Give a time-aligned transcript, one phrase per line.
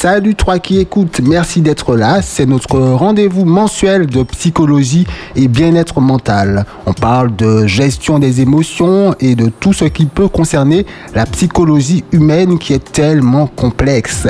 [0.00, 2.22] Salut toi qui écoutes, merci d'être là.
[2.22, 6.66] C'est notre rendez-vous mensuel de psychologie et bien-être mental.
[6.86, 12.04] On parle de gestion des émotions et de tout ce qui peut concerner la psychologie
[12.12, 14.28] humaine qui est tellement complexe.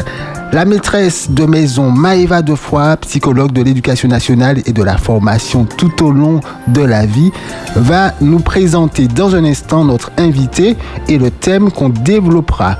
[0.52, 6.02] La maîtresse de maison Maëva Defoy, psychologue de l'éducation nationale et de la formation tout
[6.02, 7.30] au long de la vie,
[7.76, 10.78] va nous présenter dans un instant notre invité
[11.08, 12.78] et le thème qu'on développera.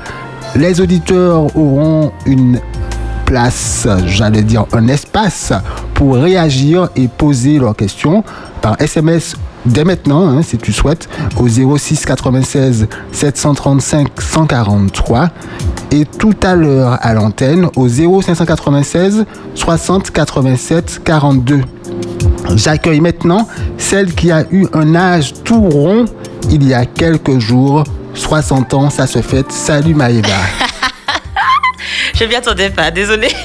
[0.55, 2.59] Les auditeurs auront une
[3.25, 5.53] place, j'allais dire un espace
[5.93, 8.23] pour réagir et poser leurs questions
[8.61, 15.29] par SMS dès maintenant, hein, si tu souhaites, au 06 96 735 143
[15.91, 21.61] et tout à l'heure à l'antenne au 0596 60 87 42.
[22.55, 23.47] J'accueille maintenant
[23.77, 26.05] celle qui a eu un âge tout rond
[26.49, 27.83] il y a quelques jours.
[28.13, 29.51] 60 ans, ça se fait.
[29.51, 30.27] Salut Maëva.
[32.15, 33.29] Je m'y attendais pas, désolé.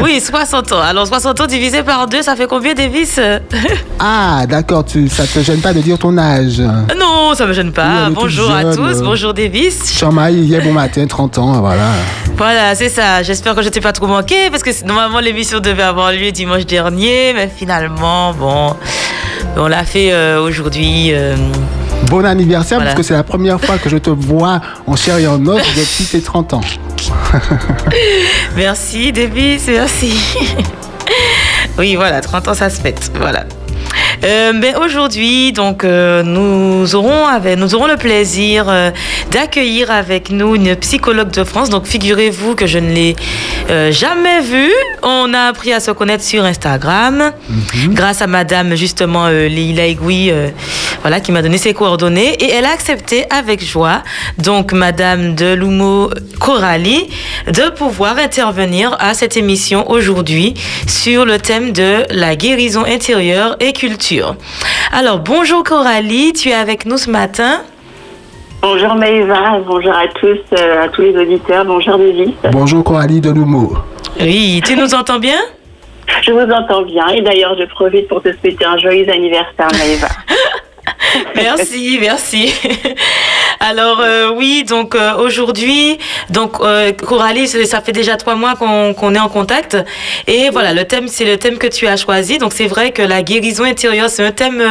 [0.00, 0.80] Oui, 60 ans.
[0.80, 3.18] Alors 60 ans divisé par 2, ça fait combien Davis
[3.98, 7.72] Ah, d'accord, tu, ça te gêne pas de dire ton âge Non, ça me gêne
[7.72, 8.08] pas.
[8.10, 9.98] bonjour à tous, bonjour Davis.
[9.98, 11.90] Jean-Marie, hier bon matin, 30 ans, voilà.
[12.36, 13.22] Voilà, c'est ça.
[13.24, 16.64] J'espère que je t'ai pas trop manqué parce que normalement l'émission devait avoir lieu dimanche
[16.66, 18.76] dernier, mais finalement, bon,
[19.56, 21.10] on l'a fait euh, aujourd'hui.
[21.12, 21.36] Euh,
[22.10, 25.26] bon anniversaire parce que c'est la première fois que je te vois en chair et
[25.26, 26.60] en os depuis tes 30 ans.
[28.56, 30.14] merci Davis, merci.
[31.78, 33.10] oui, voilà, 30 ans ça se fête.
[33.18, 33.44] Voilà.
[34.24, 38.90] Euh, mais aujourd'hui, donc, euh, nous, aurons avec, nous aurons le plaisir euh,
[39.30, 41.70] d'accueillir avec nous une psychologue de France.
[41.70, 43.16] Donc, figurez-vous que je ne l'ai
[43.90, 44.72] jamais vue.
[45.02, 47.94] On a appris à se connaître sur Instagram mhm.
[47.94, 50.30] grâce à Madame, justement, Leila Egoui,
[51.00, 52.34] voilà, qui m'a donné ses coordonnées.
[52.34, 54.02] Et elle a accepté avec joie,
[54.38, 57.08] donc, Madame de Lumo Coralie,
[57.46, 60.54] de pouvoir intervenir à cette émission aujourd'hui
[60.86, 64.11] sur le thème de la guérison intérieure et culture.
[64.92, 67.62] Alors, bonjour Coralie, tu es avec nous ce matin.
[68.60, 72.32] Bonjour Maëva, bonjour à tous, euh, à tous les auditeurs, bonjour David.
[72.52, 73.84] Bonjour Coralie de l'humour.
[74.20, 75.38] Oui, tu nous entends bien?
[76.22, 80.08] Je vous entends bien et d'ailleurs je profite pour te souhaiter un joyeux anniversaire Maëva.
[81.36, 82.52] merci, merci.
[83.60, 85.98] Alors euh, oui, donc euh, aujourd'hui,
[86.30, 89.76] donc euh, Coralie, ça fait déjà trois mois qu'on est en contact
[90.26, 92.38] et voilà, le thème c'est le thème que tu as choisi.
[92.38, 94.62] Donc c'est vrai que la guérison intérieure, c'est un thème,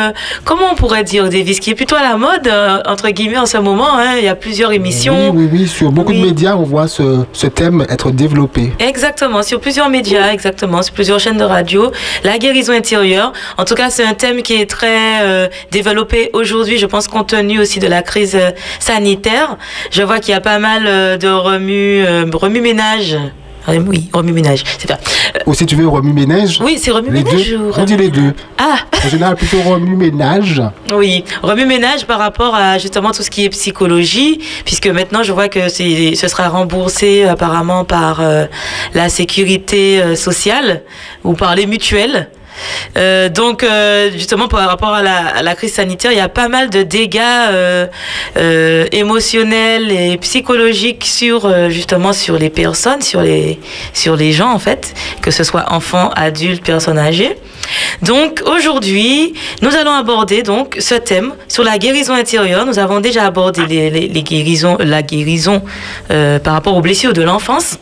[0.44, 2.52] comment on pourrait dire, Davis, qui est plutôt à la mode
[2.86, 3.98] entre guillemets en ce moment.
[3.98, 4.18] Hein.
[4.18, 5.32] Il y a plusieurs émissions.
[5.32, 5.68] Oui, oui, oui.
[5.68, 8.74] Sur beaucoup de médias, on voit ce, ce thème être développé.
[8.80, 11.92] Exactement, sur plusieurs médias, exactement, sur plusieurs chaînes de radio.
[12.24, 16.78] La guérison intérieure, en tout cas, c'est un thème qui est très développé aujourd'hui.
[16.78, 18.38] Je pense compte tenu aussi de la crise
[18.80, 19.58] sanitaire.
[19.92, 23.18] Je vois qu'il y a pas mal euh, de remue, euh, remue-ménage.
[23.68, 24.98] Oui, remue-ménage, c'est ça.
[25.46, 27.56] Ou si tu veux remue-ménage Oui, c'est remue-ménage.
[27.78, 28.34] On dit les deux.
[28.58, 30.64] Ah En général, plutôt remue-ménage.
[30.92, 35.48] Oui, remue-ménage par rapport à justement tout ce qui est psychologie, puisque maintenant je vois
[35.48, 38.46] que ce sera remboursé apparemment par euh,
[38.96, 40.82] la sécurité sociale
[41.24, 42.30] ou par les mutuelles.
[42.98, 46.70] Euh, donc, euh, justement, par rapport à la, crise sanitaire, il y a pas mal
[46.70, 53.60] de dégâts euh, émotionnels et psychologiques sur, justement, sur les personnes, sur les,
[53.94, 57.38] sur les gens, en fait, que ce soit enfants, adultes, personnes âgées.
[58.02, 62.66] Donc aujourd'hui, nous allons aborder donc ce thème sur la guérison intérieure.
[62.66, 65.62] Nous avons déjà abordé les, guérisons, la guérison
[66.08, 67.78] par rapport aux blessures de l'enfance.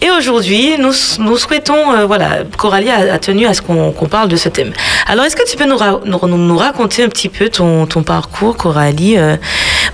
[0.00, 4.48] Et aujourd'hui, nous, nous souhaitons, voilà, Coralie a, tenu à ce qu'on parle de ce
[4.48, 4.72] thème.
[5.06, 9.18] Alors, est-ce que tu peux nous, nous, raconter un petit peu ton, ton parcours, Coralie
[9.18, 9.36] euh,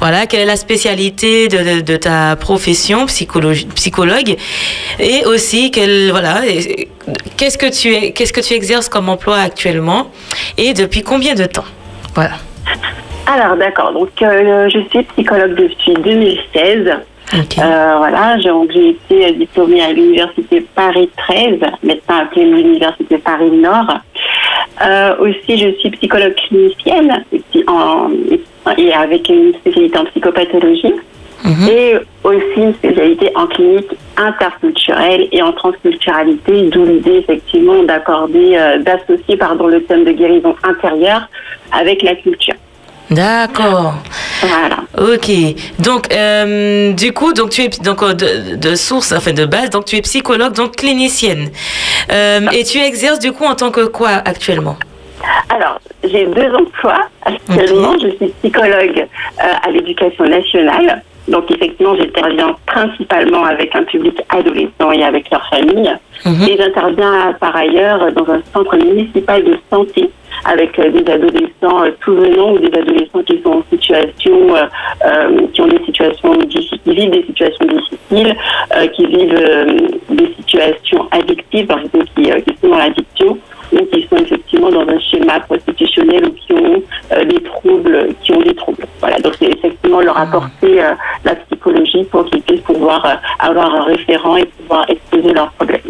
[0.01, 4.37] Voilà, quelle est la spécialité de, de, ta profession, psychologue,
[4.99, 6.43] et aussi quelle, voilà,
[7.37, 10.11] qu'est-ce que tu qu'est-ce que tu exerces comme emploi actuellement
[10.57, 11.65] et depuis combien de temps?
[12.15, 12.35] Voilà.
[13.27, 13.93] Alors, d'accord.
[13.93, 16.91] Donc, euh, je suis psychologue depuis 2016.
[17.35, 23.99] Euh, voilà, j'ai été diplômée à l'université Paris 13, maintenant appelée l'université Paris Nord.
[24.85, 27.25] Euh, aussi, je suis psychologue clinicienne
[28.79, 30.95] et avec une spécialité en psychopathologie.
[31.45, 31.69] Mhm.
[31.69, 38.79] Et aussi une spécialité en clinique interculturelle et en transculturalité, d'où l'idée effectivement d'accorder, euh,
[38.79, 41.29] d'associer pardon le thème de guérison intérieure
[41.71, 42.55] avec la culture.
[43.11, 43.95] D'accord.
[44.41, 44.77] Voilà.
[44.99, 45.31] Ok.
[45.79, 49.85] Donc, euh, du coup, donc tu es donc euh, de, source, enfin de base, donc
[49.85, 51.51] tu es psychologue, donc clinicienne.
[52.11, 54.77] Euh, et tu exerces du coup en tant que quoi actuellement?
[55.49, 57.95] Alors, j'ai deux emplois actuellement.
[58.03, 59.07] Je suis psychologue
[59.39, 61.03] à l'éducation nationale.
[61.29, 65.91] Donc effectivement, j'interviens principalement avec un public adolescent et avec leur famille.
[66.25, 66.49] Mhm.
[66.49, 70.11] Et j'interviens par ailleurs dans un centre municipal de santé
[70.45, 75.47] avec euh, des adolescents euh, tout venant ou des adolescents qui sont en situation, euh,
[75.53, 78.37] qui ont des situations difficiles, qui vivent des situations difficiles,
[78.93, 83.39] qui vivent des situations addictives, par exemple, qui, qui sont dans l'addiction
[83.73, 86.83] ou qui sont effectivement dans un schéma prostitutionnel ou qui ont
[87.25, 88.87] des troubles, qui ont des troubles.
[89.01, 90.81] Voilà, donc c'est effectivement leur apporter
[91.25, 95.81] la psychologie pour qu'ils puissent pouvoir avoir un référent et pouvoir exposer leurs problèmes.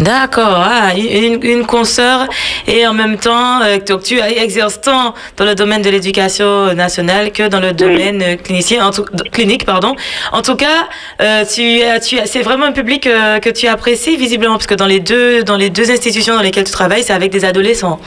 [0.00, 2.26] D'accord, ah, une, une consoeur
[2.66, 7.48] et en même temps, euh, tu exerces tant dans le domaine de l'éducation nationale que
[7.48, 9.66] dans le domaine euh, clinicien, en tout, clinique.
[9.66, 9.94] Pardon.
[10.32, 10.88] En tout cas,
[11.20, 15.00] euh, tu, tu, c'est vraiment un public que tu apprécies visiblement, parce que dans les,
[15.00, 18.00] deux, dans les deux institutions dans lesquelles tu travailles, c'est avec des adolescents.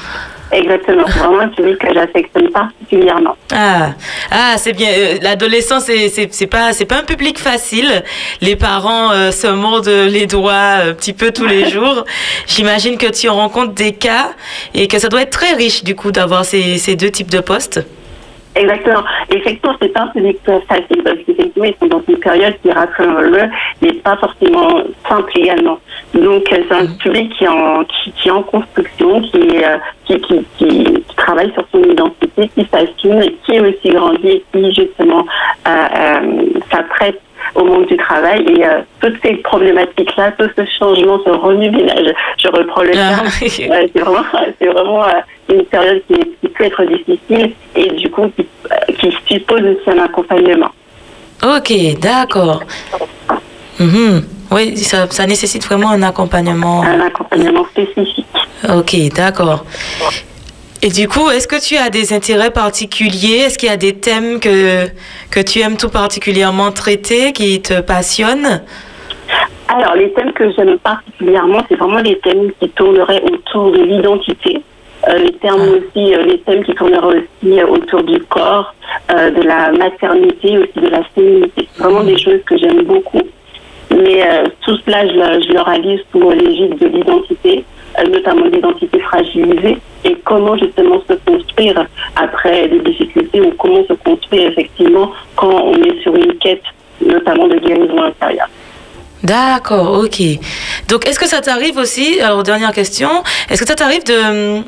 [0.53, 3.35] Exactement, vraiment public que j'affectionne particulièrement.
[3.51, 3.93] Ah,
[4.31, 4.89] ah c'est bien.
[4.89, 8.03] Euh, l'adolescence, c'est pas, c'est pas un public facile.
[8.41, 12.05] Les parents euh, se mordent les doigts un petit peu tous les jours.
[12.45, 14.33] J'imagine que tu rencontres des cas
[14.75, 17.39] et que ça doit être très riche du coup d'avoir ces, ces deux types de
[17.39, 17.81] postes.
[18.55, 19.03] Exactement.
[19.29, 23.49] Effectivement, c'est pas un public facile parce qu'effectivement, ils sont dans une période qui, rappelons-le,
[23.81, 25.79] n'est pas forcément simple également.
[26.13, 26.97] Donc, euh, c'est un mm.
[26.97, 31.51] public qui est en, qui, qui est en construction, qui, euh, qui, qui, qui, travaille
[31.53, 35.25] sur son identité, qui s'assume, qui est aussi grandi et qui, justement,
[35.67, 37.19] euh, euh, s'apprête
[37.55, 42.47] au monde du travail et euh, toutes ces problématiques-là, tout ce changement, ce remue-ménage, je
[42.47, 43.15] reprends le ah.
[43.15, 44.25] terme, c'est vraiment,
[44.59, 45.05] c'est vraiment
[45.49, 48.47] une période qui, qui, peut être difficile et du coup qui,
[48.95, 50.71] qui suppose aussi un accompagnement.
[51.43, 52.63] Ok, d'accord.
[53.79, 54.23] Mhm.
[54.51, 56.83] Oui, ça, ça, nécessite vraiment un accompagnement.
[56.83, 58.25] Un accompagnement spécifique.
[58.69, 59.65] Ok, d'accord.
[60.85, 63.43] Et du coup, est-ce que tu as des intérêts particuliers?
[63.45, 64.87] Est-ce qu'il y a des thèmes que,
[65.31, 68.61] que tu aimes tout particulièrement traiter, qui te passionnent?
[69.69, 74.61] Alors, les thèmes que j'aime particulièrement, c'est vraiment les thèmes qui tourneraient autour de l'identité.
[75.07, 75.69] Euh, les thèmes ah.
[75.69, 78.75] aussi, euh, les thèmes qui tourneraient aussi euh, autour du corps,
[79.09, 81.69] de la maternité, aussi de la féminité.
[81.77, 83.21] Vraiment des choses que j'aime beaucoup.
[83.91, 87.63] Mais tout cela, je, je le réalise sous l'égide de l'identité,
[88.11, 91.85] notamment l'identité fragilisée, et comment justement se construire
[92.15, 96.63] après des difficultés ou comment se construire effectivement quand on est sur une quête,
[97.05, 98.49] notamment de guérison intérieure.
[99.23, 100.21] D'accord, ok.
[100.89, 103.09] Donc, est-ce que ça t'arrive aussi, alors dernière question,
[103.49, 104.63] est-ce que ça t'arrive de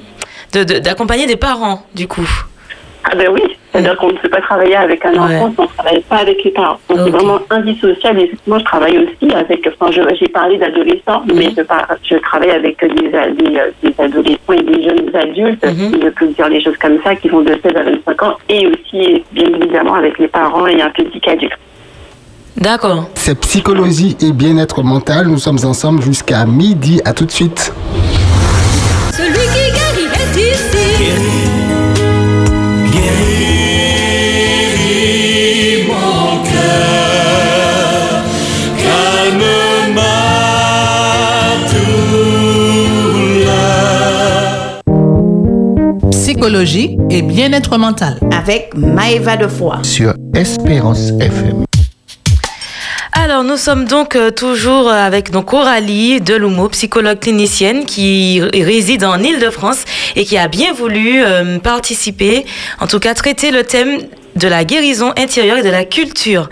[0.80, 2.30] d'accompagner des parents, du coup?
[3.08, 3.42] Ah ben oui,
[3.72, 6.44] c'est-à-dire qu'on ne peut pas travailler avec un enfant si on ne travaille pas avec
[6.44, 6.80] les parents.
[6.90, 8.22] Donc c'est vraiment indissociable.
[8.22, 11.36] Et moi, je travaille aussi avec, enfin, j'ai parlé d'adolescents, mhm.
[11.36, 11.62] mais je,
[12.10, 15.94] je, travaille avec des, des, adolescents et des jeunes adultes, mhm.
[15.94, 18.38] si je peux dire les choses comme ça, qui vont de 16 à 25 ans,
[18.50, 21.58] et aussi, bien évidemment, avec les parents et un public adulte.
[22.58, 23.10] D'accord.
[23.16, 25.28] C'est psychologie et bien-être mental.
[25.28, 27.02] Nous sommes ensemble jusqu'à midi.
[27.04, 27.74] À tout de suite.
[46.46, 48.20] Psychologie et bien-être mental.
[48.32, 49.78] Avec Maëva Defoy.
[49.82, 51.66] Sur Espérance FM.
[53.14, 59.18] Alors, nous sommes donc euh, toujours avec donc Coralie Delumeau, psychologue clinicienne qui réside en
[59.18, 62.46] Ile-de-France et qui a bien voulu euh, participer,
[62.80, 64.02] en tout cas traiter le thème
[64.36, 66.52] de la guérison intérieure et de la culture.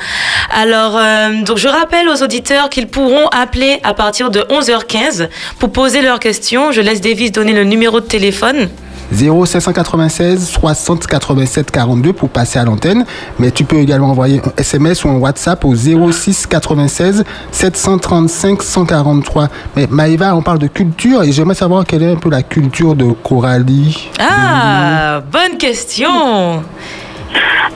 [0.50, 5.30] Alors, euh, donc je rappelle aux auditeurs qu'ils pourront appeler à partir de 11h15
[5.60, 6.72] pour poser leurs questions.
[6.72, 8.70] Je laisse Davis donner le numéro de téléphone.
[9.14, 13.06] 0596 60 87 42 pour passer à l'antenne.
[13.40, 19.48] Mais tu peux également envoyer un SMS ou un WhatsApp au 06 96 735 143.
[19.76, 22.96] Mais Maïva, on parle de culture et j'aimerais savoir quelle est un peu la culture
[22.96, 24.10] de Coralie.
[24.20, 26.64] Ah, bonne question.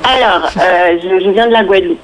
[0.03, 1.99] Alors, euh, je, viens de la Guadeloupe.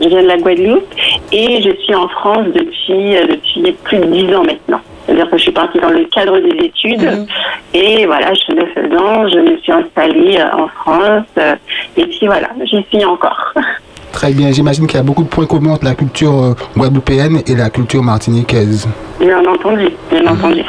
[0.00, 0.94] Je viens de la Guadeloupe
[1.32, 4.80] et je suis en France depuis, euh, depuis plus de 10 ans maintenant.
[5.08, 7.26] C'est-à-dire que je suis partie dans le cadre des études mhm.
[7.72, 11.54] et voilà, je le faisant, je me suis installée euh, en France euh,
[11.96, 13.54] et puis voilà, j'y suis encore.
[14.12, 17.40] Très bien, j'imagine qu'il y a beaucoup de points communs entre la culture euh, guadeloupéenne
[17.46, 18.86] et la culture martiniquaise.
[19.18, 20.28] Bien entendu, bien mhm.
[20.28, 20.64] entendu.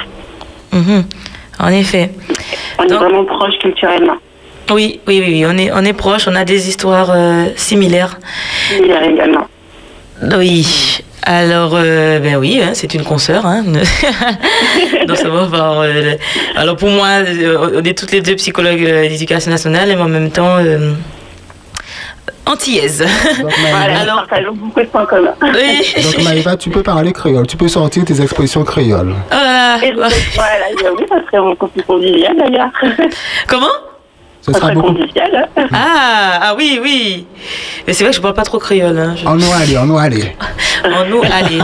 [0.71, 1.03] Mhm.
[1.59, 2.11] En effet.
[2.79, 4.15] On est vraiment proches culturellement.
[4.71, 7.13] Oui, oui, oui, on est, on est proches, on a des histoires
[7.57, 8.17] similaires.
[8.69, 9.48] Similaires également.
[10.21, 11.01] Oui.
[11.23, 13.45] Alors, euh, ben oui, hein, c'est une consoeur.
[13.45, 13.63] Hein.
[15.11, 16.15] Euh,
[16.55, 20.29] alors pour moi, euh, on est toutes les deux psychologues d'éducation nationale, mais en même
[20.29, 20.57] temps,
[22.45, 22.99] antillaise.
[23.41, 25.33] Donc, Voilà, Alors, partageons beaucoup de points communs.
[25.41, 25.93] Oui.
[26.03, 27.47] donc, Maëva, tu peux parler créole.
[27.47, 29.13] Tu peux sortir tes expressions créoles.
[29.31, 30.13] Oh Et voilà,
[30.97, 32.69] oui, ça serait beaucoup plus convivial d'ailleurs.
[33.47, 33.67] Comment?
[33.67, 33.88] Ce
[34.41, 34.93] Ça sera beaucoup.
[34.93, 35.49] convivial.
[35.73, 37.27] ah, ah oui, oui.
[37.85, 38.97] Mais c'est vrai que je parle pas trop créole.
[38.97, 39.15] Hein.
[39.17, 40.33] Je- On nous aller, on nous aller.
[40.85, 41.59] En nous, allez.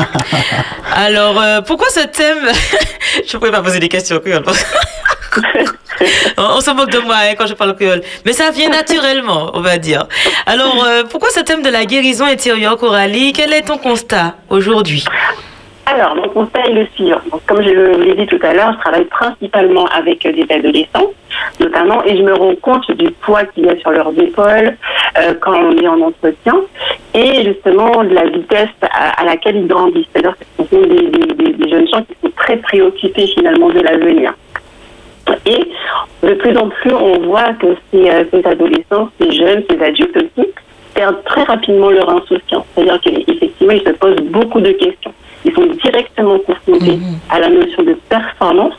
[0.93, 2.37] Alors, euh, pourquoi ce thème
[3.27, 4.43] Je ne pourrais pas poser des questions créole.
[6.37, 8.01] on, on se moque de moi hein, quand je parle créole.
[8.25, 10.07] Mais ça vient naturellement, on va dire.
[10.45, 13.31] Alors, euh, pourquoi ce thème de la guérison intérieure, Coralie?
[13.33, 15.05] Quel est ton constat aujourd'hui?
[15.87, 17.21] Alors, mon conseil est le suivant.
[17.31, 17.69] Donc, comme je
[18.01, 21.11] l'ai dit tout à l'heure, je travaille principalement avec euh, des adolescents,
[21.59, 24.75] notamment, et je me rends compte du poids qu'il y a sur leurs épaules
[25.19, 26.55] euh, quand on est en entretien,
[27.13, 30.07] et justement de la vitesse à, à laquelle ils grandissent.
[30.11, 33.69] C'est-à-dire que ce sont des, des- des- des jeunes gens qui sont très préoccupés finalement
[33.69, 34.33] de l'avenir.
[35.45, 35.69] Et
[36.27, 40.17] de plus en plus, on voit que ces, euh, ces adolescents, ces jeunes, ces adultes
[40.17, 40.49] aussi,
[40.95, 42.65] perdent très rapidement leur insouciance.
[42.73, 45.13] C'est-à-dire qu'effectivement, ils se posent beaucoup de questions.
[45.43, 46.97] Ils sont directement confrontés
[47.29, 48.73] à la notion de performance,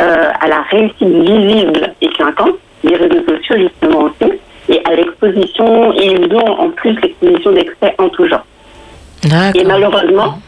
[0.00, 2.54] euh, à la réussite visible et clinquante,
[2.84, 4.32] les réseaux sociaux justement aussi,
[4.68, 8.44] et à l'exposition, et ils ont en plus l'exposition d'excès en tout genre.
[9.54, 10.38] Et malheureusement,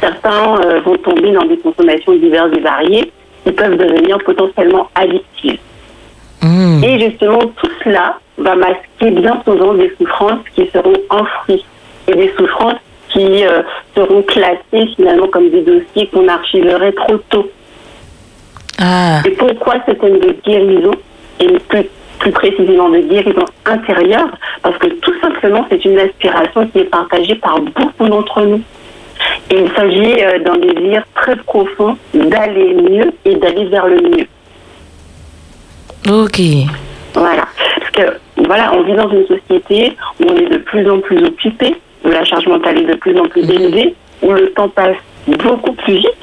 [0.00, 3.12] certains euh, vont tomber dans des consommations diverses et variées
[3.44, 5.58] qui peuvent devenir potentiellement addictives.
[6.42, 6.82] Hmm.
[6.82, 11.64] Et justement, tout cela va masquer bien souvent des souffrances qui seront enfouies
[12.08, 13.62] et des souffrances qui euh,
[13.96, 17.48] seront classées finalement comme des dossiers qu'on archiverait trop tôt.
[18.78, 20.92] Ah, Et pourquoi ce thème de guérison
[21.40, 21.84] et plus,
[22.18, 24.28] plus précisément de guérison intérieure
[24.62, 28.62] Parce que tout simplement, c'est une aspiration qui est partagée par beaucoup d'entre nous.
[29.50, 34.26] Et il s'agit euh, d'un désir très profond d'aller mieux et d'aller vers le mieux.
[36.10, 36.40] ok.
[37.14, 37.44] Voilà.
[37.78, 41.24] Parce que, voilà, on vit dans une société où on est de plus en plus
[41.24, 44.96] occupé, où la charge mentale est de plus en plus élevée, où le temps passe
[45.26, 46.16] beaucoup plus vite.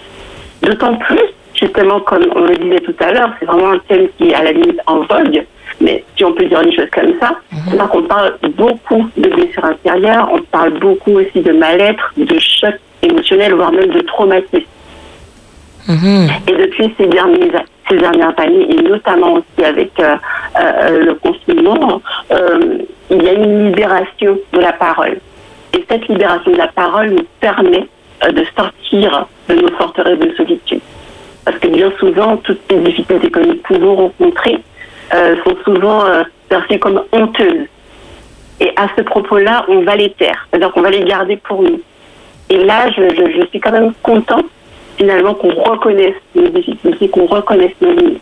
[0.61, 1.19] D'autant plus,
[1.53, 4.43] justement, comme on le disait tout à l'heure, c'est vraiment un thème qui est à
[4.43, 5.43] la limite en vogue.
[5.79, 7.35] Mais si on peut dire les choses comme ça,
[7.69, 12.75] c'est qu'on parle beaucoup de blessures intérieures, on parle beaucoup aussi de mal-être, de choc
[13.01, 14.65] émotionnel, voire même de traumatisme.
[15.87, 16.27] Mhm.
[16.47, 20.15] Et depuis ces dernières, ces dernières années, et notamment aussi avec euh,
[20.59, 22.77] euh, le confinement, euh,
[23.09, 25.19] il y a une libération de la parole.
[25.73, 27.87] Et cette libération de la parole nous permet
[28.29, 30.81] de sortir de nos forteresses de solitude.
[31.43, 34.59] Parce que bien souvent, toutes les difficultés que nous pouvons rencontrer
[35.11, 36.03] sont souvent
[36.47, 37.67] perçues comme honteuses.
[38.59, 41.81] Et à ce propos-là, on va les taire, c'est-à-dire qu'on va les garder pour nous.
[42.49, 44.45] Et là, je suis quand même contente
[45.01, 48.21] finalement qu'on reconnaisse nos difficultés, qu'on reconnaisse nos limites.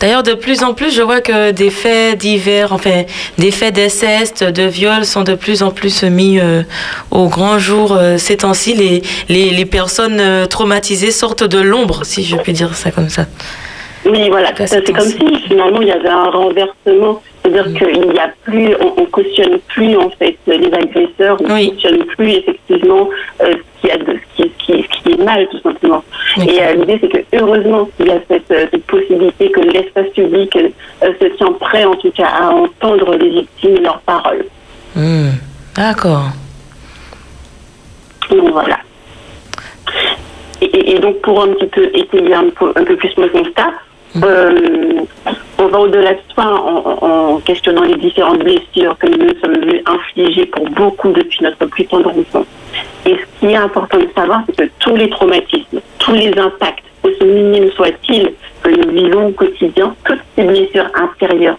[0.00, 3.02] D'ailleurs, de plus en plus, je vois que des faits divers, enfin,
[3.36, 6.62] des faits d'inceste, de viol sont de plus en plus mis euh,
[7.10, 8.74] au grand jour euh, ces temps-ci.
[8.74, 13.10] Les, les, les personnes euh, traumatisées sortent de l'ombre, si je puis dire ça comme
[13.10, 13.26] ça.
[14.06, 18.28] Oui, voilà, c'est comme si finalement il y avait un renversement, c'est-à-dire qu'il n'y a
[18.44, 21.70] plus, on, on cautionne plus en fait les agresseurs, on Oui.
[21.70, 23.08] cautionne plus effectivement
[23.42, 26.04] euh, ce, qui a de- ce, qui, ce qui- ce qui est mal tout simplement.
[26.36, 26.46] Oui.
[26.50, 30.08] Et euh, l'idée c'est que heureusement il y a cette, euh, cette possibilité que l'espace
[30.14, 30.68] public euh,
[31.20, 34.44] se tient prêt en tout cas à entendre les victimes et leurs paroles.
[34.94, 35.30] Hmm.
[35.76, 36.24] D'accord.
[38.30, 38.78] Donc voilà.
[40.60, 43.28] Et, et- et donc pour un petit peu étayer un peu, un peu plus mon
[43.28, 43.72] constat,
[44.22, 45.00] euh,
[45.58, 49.82] on va au-delà de soi en, questionnant les différentes blessures que nous nous sommes vus
[49.86, 52.46] infliger pour beaucoup depuis notre plus tendre enfance.
[53.06, 56.84] Et ce qui est important de savoir, c'est que tous les traumatismes, tous les impacts,
[57.02, 61.58] aussi minimes soient-ils, que nous vivons au quotidien, toutes ces blessures intérieures,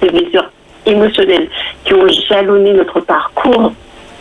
[0.00, 0.50] ces blessures
[0.86, 1.48] émotionnelles
[1.84, 3.72] qui ont jalonné notre parcours,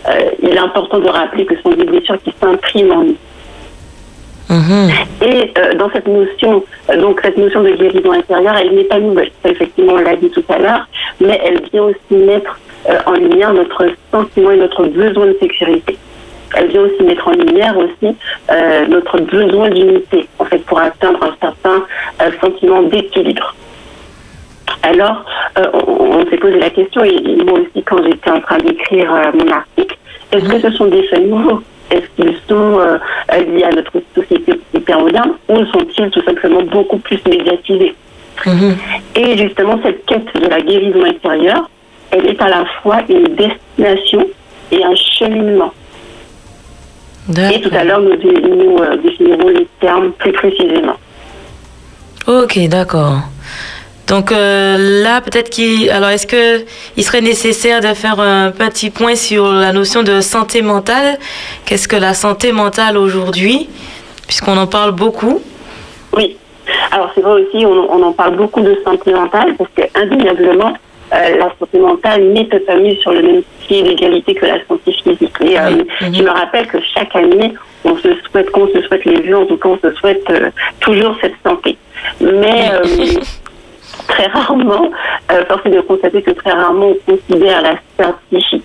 [0.07, 3.17] euh, il est important de rappeler que ce sont des blessures qui s'impriment en nous.
[4.49, 4.89] Mhm.
[5.21, 6.63] Et euh, dans cette notion,
[6.99, 9.29] donc cette notion de guérison intérieure, elle n'est pas nouvelle.
[9.43, 10.87] Ça, effectivement, on l'a dit tout à l'heure,
[11.19, 12.57] mais elle vient aussi mettre
[12.89, 15.97] euh, en lumière notre sentiment et notre besoin de sécurité.
[16.55, 18.15] Elle vient aussi mettre en lumière aussi
[18.51, 21.83] euh, notre besoin d'unité, en fait, pour atteindre un certain
[22.41, 23.53] sentiment d'équilibre.
[24.83, 25.25] Alors,
[25.57, 29.11] on, on s'est posé la question, et, et moi aussi, quand j'étais en train d'écrire
[29.33, 29.97] mon article,
[30.31, 32.97] est-ce que ce sont des faits nouveaux Est-ce qu'ils sont euh,
[33.33, 37.95] euh, liés à notre société hyper moderne ou sont-ils tout simplement beaucoup plus médiatisés
[38.45, 38.77] Mhm.
[39.15, 41.69] Et justement, cette quête de la guérison intérieure,
[42.11, 44.27] elle est à la fois une destination
[44.71, 45.73] et un cheminement.
[47.51, 50.95] Et tout à l'heure, nous euh, définirons les termes plus précisément.
[52.25, 53.19] Ok, d'accord.
[54.07, 55.89] Donc euh, là, peut-être qu'il.
[55.89, 60.21] Alors, est-ce que il serait nécessaire de faire un petit point sur la notion de
[60.21, 61.17] santé mentale?
[61.65, 63.69] Qu'est-ce que la santé mentale aujourd'hui?
[64.25, 65.41] Puisqu'on en parle beaucoup.
[66.15, 66.37] Oui.
[66.91, 70.73] Alors, c'est vrai aussi, on, en parle beaucoup de santé mentale parce que, indéniablement,
[71.13, 74.91] euh, la santé mentale n'est pas mise sur le même pied d'égalité que la santé
[74.91, 75.35] physique.
[75.41, 75.69] Et euh,
[76.01, 76.15] mhm.
[76.15, 77.53] je me rappelle que chaque année,
[77.85, 80.25] on se souhaite, qu'on se souhaite les vues, en tout cas, on se souhaite
[80.79, 81.77] toujours cette santé.
[82.19, 82.71] Mais
[84.07, 84.91] très rarement,
[85.31, 88.63] euh, force est de constater que très rarement on considère la sphère psychique.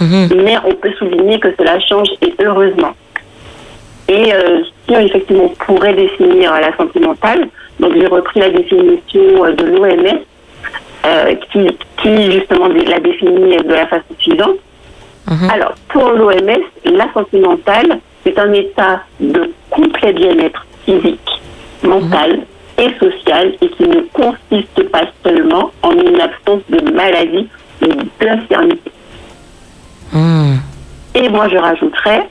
[0.00, 0.42] Mhm.
[0.44, 2.94] Mais on peut souligner que cela change et heureusement.
[4.08, 9.44] Et euh, si effectivement on pourrait définir la santé mentale, donc j'ai repris la définition
[9.44, 10.20] euh, de l'OMS,
[11.06, 11.66] euh, qui,
[12.02, 14.56] qui justement la définit de la façon suivante.
[15.30, 15.50] Mhm.
[15.50, 21.42] Alors, pour l'OMS, la santé mentale, c'est un état de complet bien-être physique,
[21.82, 22.40] mental,
[22.78, 27.48] et sociale et qui ne consiste pas seulement en une absence de maladie
[27.82, 27.88] ou
[28.20, 28.90] d'infirmité.
[30.12, 30.56] Hmm.
[31.14, 32.28] Et moi, je rajouterais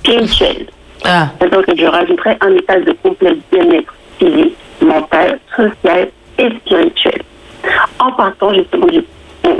[0.00, 0.66] spirituel.
[1.04, 1.28] Ah.
[1.38, 6.08] C'est-à-dire que je rajouterais un état de complet bien-être physique, mental, social
[6.38, 7.22] et spirituel.
[7.98, 9.02] En partant justement du,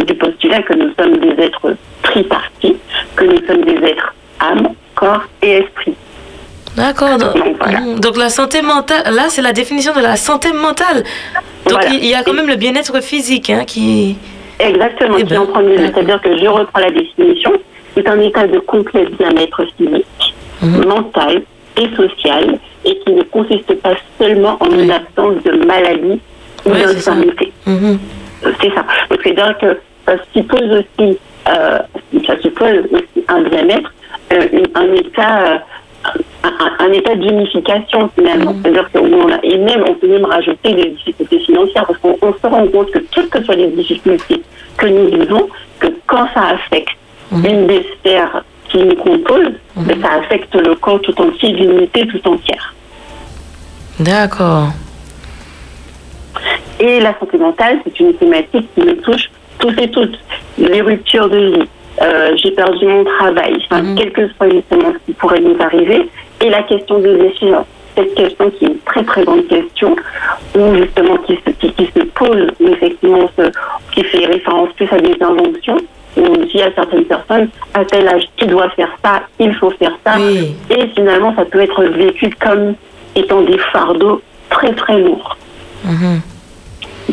[0.06, 2.76] du postulat que nous sommes des êtres tripartis,
[3.16, 5.94] que nous sommes des êtres âme, corps et esprit.
[6.76, 7.19] D'accord.
[7.99, 11.05] Donc, la santé mentale, là, c'est la définition de la santé mentale.
[11.69, 14.17] Donc il y a quand même le bien-être physique hein, qui.
[14.59, 17.52] Exactement, eh qui en ben, premier C'est-à-dire que je reprends la définition.
[17.95, 20.87] C'est un état de complet bien-être physique, mhm.
[20.87, 21.43] mental
[21.76, 26.21] et social, et qui ne consiste pas seulement en une absence de maladie
[26.64, 27.52] ou d'infirmité.
[27.67, 27.99] Mhm.
[28.61, 28.85] C'est ça.
[29.11, 31.79] Donc c'est-à-dire que ça suppose aussi, euh,
[32.26, 33.93] ça suppose aussi un bien-être,
[34.33, 35.43] euh, un état.
[35.43, 35.59] Euh,
[36.44, 38.52] un, état d'unification finalement.
[38.52, 38.62] Mhm.
[38.62, 42.47] C'est-à-dire qu'on a, et même, on peut même rajouter des difficultés financières parce qu'on se
[42.47, 44.42] rend compte que quelles que soient les difficultés
[44.76, 46.97] que nous vivons, que quand ça affecte
[47.30, 47.44] mhm.
[47.44, 49.85] une des sphères qui nous composent, mhm.
[49.85, 52.75] ben, ça affecte le corps tout entier, l'unité tout entière.
[54.00, 54.68] D'accord.
[56.80, 60.19] Et la santé mentale, c'est une thématique qui nous touche tous et toutes.
[60.58, 61.69] Les ruptures de vie,
[62.02, 66.08] euh, j'ai perdu mon travail, enfin, mm que soit justement ce qui pourrait nous arriver,
[66.41, 67.67] et la question des échéances.
[67.95, 69.95] Cette question qui est une très très grande question,
[70.56, 73.30] ou justement qui se, qui, se pose, effectivement,
[73.93, 75.78] qui fait référence plus à des inventions,
[76.17, 79.71] où on dit à certaines personnes, à tel âge, tu dois faire ça, il faut
[79.73, 82.75] faire ça, et finalement, ça peut être vécu comme
[83.15, 85.36] étant des fardeaux très très lourds.
[85.84, 86.21] Mhm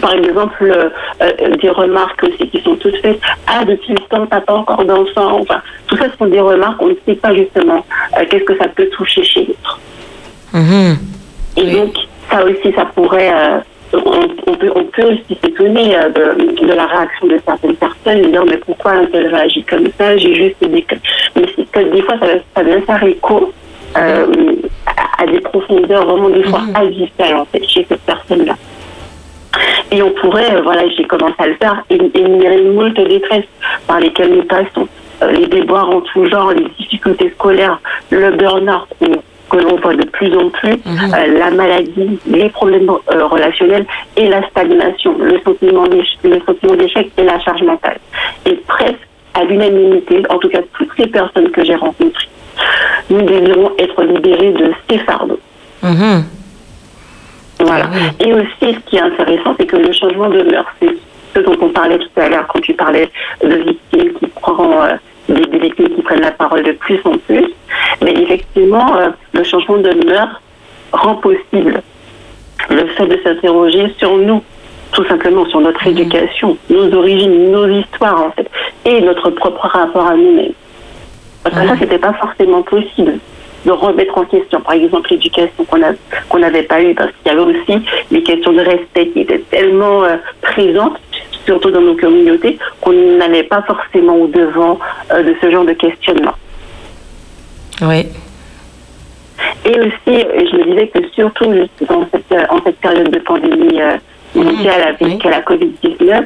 [0.02, 0.90] par exemple, euh,
[1.22, 3.20] euh, des remarques aussi qui sont toutes faites.
[3.48, 5.40] Ah, depuis le temps, t'as pas encore d'enfant.
[5.42, 7.86] Enfin, tout ça, ce sont des remarques, on ne sait pas justement
[8.18, 9.80] euh, qu'est-ce que ça peut toucher chez l'autre.
[10.54, 10.98] Mhm.
[11.58, 11.96] Et donc,
[12.30, 13.34] ça aussi, ça pourrait.
[13.92, 18.58] On, peut, on peut aussi s'étonner de, de, la réaction de certaines personnes, dire mais
[18.58, 20.16] pourquoi elle réagit comme ça?
[20.16, 20.86] J'ai juste des.
[21.36, 23.52] Mais que des fois, ça, ça vient faire écho
[23.96, 27.36] à, des profondeurs vraiment des fois mmh.
[27.36, 28.56] en fait chez cette personne-là.
[29.92, 33.46] Et on pourrait, euh, voilà, j'ai commencé à le faire, énumérer une moult détresse
[33.88, 34.88] par lesquelles nous passons.
[35.24, 38.88] Euh, les déboires en tout genre, les difficultés scolaires, le burn-out
[39.50, 41.14] que l'on voit de plus en plus, mhm.
[41.14, 43.86] euh, la maladie, les problèmes relationnels
[44.16, 47.98] et la stagnation, le sentiment d'échec et la charge mentale.
[48.46, 49.00] Et presque
[49.34, 52.30] à l'unanimité, en tout cas toutes les personnes que j'ai rencontrées,
[53.10, 55.40] nous désirons être libérés de ces fardeaux.
[57.60, 57.90] Voilà.
[57.92, 60.96] Ah Et aussi, ce qui est intéressant, c'est que le changement de mœurs, c'est
[61.36, 63.10] ce dont on parlait tout à l'heure quand tu parlais
[63.44, 64.96] de victimes qui prend euh,
[65.28, 67.50] des, victimes qui prennent la parole de plus en plus.
[68.02, 70.42] Mais effectivement, euh, le changement de mœurs
[70.92, 71.82] rend possible
[72.70, 74.42] le fait de s'interroger sur nous,
[74.92, 75.92] tout simplement sur notre mmh.
[75.92, 78.50] éducation, nos origines, nos histoires en fait,
[78.86, 80.54] et notre propre rapport à nous-mêmes.
[81.44, 83.20] Parce que ça, c'était pas forcément possible
[83.66, 85.80] de remettre en question, par exemple, l'éducation qu'on
[86.30, 89.44] qu'on n'avait pas eue, parce qu'il y avait aussi les questions de respect qui étaient
[89.52, 91.00] tellement euh, présentes,
[91.46, 94.80] surtout dans nos communautés, qu'on n'allait pas forcément au devant
[95.12, 96.36] euh, de ce genre de questionnement.
[97.82, 98.08] Oui.
[99.66, 101.46] Et aussi, je me disais que surtout
[101.88, 103.80] dans cette, euh, en cette période de pandémie
[104.36, 106.26] mondiale avec la COVID-19,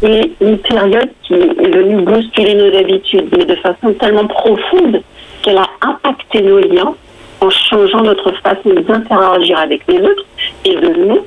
[0.00, 5.02] c'est une période qui est venue bousculer nos habitudes, mais de façon tellement profonde
[5.42, 6.94] qu'elle a impacté nos liens
[7.40, 10.24] en changeant notre façon d'interagir avec les autres
[10.64, 11.20] et de nous,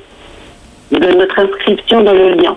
[0.90, 2.56] de notre inscription dans le lien.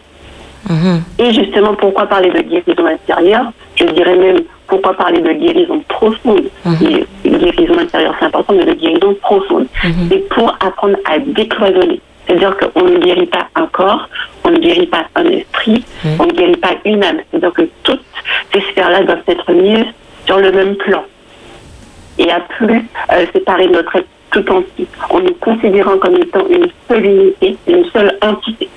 [0.69, 1.03] Mhm.
[1.19, 3.45] Et justement, pourquoi parler de guérison intérieure?
[3.75, 6.49] Je dirais même pourquoi parler de guérison profonde?
[6.65, 7.05] Mhm.
[7.23, 9.67] guérison intérieure, c'est important, mais de guérison profonde.
[9.83, 10.07] Mhm.
[10.09, 14.09] C'est pour apprendre à décloisonner C'est-à-dire qu'on ne guérit pas un corps,
[14.43, 16.07] on ne guérit pas un esprit, Mm.
[16.19, 17.19] on ne guérit pas une âme.
[17.29, 18.01] C'est-à-dire que toutes
[18.51, 19.85] ces sphères-là doivent être mises
[20.25, 21.03] sur le même plan
[22.17, 26.67] et à plus euh, séparer notre être tout entier en nous considérant comme étant une
[26.87, 28.69] seule unité, une seule entité.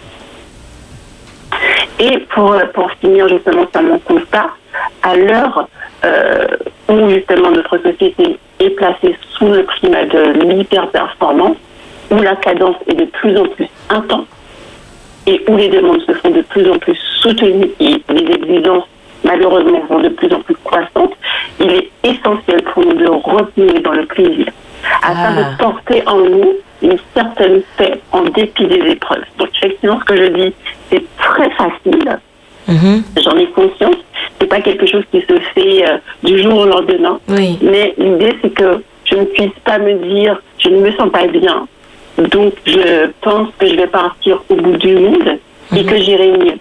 [1.99, 4.51] Et pour, euh, pour finir justement sur mon constat,
[5.03, 5.69] à l'heure
[6.05, 6.47] euh,
[6.89, 11.57] où justement notre société est placée sous le climat de l'hyper-performance,
[12.11, 14.27] où la cadence est de plus en plus intense
[15.27, 18.85] et où les demandes se font de plus en plus soutenues et les exigences
[19.25, 21.15] malheureusement vont de plus en plus croissantes,
[21.61, 24.47] il est essentiel pour nous de retenir dans le plaisir
[25.03, 25.43] afin Ah.
[25.53, 26.53] de porter en nous
[26.83, 29.25] une certaine paix en dépit des épreuves.
[29.39, 30.55] Donc effectivement, ce que je dis,
[30.91, 32.19] c'est très facile.
[32.69, 33.03] Mhm.
[33.25, 33.97] J'en ai conscience.
[34.41, 37.19] C'est pas quelque chose qui se fait euh, du jour au lendemain.
[37.29, 37.59] Oui.
[37.63, 41.27] Mais l'idée, c'est que je ne puisse pas me dire, je ne me sens pas
[41.27, 41.67] bien.
[42.19, 45.39] Donc, je pense que je vais partir au bout du monde
[45.75, 46.59] et que j'irai mieux.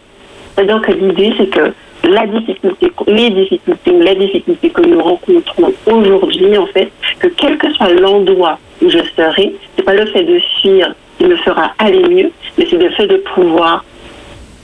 [0.55, 1.73] Que l'idée, c'est que
[2.07, 6.89] la difficulté, les difficultés ou la difficulté que nous rencontrons aujourd'hui, en fait,
[7.19, 11.25] que quel que soit l'endroit où je serai, c'est pas le fait de fuir qui
[11.25, 13.83] me fera aller mieux, mais c'est le fait de pouvoir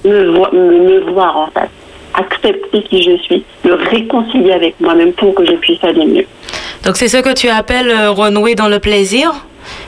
[0.06, 1.70] me, vo- me, me voir en face,
[2.14, 6.26] accepter qui je suis, me réconcilier avec moi-même pour que je puisse aller mieux.
[6.86, 9.32] Donc c'est ce que tu appelles euh, renouer dans le plaisir?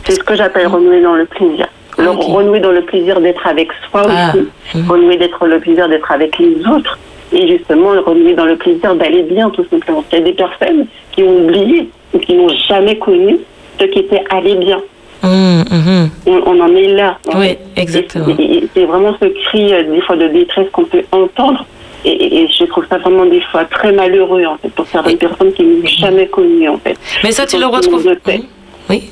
[0.06, 1.68] C'est ce que j'appelle renouer dans le plaisir.
[1.98, 2.24] Le Ok.
[2.24, 4.34] renouer dans le plaisir d'être avec soi Ah.
[4.34, 6.98] aussi, renouer d'être le plaisir d'être avec les autres,
[7.32, 10.04] et justement renouer dans le plaisir d'aller bien tout simplement.
[10.12, 13.38] Il y a des personnes qui ont oublié ou qui n'ont jamais connu
[13.80, 14.82] ce qui était aller bien.
[15.24, 16.10] Mhm, mhm.
[16.28, 17.18] On, on en est là.
[17.34, 17.60] en Oui, fait.
[17.78, 18.36] exactement.
[18.76, 21.66] C'est vraiment ce cri euh, des fois de détresse qu'on peut entendre.
[22.08, 25.64] Et, je trouve ça vraiment des fois très malheureux en fait pour certaines personnes qui
[25.64, 26.96] n'ont jamais connu en fait.
[27.24, 28.06] Mais ça, tu le retrouves.
[28.24, 28.38] paient.
[28.38, 28.44] Mhm.
[28.92, 29.04] Oui.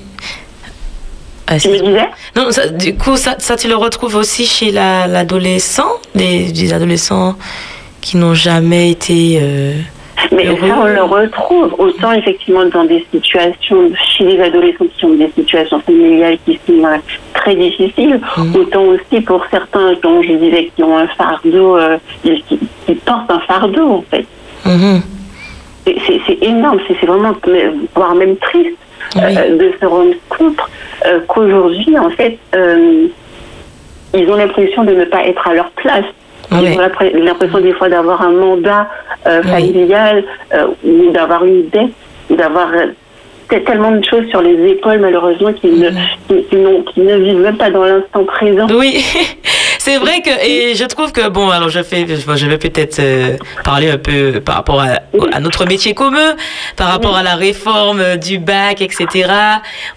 [1.47, 2.07] Ah, Tu me disais?
[2.35, 6.71] Non, ça, du coup, ça, ça, tu le retrouves aussi chez la- l'adolescent, des, des
[6.73, 7.35] adolescents
[8.03, 9.39] qui n'ont jamais été.
[9.41, 9.73] euh,
[10.31, 10.67] Mais Heureux.
[10.67, 15.31] ça, on le retrouve autant effectivement dans des situations, chez les adolescents qui ont des
[15.35, 16.97] situations familiales qui sont euh,
[17.33, 18.55] très difficiles, Mhm.
[18.55, 22.43] autant aussi pour certains, dont je disais, qui ont un fardeau, euh, qui,
[22.85, 24.25] qui portent un fardeau en fait.
[24.65, 25.01] mhm.
[25.85, 27.33] C'est- énorme, c'est c'est vraiment,
[27.95, 28.77] voire même triste
[29.15, 29.21] Oui.
[29.37, 30.57] euh, de se rendre compte
[31.27, 32.37] qu'aujourd'hui, en fait,
[34.13, 36.05] ils ont l'impression de ne pas être à leur place.
[36.61, 36.69] Oui.
[37.13, 38.89] Ils ont l'impression des fois d'avoir un mandat
[39.27, 41.91] euh, familial euh, ou d'avoir une dette,
[42.29, 42.87] ou d'avoir euh,
[43.49, 45.89] te- tellement de choses sur les épaules malheureusement qu'ils ne,
[46.27, 48.67] qui, qui n'ont- qui ne vivent même pas dans l'instant présent.
[48.71, 49.03] Oui,
[49.85, 53.35] c'est vrai que et je trouve que bon alors je fais je vais peut-être euh,
[53.65, 56.37] parler un peu par rapport à, notre métier commun,
[56.77, 59.29] par rapport à la réforme euh, du bac etc.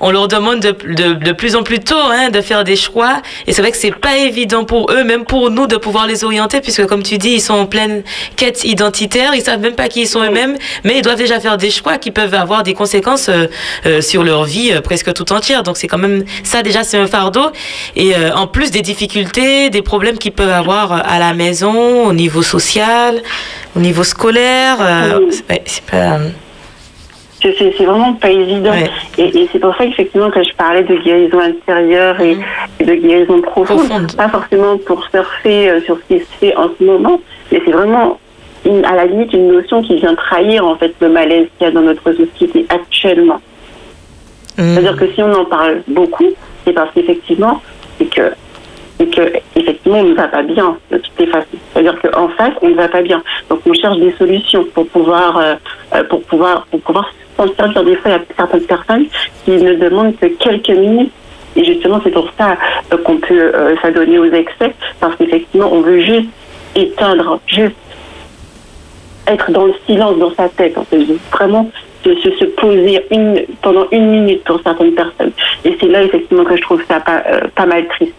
[0.00, 3.22] On leur demande de, de, plus en plus tôt hein, de faire des choix.
[3.46, 6.24] Et c'est vrai que c'est pas évident pour eux même pour nous de pouvoir les
[6.24, 8.02] orienter puisque comme tu dis ils sont en pleine
[8.34, 9.36] quête identitaire.
[9.36, 11.98] Ils savent même pas qui ils sont eux-mêmes mais ils doivent déjà faire des choix
[11.98, 15.62] qui peuvent avoir des conséquences euh, sur leur vie presque tout entière.
[15.62, 17.52] Donc c'est quand même ça déjà c'est un fardeau.
[17.94, 22.12] Et en plus des difficultés, des problèmes qu'ils peuvent avoir euh, à la maison, au
[22.12, 23.20] niveau social,
[23.76, 25.26] au niveau scolaire, euh, Oui.
[25.30, 26.18] c'est- ouais, c'est pas.
[27.42, 28.70] C'est- C'est vraiment pas évident.
[28.70, 28.90] Ouais.
[29.18, 32.44] Et, et c'est pour ça effectivement que je parlais de guérison intérieure et, Mhm.
[32.80, 33.78] et de guérison profonde.
[33.88, 34.16] Profonde.
[34.16, 37.20] Pas forcément pour surfer euh, sur ce qui se fait en ce moment,
[37.52, 38.18] mais c'est vraiment
[38.64, 41.70] une- à la limite une notion qui vient trahir en fait le malaise qu'il y
[41.70, 43.40] a dans notre société actuellement.
[44.56, 44.62] Mm.
[44.74, 46.30] C'est-à-dire que si on en parle beaucoup,
[46.64, 47.60] c'est parce qu'effectivement,
[47.98, 48.32] c'est que,
[48.98, 51.46] c'est que effectivement, on ne va pas bien de toutes les façons.
[51.72, 53.22] C'est-à-dire qu'en face, on ne va pas bien.
[53.48, 55.54] Donc, on cherche des solutions pour pouvoir, euh,
[55.94, 57.84] euh, pour pouvoir, pour pouvoir s'en servir.
[57.84, 59.06] Des fois, il y a certaines personnes
[59.44, 61.12] qui ne demandent que quelques minutes.
[61.56, 62.56] Et justement, c'est pour ça
[62.92, 66.28] euh, qu'on peut euh, s'adonner aux excès, parce qu'effectivement, on veut juste
[66.74, 67.76] éteindre, juste
[69.26, 70.76] être dans le silence dans sa tête.
[71.32, 71.70] Vraiment
[72.04, 75.32] se, se poser une, pendant une minute pour certaines personnes.
[75.64, 78.14] Et c'est là effectivement que je trouve ça pas, euh, pas mal triste.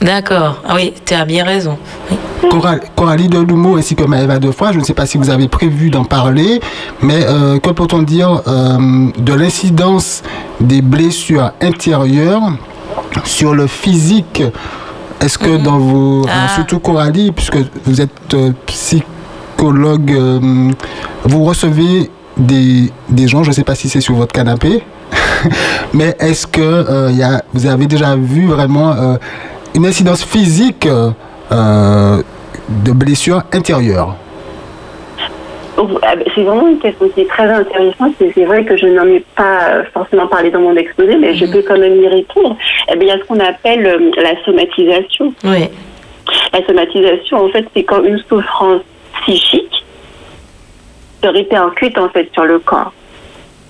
[0.00, 0.62] D'accord.
[0.68, 1.78] Ah oui, tu as bien raison.
[2.10, 2.16] Oui.
[2.50, 5.90] Coral- Coralie Delumeau ainsi que Maëva Defoy, je ne sais pas si vous avez prévu
[5.90, 6.60] d'en parler,
[7.02, 10.22] mais euh, que peut-on dire euh, de l'incidence
[10.60, 12.42] des blessures intérieures
[13.24, 14.42] sur le physique?
[15.20, 16.26] Est-ce que dans vos...
[16.28, 16.48] Ah.
[16.54, 17.56] surtout Coralie, puisque
[17.86, 20.12] vous êtes euh, psychologue,
[21.24, 24.84] vous recevez des, des gens, je ne sais pas si c'est sur votre canapé,
[25.94, 28.94] mais est-ce que y a, vous avez déjà vu vraiment
[29.76, 31.10] une incidence physique euh,
[31.52, 32.22] euh,
[32.68, 34.16] de blessures intérieures
[35.76, 38.14] Ah, ben, c'est vraiment une question qui est très intéressante.
[38.18, 41.52] C'est vrai que je n'en ai pas forcément parlé dans mon exposé, mais je mhm.
[41.52, 42.56] peux quand même y répondre.
[42.90, 45.34] Eh bien, il y a ce qu'on appelle euh, la somatisation.
[45.44, 45.68] Oui.
[46.54, 48.80] La somatisation, en fait, c'est quand une souffrance
[49.20, 49.84] psychique
[51.22, 52.92] se répercute en fait sur le corps.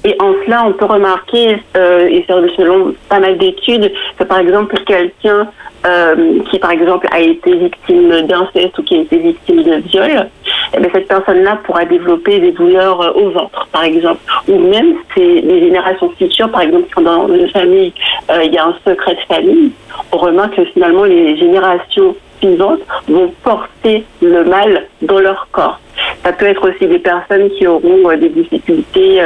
[0.04, 4.76] Et en cela, on peut remarquer, euh, et selon pas mal d'études, que par exemple
[4.86, 5.48] quelqu'un
[5.84, 10.28] euh, qui par exemple a été victime d'inceste ou qui a été victime de viol,
[10.74, 14.20] eh bien, cette personne-là pourra développer des douleurs euh, au ventre, par exemple.
[14.48, 17.92] Ou même c'est les générations futures, par exemple, quand dans une famille
[18.30, 19.70] euh, il y a un secret de famille,
[20.12, 25.78] on remarque que finalement les générations suivantes vont porter le mal dans leur corps.
[26.24, 29.22] Ça peut être aussi des personnes qui auront des difficultés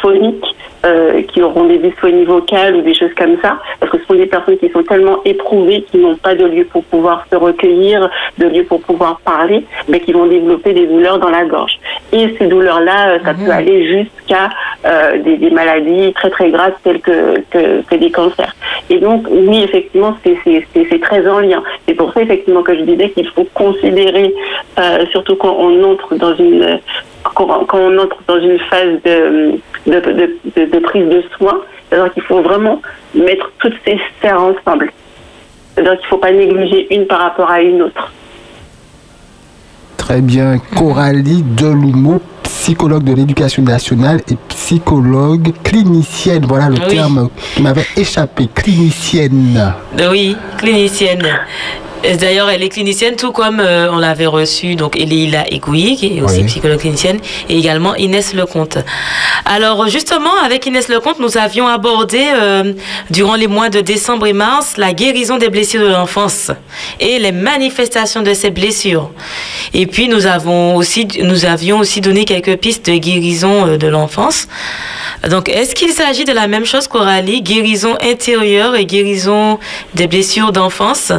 [0.00, 0.55] phoniques
[0.86, 4.14] euh, qui auront des dysphonies vocales ou des choses comme ça, parce que ce sont
[4.14, 8.08] des personnes qui sont tellement éprouvées qu'ils n'ont pas de lieu pour pouvoir se recueillir,
[8.38, 11.78] de lieu pour pouvoir parler, mais qui vont développer des douleurs dans la gorge.
[12.12, 13.50] Et ces douleurs-là, euh, ça peut mhm.
[13.50, 14.50] aller jusqu'à
[14.86, 18.54] euh, des, des, maladies très très graves telles que, que, que des cancers.
[18.88, 21.62] Et donc, oui, effectivement, c'est très en lien.
[21.86, 24.34] C'est pour ça, effectivement, que je disais qu'il faut considérer,
[24.78, 26.78] euh, surtout quand on entre dans une
[27.34, 30.00] quand, on entre dans une phase de, de,
[30.56, 32.80] de, de prise de soin, c'est-à-dire qu'il faut vraiment
[33.14, 34.90] mettre toutes ces sphères ensemble.
[35.74, 38.12] C'est-à-dire qu'il ne faut pas négliger une par rapport à une autre.
[39.96, 40.58] Très bien.
[40.76, 46.44] Coralie Deloumo, psychologue de l'éducation nationale et psychologue clinicienne.
[46.46, 48.48] Voilà le terme qui m'avait échappé.
[48.54, 49.74] Clinicienne.
[50.10, 51.26] Oui, clinicienne.
[52.02, 56.22] D'ailleurs, elle est clinicienne, tout comme euh, on l'avait reçu, donc Elila Egouy, qui est
[56.22, 58.78] aussi psychologue clinicienne, et également Inès Lecomte.
[59.44, 62.72] Alors, justement, avec Inès Lecomte, nous avions abordé, euh,
[63.10, 66.50] durant les mois de décembre et mars, la guérison des blessures de l'enfance
[67.00, 69.10] et les manifestations de ces blessures.
[69.74, 73.88] Et puis, nous, avons aussi, nous avions aussi donné quelques pistes de guérison euh, de
[73.88, 74.46] l'enfance.
[75.28, 79.58] Donc, est-ce qu'il s'agit de la même chose, Coralie, guérison intérieure et guérison
[79.94, 81.12] des blessures d'enfance?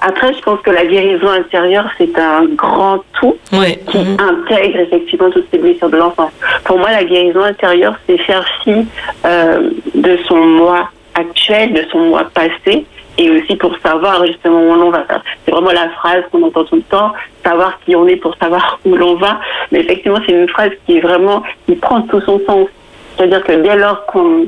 [0.00, 4.16] Après, je pense que la guérison intérieure, c'est un grand tout qui mhm.
[4.18, 6.32] intègre effectivement toutes ces blessures de l'enfance.
[6.64, 8.86] Pour moi, la guérison intérieure, c'est faire fi
[9.26, 12.86] euh, de son moi actuel, de son moi passé,
[13.18, 15.04] et aussi pour savoir justement où l'on va.
[15.44, 17.12] C'est vraiment la phrase qu'on entend tout le temps,
[17.44, 19.40] savoir qui on est pour savoir où l'on va.
[19.70, 22.68] Mais effectivement, c'est une phrase qui est vraiment, qui prend tout son sens.
[23.16, 24.46] C'est-à-dire que dès lors qu'on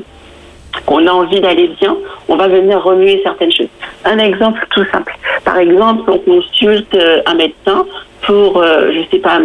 [0.85, 1.95] qu'on a envie d'aller bien,
[2.27, 3.69] on va venir remuer certaines choses.
[4.05, 5.15] Un exemple tout simple.
[5.45, 7.85] Par exemple, on consulte euh, un médecin
[8.21, 9.39] pour, euh, je sais pas,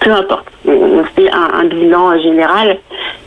[0.00, 2.78] peu importe, on fait un, bilan général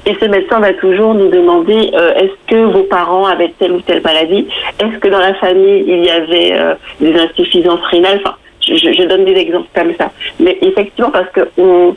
[0.06, 3.82] et ce médecin va toujours nous demander euh, est-ce que vos parents avaient telle ou
[3.82, 4.48] telle maladie?
[4.80, 8.22] Est-ce que dans la famille il y avait des insuffisances rénales?
[8.24, 10.12] Enfin, je, je, donne des exemples comme ça.
[10.40, 11.96] Mais effectivement, parce que on,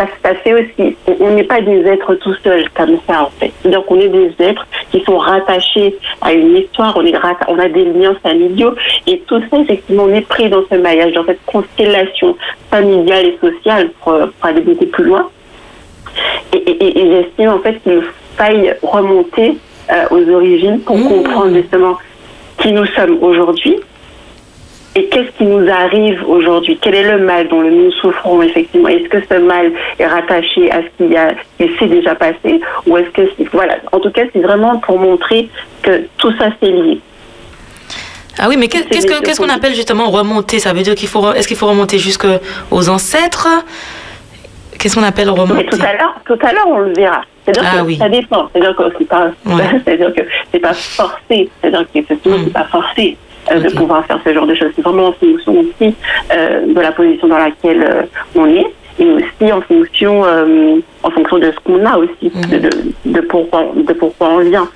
[0.00, 0.96] ça se passait aussi.
[1.20, 3.52] On n'est pas des êtres tout seuls comme ça, en fait.
[3.68, 7.14] Donc, on est des êtres qui sont rattachés à une histoire, on, est
[7.48, 8.74] on a des liens familiaux,
[9.06, 12.36] et tout ça, effectivement, on est pris dans ce maillage, dans cette constellation
[12.70, 15.28] familiale et sociale pour, aller beaucoup plus loin.
[16.52, 18.02] Et, j'estime, en fait, qu'il
[18.36, 19.58] faille remonter
[19.92, 21.08] euh, aux origines pour mmh.
[21.08, 21.98] comprendre justement
[22.58, 23.76] qui nous sommes aujourd'hui
[24.96, 26.76] et qu'est-ce qui nous arrive aujourd'hui?
[26.80, 28.88] Quel est le mal dont nous souffrons effectivement?
[28.88, 32.60] Est-ce que ce mal est rattaché à ce qui, a, qui s'est déjà passé?
[32.86, 33.22] Ou est-ce que
[33.52, 35.48] voilà En tout cas, c'est vraiment pour montrer
[35.82, 37.00] que tout ça c'est lié.
[38.38, 40.58] Ah oui, mais qu'est-ce qu'on appelle justement remonter?
[40.58, 43.48] Ça veut dire qu'il faut est-ce qu'il faut remonter jusqu'aux ancêtres?
[44.76, 45.66] Qu'est-ce qu'on appelle remonter?
[45.66, 47.20] Tout à l'heure, tout à l'heure, on le verra.
[47.44, 47.96] C'est-à-dire ah, que oui.
[47.96, 48.48] ça dépend.
[48.52, 49.30] C'est-à-dire que c'est pas,
[49.84, 51.48] c'est-à-dire que c'est pas forcé.
[51.60, 52.50] C'est-à-dire que c'est hmm.
[52.50, 53.16] pas forcé.
[53.50, 54.70] Euh, de pouvoir faire ce genre de choses.
[54.76, 55.94] C'est vraiment en fonction aussi
[56.32, 58.02] euh, de la position dans laquelle euh,
[58.36, 58.66] on est
[58.98, 60.24] et aussi en fonction,
[61.02, 62.60] en fonction de ce qu'on a aussi, mhm.
[62.60, 62.70] de,
[63.06, 64.68] de, pourquoi, de pourquoi on vient.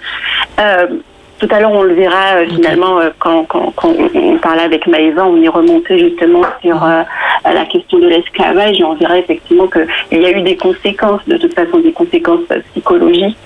[1.45, 4.87] Tout à l'heure, on le verra euh, finalement euh, quand, quand, quand, on parlait avec
[4.87, 7.03] Maëva, on y remontait justement sur euh,
[7.45, 11.37] la question de l'esclavage et on verra effectivement qu'il y a eu des conséquences, de
[11.37, 13.37] toute façon des conséquences psychologiques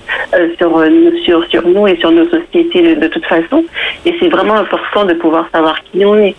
[0.57, 0.81] sur,
[1.25, 3.65] sur, sur nous et sur nos sociétés de, toute façon.
[4.05, 6.35] Et c'est vraiment important de pouvoir savoir qui on est.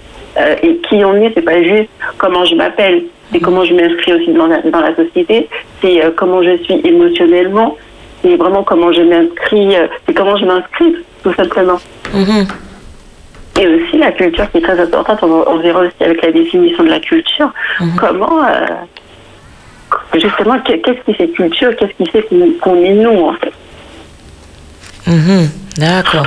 [0.62, 4.32] et qui on est, c'est pas juste comment je m'appelle, c'est comment je m'inscris aussi
[4.32, 5.46] dans la, dans la société,
[5.82, 7.76] c'est comment je suis émotionnellement,
[8.22, 9.74] c'est vraiment comment je m'inscris,
[10.06, 11.78] c'est comment je m'inscris tout simplement.
[12.12, 12.46] Mhm.
[13.60, 16.88] Et aussi la culture qui est très importante, on, verra aussi avec la définition de
[16.88, 17.96] la culture, mhm.
[17.96, 18.66] comment, euh,
[20.14, 22.26] justement, qu'est-ce qui fait culture, qu'est-ce qui fait
[22.60, 23.52] qu'on est nous, en fait.
[25.06, 25.50] Mhm.
[25.76, 26.26] D'accord.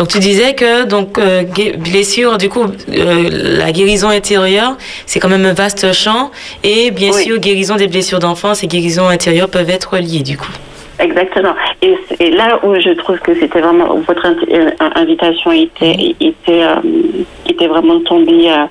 [0.00, 1.44] Donc tu disais que donc euh,
[1.76, 6.30] blessure, du coup, euh, la guérison intérieure, c'est quand même un vaste champ.
[6.62, 10.52] Et bien sûr, guérison des blessures d'enfance et guérison intérieure peuvent être liées, du coup.
[11.00, 11.54] Exactement.
[11.82, 16.64] Et, là où je trouve que c'était vraiment votre euh, invitation était était
[17.48, 18.68] était vraiment tombée à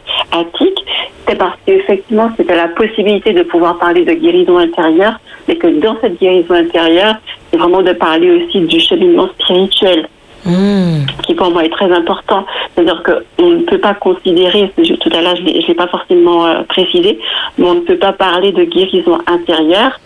[0.58, 0.86] tic,
[1.28, 5.98] c'est parce qu'effectivement c'était la possibilité de pouvoir parler de guérison intérieure, mais que dans
[6.02, 7.16] cette guérison intérieure,
[7.52, 10.08] c'est vraiment de parler aussi du cheminement spirituel.
[10.46, 11.06] Hmm.
[11.24, 12.46] qui pour moi est très important.
[12.74, 16.64] C'est-à-dire qu'on ne peut pas considérer, tout à l'heure je ne l'ai pas forcément euh,
[16.64, 17.20] précisé,
[17.58, 20.00] mais on ne peut pas parler de guérison intérieure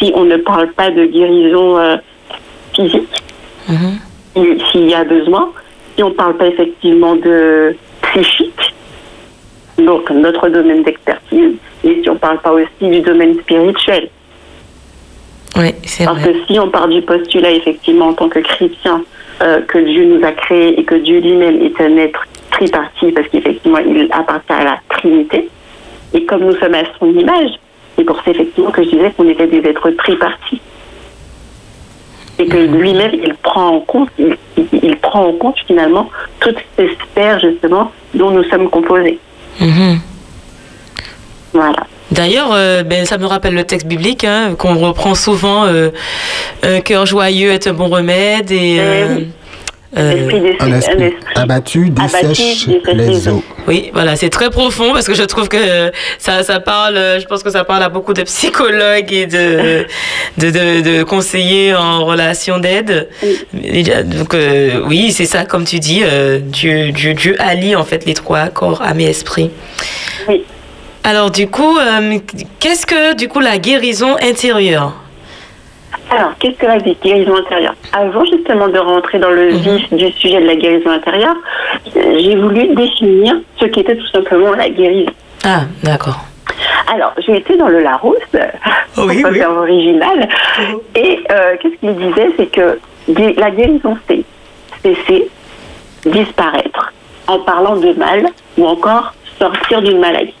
[0.00, 1.96] si on ne parle pas de guérison euh,
[2.74, 3.22] physique,
[3.68, 3.96] hmm.
[4.70, 5.50] s'il y a besoin,
[5.94, 8.74] si on ne parle pas effectivement de psychique,
[9.78, 14.08] donc notre domaine d'expertise, et si on ne parle pas aussi du domaine spirituel.
[15.56, 19.02] Oui, c'est Parce que si on part du postulat, effectivement, en tant que chrétien,
[19.42, 23.28] euh, que Dieu nous a créés et que Dieu lui-même est un être tripartite, parce
[23.28, 25.48] qu'effectivement, il appartient à la Trinité,
[26.14, 27.50] et comme nous sommes à son image,
[27.96, 30.60] c'est pour ça, effectivement, que je disais qu'on était des êtres tripartis.
[32.38, 32.80] Et que mhm.
[32.80, 36.08] lui-même, il prend en compte, il, prend en compte finalement
[36.40, 39.18] toutes ces sphères, justement, dont nous sommes composés.
[39.60, 40.00] Mhm.
[41.52, 41.86] Voilà.
[42.10, 45.66] D'ailleurs, euh, ben, ça me rappelle le texte biblique hein, qu'on reprend souvent.
[45.66, 45.90] Euh,
[46.62, 48.78] un cœur joyeux est un bon remède et.
[48.80, 49.20] Euh,
[49.96, 53.42] euh un esprit abattu dessèche les eaux.
[53.66, 57.42] Oui, voilà, c'est très profond parce que je trouve que ça, ça parle, je pense
[57.42, 59.86] que ça parle à beaucoup de psychologues et de,
[60.38, 60.50] de,
[60.80, 63.08] de, conseillers en relation d'aide.
[63.52, 64.36] Donc,
[64.86, 66.02] oui, c'est ça, comme tu dis,
[66.42, 69.50] Dieu, Dieu, Dieu allie en fait les trois corps, âme et esprit.
[70.28, 70.44] Oui.
[71.02, 72.18] Alors du coup, euh,
[72.58, 74.94] qu'est-ce que du coup la guérison intérieure?
[76.10, 79.58] Alors, qu'est-ce que la guérison intérieure Avant justement de rentrer dans le mhm.
[79.58, 81.36] vif du sujet de la guérison intérieure,
[81.94, 85.12] j'ai voulu définir ce qu'était tout simplement la guérison.
[85.44, 86.18] Ah, d'accord.
[86.92, 88.18] Alors, j'ai été dans le Larousse,
[88.96, 89.42] oh oui, oui.
[89.42, 90.78] original, mhm.
[90.96, 92.78] et euh, qu'est-ce qu'il disait C'est que
[93.38, 94.24] la guérison, c'est
[94.82, 95.28] cesser,
[96.04, 96.92] disparaître,
[97.28, 98.26] en parlant de mal,
[98.58, 100.34] ou encore sortir d'une maladie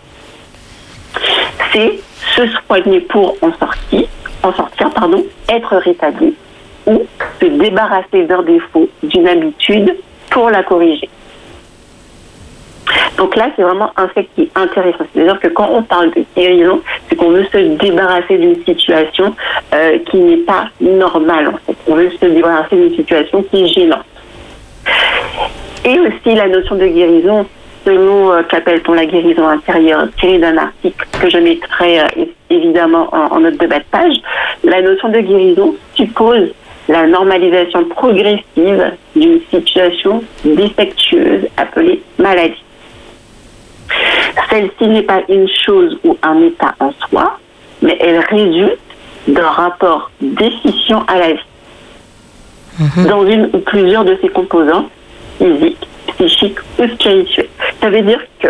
[1.72, 2.00] c'est
[2.36, 4.08] se soigner pour en sortir,
[4.42, 6.34] en sortir pardon, être rétabli
[6.86, 7.02] ou
[7.40, 9.94] se débarrasser d'un défaut, d'une habitude
[10.30, 11.08] pour la corriger.
[13.16, 15.04] Donc là, c'est vraiment un fait qui est intéressant.
[15.12, 19.34] C'est-à-dire que quand on parle de guérison, c'est qu'on veut se débarrasser d'une situation
[19.74, 21.48] euh, qui n'est pas normale.
[21.48, 21.76] En fait.
[21.86, 24.04] On veut se débarrasser d'une situation qui est gênante.
[25.84, 27.46] Et aussi la notion de guérison,
[27.84, 33.40] selon euh, qu'appelle-t-on la guérison intérieure, tiré d'un article que je mettrai euh, évidemment en,
[33.40, 34.16] note de bas de page,
[34.64, 36.50] la notion de guérison suppose
[36.88, 42.62] la normalisation progressive d'une situation défectueuse appelée maladie.
[44.50, 47.38] Celle-ci n'est pas une chose ou un état en soi,
[47.82, 48.78] mais elle résulte
[49.28, 51.40] d'un rapport déficient à la vie.
[52.78, 53.06] Mhm.
[53.06, 54.88] Dans une ou plusieurs de ses composantes,
[55.38, 55.86] physiques,
[56.20, 57.48] psychiques ou spirituelles.
[57.80, 58.48] Ça veut dire que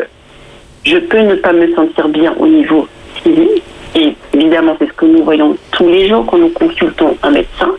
[0.84, 2.88] je peux ne pas me sentir bien au niveau
[3.22, 3.62] physique,
[3.94, 7.70] et évidemment c'est ce que nous voyons tous les jours quand nous consultons un médecin.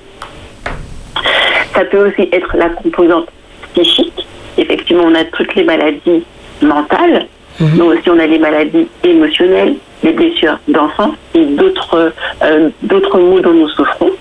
[1.73, 3.27] Ça peut aussi être la composante
[3.73, 4.25] psychique.
[4.57, 6.23] Effectivement, on a toutes les maladies
[6.61, 7.27] mentales,
[7.59, 7.69] mhm.
[7.77, 13.39] mais aussi on a les maladies émotionnelles, les blessures d'enfance et d'autres euh, d'autres maux
[13.39, 14.11] dont nous souffrons,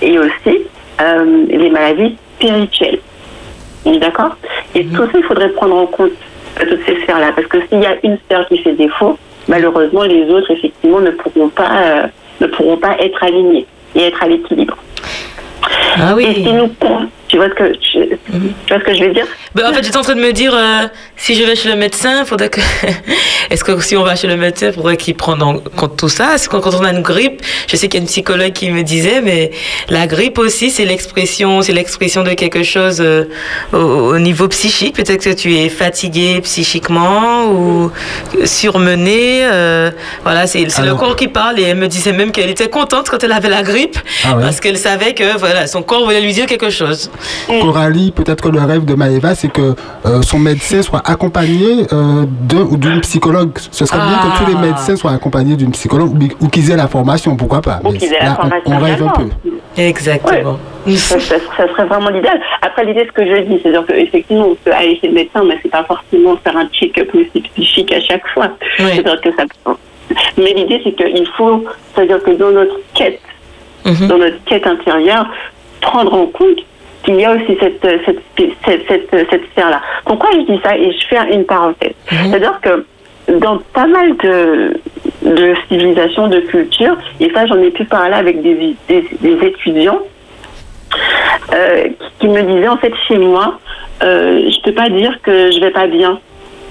[0.00, 0.58] et aussi
[1.00, 3.00] euh, les maladies spirituelles.
[3.84, 4.36] D'accord?
[4.74, 4.92] Et mhm.
[4.92, 6.12] tout ça, il faudrait prendre en compte
[6.58, 7.32] toutes ces sphères-là.
[7.34, 11.10] Parce que s'il y a une sphère qui fait défaut, malheureusement, les autres, effectivement, ne
[11.10, 12.06] pourront pas, euh,
[12.40, 14.76] ne pourront pas être alignés et être à l'équilibre.
[15.96, 16.24] Ah oui.
[16.24, 16.68] Et si nous,
[17.30, 18.16] tu vois ce que, je,
[18.66, 19.26] tu vois ce que je veux dire?
[19.54, 21.76] Ben, En fait, j'étais en train de me dire, euh, si je vais chez le
[21.76, 22.60] médecin, faudrait que.
[23.50, 26.08] Est-ce que si on va chez le médecin, il faudrait qu'il prenne en compte tout
[26.08, 26.34] ça?
[26.34, 28.70] Est-ce que quand on a une grippe, je sais qu'il y a une psychologue qui
[28.70, 29.52] me disait, mais
[29.88, 33.26] la grippe aussi, c'est l'expression, c'est l'expression de quelque chose euh,
[33.72, 34.96] au, niveau psychique.
[34.96, 37.92] Peut-être que tu es fatigué psychiquement ou
[38.44, 39.44] surmené.
[39.44, 39.90] Euh,
[40.24, 41.60] voilà, c'est le corps qui parle.
[41.60, 44.58] Et elle me disait même qu'elle était contente quand elle avait la grippe ah parce
[44.58, 47.10] qu'elle savait que voilà, son corps voulait lui dire quelque chose.
[47.60, 49.74] Coralie, peut-être que le rêve de Maëva, c'est que
[50.06, 53.50] euh, son médecin soit accompagné euh, d'un ou d'une psychologue.
[53.70, 54.66] Ce serait bien que tous les ah.
[54.66, 56.10] médecins soient accompagnés d'une psychologue
[56.40, 57.80] ou, qu'ils aient la formation, pourquoi pas.
[57.84, 58.72] Ou qu'ils aient la formation.
[58.72, 59.28] On, rêve un peu.
[59.76, 60.58] Exactement.
[60.96, 62.40] Ça, serait vraiment l'idéal.
[62.62, 65.58] Après, l'idée, ce que je dis, c'est-à-dire qu'effectivement, on peut aller chez le médecin, mais
[65.62, 67.10] c'est pas forcément faire un check-up
[67.54, 68.48] psychique à chaque fois.
[68.76, 69.44] C'est-à-dire que ça.
[70.36, 71.64] Mais l'idée, c'est qu'il faut,
[71.94, 73.20] c'est-à-dire que dans notre quête,
[73.84, 74.08] mhm.
[74.08, 75.26] dans notre quête intérieure,
[75.80, 76.58] prendre en compte
[77.02, 78.20] qu'il y a aussi cette, cette,
[78.64, 79.80] cette, cette, sphère-là.
[80.04, 81.94] Pourquoi je dis ça Et je fais une parenthèse.
[82.10, 82.18] Mhm.
[82.30, 82.84] C'est-à-dire que
[83.38, 84.80] dans pas mal de,
[85.22, 90.00] de civilisations, de cultures, et ça j'en ai pu parler avec des, des, étudiants,
[91.52, 91.88] euh,
[92.18, 93.58] qui me disaient en fait chez moi,
[94.02, 96.18] euh, je peux pas dire que je vais pas bien.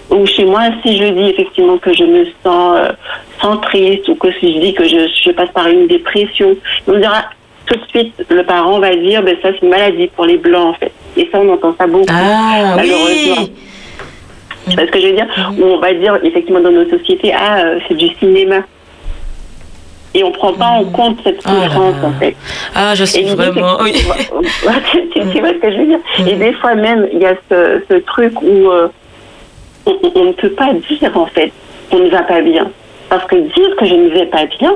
[0.10, 2.92] Ou chez moi, si je dis effectivement que je me sens, euh,
[3.40, 6.56] sans triste ou que si je dis que je, je passe par une dépression,
[6.88, 7.26] on dira
[7.70, 10.70] tout de suite, le parent va dire, ben ça c'est une maladie pour les blancs
[10.70, 10.92] en fait.
[11.18, 13.36] Et ça, on entend ça beaucoup, ah, malheureusement.
[13.40, 13.52] Oui.
[14.68, 15.28] C'est ce que je veux dire?
[15.64, 18.62] on va dire effectivement dans nos sociétés, ah, euh, c'est du cinéma.
[20.16, 20.92] Et on ne prend pas en mm.
[20.92, 22.36] compte cette ah souffrance, en fait.
[22.74, 23.78] Ah, je suis vraiment.
[23.82, 23.94] Oui.
[25.14, 26.00] tu, vois ce que je veux dire?
[26.20, 26.28] Mm.
[26.28, 28.88] Et des fois même, il y a ce, ce truc où euh,
[29.86, 31.52] on, on, ne peut pas dire, en fait,
[31.92, 32.72] qu'on ne va pas bien.
[33.10, 34.74] Parce que dire que je ne vais pas bien,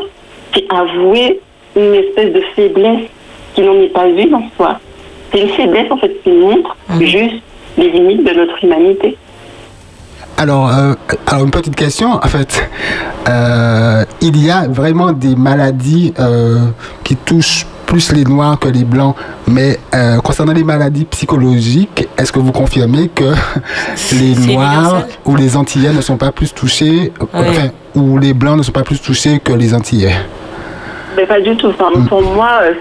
[0.54, 1.40] c'est avouer
[1.76, 3.10] une espèce de faiblesse
[3.54, 4.80] qui n'en est pas une en soi.
[5.32, 7.04] C'est une faiblesse, en fait, qui montre mm.
[7.04, 7.42] juste
[7.78, 9.18] les limites de notre humanité.
[10.38, 10.94] Alors, euh,
[11.28, 12.70] alors, une petite question, en fait.
[13.30, 16.58] Euh, il y a vraiment des maladies euh,
[17.04, 19.16] qui touchent plus les Noirs que les Blancs.
[19.48, 19.80] Mais
[20.24, 23.34] concernant les maladies psychologiques, est-ce que vous confirmez que
[24.14, 28.64] les Noirs ou les Antillais ne sont pas plus touchés, enfin, ou les Blancs ne
[28.64, 30.16] sont pas plus touchés que les Antillais?
[31.16, 31.70] Mais pas du tout.
[31.70, 32.08] Mm.
[32.08, 32.74] Pour moi, euh,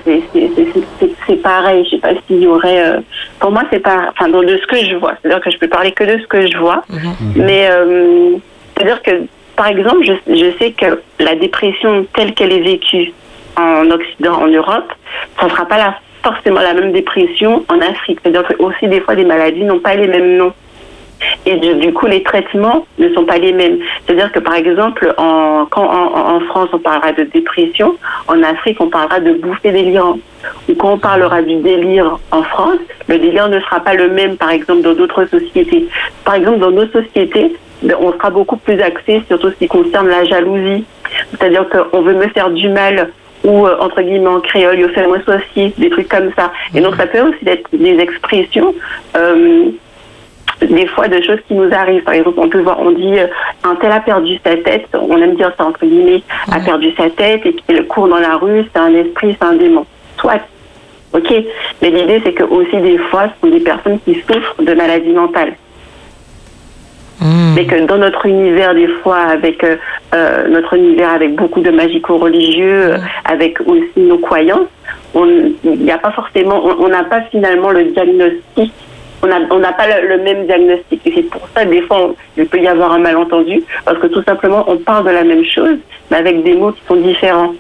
[1.27, 1.85] c'est pareil.
[1.85, 2.85] Je sais pas s'il y aurait.
[2.85, 3.01] Euh,
[3.39, 4.11] pour moi, c'est pas.
[4.11, 5.15] Enfin, de ce que je vois.
[5.21, 6.83] C'est-à-dire que je peux parler que de ce que je vois.
[6.91, 6.97] Mm-hmm.
[6.97, 7.45] Mm-hmm.
[7.45, 8.37] Mais euh,
[8.77, 9.11] c'est-à-dire que,
[9.57, 13.13] par exemple, je, je sais que la dépression telle qu'elle est vécue
[13.57, 14.93] en Occident, en Europe,
[15.39, 18.19] ça ne sera pas la, forcément la même dépression en Afrique.
[18.23, 20.53] C'est-à-dire que aussi des fois, les maladies n'ont pas les mêmes noms.
[21.45, 23.79] Et du, coup, les traitements ne sont pas les mêmes.
[24.07, 27.97] C'est-à-dire que, par exemple, en, quand en, France, on parlera de dépression,
[28.29, 30.21] en Afrique, on parlera de bouffée délirante.
[30.69, 32.79] Ou quand on parlera du délire en France,
[33.09, 35.89] le délire ne sera pas le même, par exemple, dans d'autres sociétés.
[36.25, 39.67] Par exemple, dans nos sociétés, ben, on sera beaucoup plus axé sur tout ce qui
[39.67, 40.85] concerne la jalousie.
[41.31, 43.11] C'est-à-dire qu'on veut me faire du mal
[43.45, 46.53] ou euh, entre guillemets en créole, yo fait moi aussi, des trucs comme ça.
[46.75, 48.75] Et donc ça peut aussi être des expressions
[49.17, 49.71] euh,
[50.69, 52.03] des fois de choses qui nous arrivent.
[52.03, 53.27] Par exemple, on peut voir, on dit euh,
[53.65, 57.11] un tel a perdu sa tête, on aime dire ça entre guillemets, a perdu sa
[57.11, 59.87] tête et qu'il court dans la rue, c'est un esprit, c'est un démon.
[60.19, 60.41] Soit,
[61.13, 61.33] ok.
[61.81, 65.13] Mais l'idée, c'est que aussi des fois, ce sont des personnes qui souffrent de maladies
[65.13, 65.55] mentales.
[67.21, 67.55] Hmm.
[67.55, 69.77] Mais que dans notre univers, des fois, avec euh,
[70.15, 72.95] euh, notre univers avec beaucoup de magico-religieux,
[73.25, 74.69] avec aussi nos croyances,
[75.15, 78.73] il n'y a pas forcément, on n'a pas finalement le diagnostic
[79.23, 81.01] on n'a pas le, même diagnostic.
[81.07, 84.23] Et c'est pour ça, des fois, il peut y avoir un malentendu, parce que tout
[84.23, 85.79] simplement, on parle de la même chose,
[86.11, 87.55] mais avec des mots qui sont différents.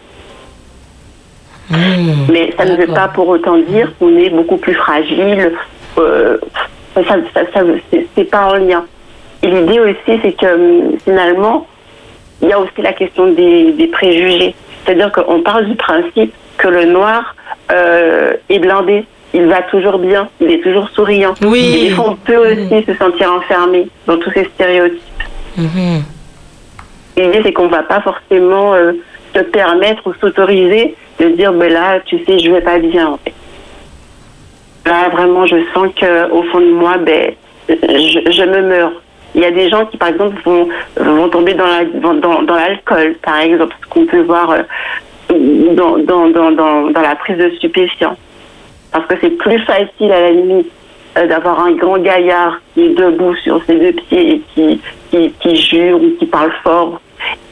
[1.70, 2.26] Hmm.
[2.30, 5.52] mais ça ne veut pas pour autant dire qu'on est beaucoup plus fragile.
[5.96, 6.36] Euh,
[6.94, 7.02] ça,
[7.54, 7.60] ça,
[8.14, 8.84] c'est pas en lien.
[9.42, 11.66] Et l'idée aussi, c'est que hum, finalement,
[12.42, 14.54] il y a aussi la question des, préjugés.
[14.84, 17.36] C'est-à-dire qu'on parle du principe que le noir
[17.70, 19.04] euh, est blindé
[19.35, 21.35] il va toujours bien, il est toujours souriant.
[21.43, 21.89] Oui.
[21.89, 25.01] Et on peut aussi se sentir enfermé dans tous ces stéréotypes.
[25.57, 26.03] Mhm.
[27.16, 28.93] L'idée, c'est qu'on ne va pas forcément euh,
[29.35, 33.18] se permettre ou s'autoriser de dire, ben là, tu sais, je vais pas bien, en
[33.18, 33.35] fait.
[34.87, 37.33] Là, vraiment, je sens qu'au fond de moi, ben,
[37.68, 38.93] je, me meurs.
[39.35, 42.57] Il y a des gens qui, par exemple, vont, vont tomber dans l'alcool, dans, dans
[43.22, 44.62] par exemple, ce qu'on peut voir euh,
[45.74, 48.16] dans, dans, dans, dans la prise de stupéfiants
[48.93, 50.70] parce que c'est plus facile à la limite
[51.16, 54.80] euh, d'avoir un grand gaillard qui est debout sur ses deux pieds et qui,
[55.11, 57.01] qui, qui jure ou qui parle fort,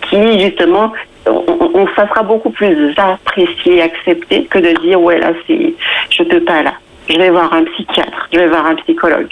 [0.09, 0.93] qui justement,
[1.27, 5.75] on, ça sera beaucoup plus apprécié, accepté que de dire ouais là c'est,
[6.11, 6.75] je peux pas là,
[7.09, 9.29] je vais voir un psychiatre, je vais voir un psychologue.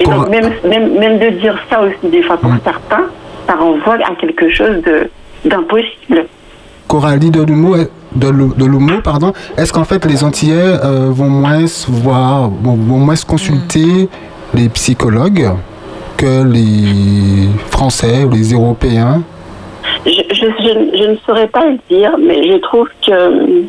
[0.00, 3.06] Et donc même, même, même de dire ça aussi des fois pour certains,
[3.46, 5.10] ça renvoie à quelque chose de
[5.44, 6.26] d'impossible.
[6.88, 7.76] Coralie de l'humour,
[8.14, 10.54] de l'humour, pardon, est-ce qu'en fait les Antillais
[10.84, 14.08] euh, vont moins voir, vont, moins consulter
[14.54, 15.50] les psychologues
[16.16, 19.22] que les Français ou les Européens?
[20.06, 23.64] Je, je, ne saurais pas le dire, mais je trouve que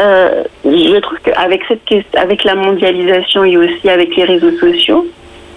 [0.00, 5.06] euh, je trouve qu'avec cette avec la mondialisation et aussi avec les réseaux sociaux,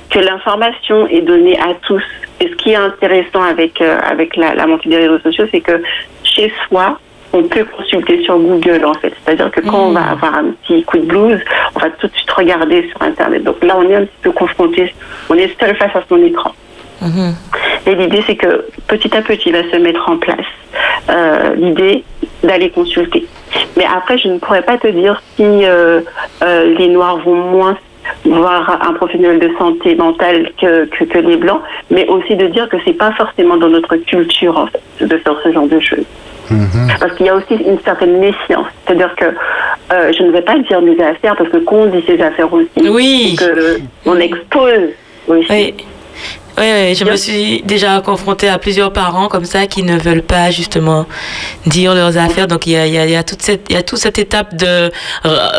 [0.10, 2.04] que l'information est donnée à tous.
[2.40, 5.62] Et ce qui est intéressant avec euh, avec la, la montée des réseaux sociaux, c'est
[5.62, 5.82] que
[6.24, 7.00] chez soi,
[7.34, 9.14] on peut consulter sur Google en fait.
[9.24, 10.10] C'est-à-dire que quand on va hmm.
[10.10, 11.40] avoir un petit coup de blues,
[11.76, 13.44] on va tout de suite regarder sur Internet.
[13.44, 14.94] Donc là, on est un petit peu confronté,
[15.30, 16.54] on est seul face à son écran.
[17.86, 20.46] Et l'idée, c'est que petit à petit, il va se mettre en place
[21.10, 22.04] euh, l'idée
[22.44, 23.26] d'aller consulter.
[23.76, 26.02] Mais après, je ne pourrais pas te dire si euh,
[26.44, 27.78] euh, les Noirs vont moins
[28.26, 32.68] voir un professionnel de santé mentale que, que, que les Blancs, mais aussi de dire
[32.70, 36.06] que c'est pas forcément dans notre culture en fait, de faire ce genre de choses.
[37.00, 38.68] Parce qu'il y a aussi une certaine méfiance.
[38.86, 42.22] C'est-à-dire que euh, je ne vais pas dire mes affaires parce que qu'on dit ses
[42.22, 43.36] affaires aussi, Oui.
[43.38, 44.90] que on expose
[45.28, 45.46] aussi.
[45.50, 45.76] Oui.
[46.60, 50.24] Oui, oui, je me suis déjà confrontée à plusieurs parents comme ça qui ne veulent
[50.24, 51.06] pas justement
[51.68, 52.48] dire leurs affaires.
[52.48, 53.84] Donc il y a, il y a, il y a toute cette, il y a
[53.84, 54.92] toute cette étape de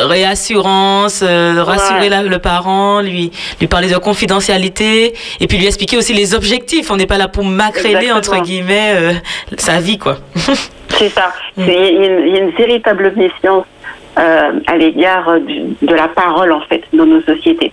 [0.09, 2.23] réassurance, euh, de rassurer Ouais.
[2.29, 3.31] le parent, lui,
[3.61, 6.91] lui parler de confidentialité et puis lui expliquer aussi les objectifs.
[6.91, 9.13] On n'est pas là pour macréler entre guillemets euh,
[9.57, 10.19] sa vie, quoi.
[10.99, 11.33] C'est ça.
[11.57, 11.89] Il y, a
[12.41, 13.67] une- véritable méfiance
[14.19, 17.73] euh, à l'égard de la parole en fait dans nos sociétés.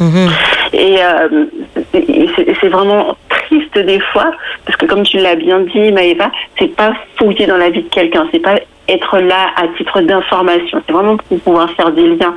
[0.00, 0.28] Mhm.
[0.72, 1.44] Et euh,
[1.92, 4.30] c'est- vraiment triste des fois,
[4.64, 7.88] parce que comme tu l'as bien dit, Maëva, c'est pas fouiller dans la vie de
[7.88, 8.54] quelqu'un, c'est pas
[8.88, 12.34] être là à titre d'information, c'est vraiment pour pouvoir faire des liens.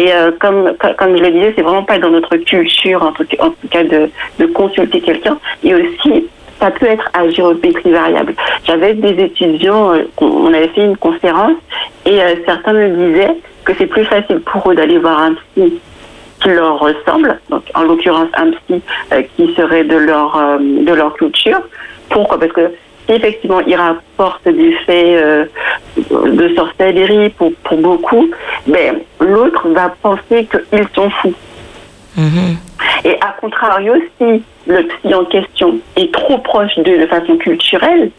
[0.00, 3.12] Et euh, comme, co- comme je le disais, c'est vraiment pas dans notre culture, en
[3.12, 5.38] tout, en tout cas, de, de consulter quelqu'un.
[5.62, 6.26] Et aussi,
[6.60, 8.34] ça peut être à géométrie variable.
[8.66, 11.56] J'avais des étudiants, euh, on avait fait une conférence,
[12.04, 15.80] et certains me disaient que c'est plus facile pour eux d'aller voir un psy
[16.44, 18.82] qui leur ressemble, donc en l'occurrence un psy
[19.12, 21.60] euh, qui serait de leur euh, de leur culture.
[22.10, 22.38] Pourquoi?
[22.38, 22.70] Parce que
[23.06, 25.44] si effectivement il rapporte des faits euh,
[25.96, 28.30] de sorcellerie pour, pour beaucoup,
[28.66, 31.34] ben l'autre va penser qu'ils sont fous.
[32.16, 32.56] Mhm.
[33.04, 38.10] Et à contrario, si le psy en question est trop proche d'eux de façon culturelle,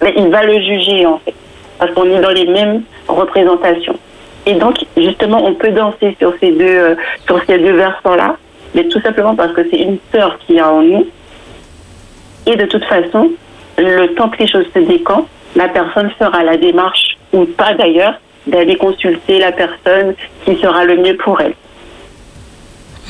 [0.00, 1.34] ben, il va le juger en fait,
[1.78, 3.98] parce qu'on est dans les mêmes représentations.
[4.46, 6.94] Et donc, justement, on peut danser sur ces deux, euh,
[7.48, 8.36] deux versants-là,
[8.74, 11.06] mais tout simplement parce que c'est une sœur qui a en nous.
[12.46, 13.32] Et de toute façon,
[13.76, 15.26] le temps que les choses se décantent,
[15.56, 18.14] la personne fera la démarche, ou pas d'ailleurs,
[18.46, 21.54] d'aller consulter la personne qui sera le mieux pour elle.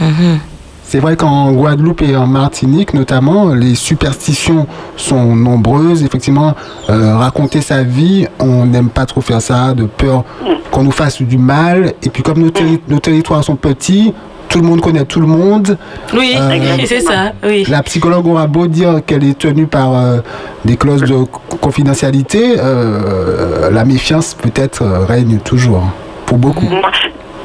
[0.01, 0.41] Mhm.
[0.89, 4.67] C'est vrai qu'en Guadeloupe et en Martinique notamment, les superstitions
[4.97, 6.05] sont nombreuses.
[6.05, 6.55] Effectivement,
[6.91, 10.23] euh, raconter sa vie, on n'aime pas trop faire ça, de peur
[10.71, 11.93] qu'on nous fasse du mal.
[12.05, 14.15] Et puis comme nos, terri- nos territoires sont petits,
[14.49, 15.77] tout le monde connaît tout le monde.
[16.15, 17.33] Oui, Euh, c'est ça.
[17.45, 17.67] Oui.
[17.69, 20.19] La psychologue aura beau dire qu'elle est tenue par euh,
[20.65, 25.83] des clauses de co- confidentialité, euh, la méfiance peut-être règne toujours
[26.27, 26.67] pour beaucoup.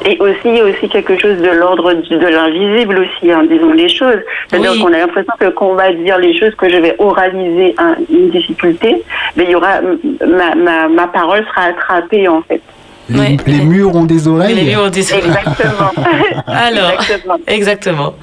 [0.04, 3.72] Et aussi, il y a aussi quelque chose de l'ordre de l'invisible aussi, hein, disons
[3.72, 4.18] les choses.
[4.48, 4.80] C'est-à-dire Oui.
[4.82, 7.96] qu'on a l'impression que quand on va dire les choses, que je vais oraliser un-
[8.10, 9.02] une difficulté,
[9.36, 9.80] mais il y aura,
[10.26, 12.60] ma, ma, ma parole sera attrapée en fait.
[13.10, 13.36] Les, Ouais.
[13.46, 14.54] les murs ont des oreilles.
[14.54, 15.24] Les murs ont des oreilles.
[15.28, 15.90] Exactement.
[16.46, 17.36] Alors, Exactement.
[17.46, 18.14] exactement.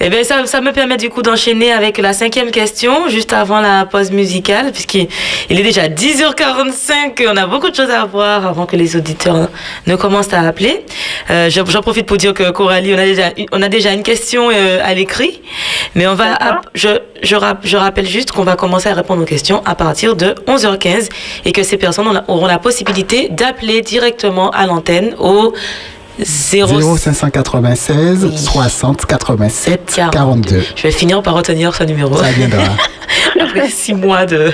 [0.00, 3.60] Eh bien, ça, ça me permet du coup d'enchaîner avec la cinquième question, juste avant
[3.60, 5.08] la pause musicale, puisqu'il
[5.50, 8.96] il est déjà 10h45 et on a beaucoup de choses à voir avant que les
[8.96, 9.48] auditeurs
[9.86, 10.84] ne commencent à appeler.
[11.30, 14.50] Euh, J'en profite pour dire que Coralie, on a déjà, on a déjà une question
[14.50, 15.40] euh, à l'écrit,
[15.94, 16.38] mais on va,
[16.74, 16.88] je,
[17.22, 21.08] je, je rappelle juste qu'on va commencer à répondre aux questions à partir de 11h15
[21.44, 24.07] et que ces personnes auront la possibilité d'appeler directement
[24.52, 25.52] à l'antenne au
[26.20, 28.36] 0 0596 Oui.
[28.38, 30.10] 60 87 42.
[30.10, 30.62] 42.
[30.76, 32.62] Je vais finir par retenir ce numéro Ça viendra.
[33.40, 34.50] après six mois de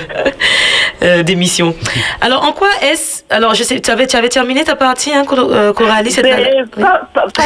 [1.03, 1.75] euh, d'émission.
[2.21, 5.23] Alors, en quoi est-ce Alors, je sais, tu avais, tu avais terminé ta partie, hein,
[5.25, 7.43] Cor- euh, Coralie cette Mais pas, pas, pas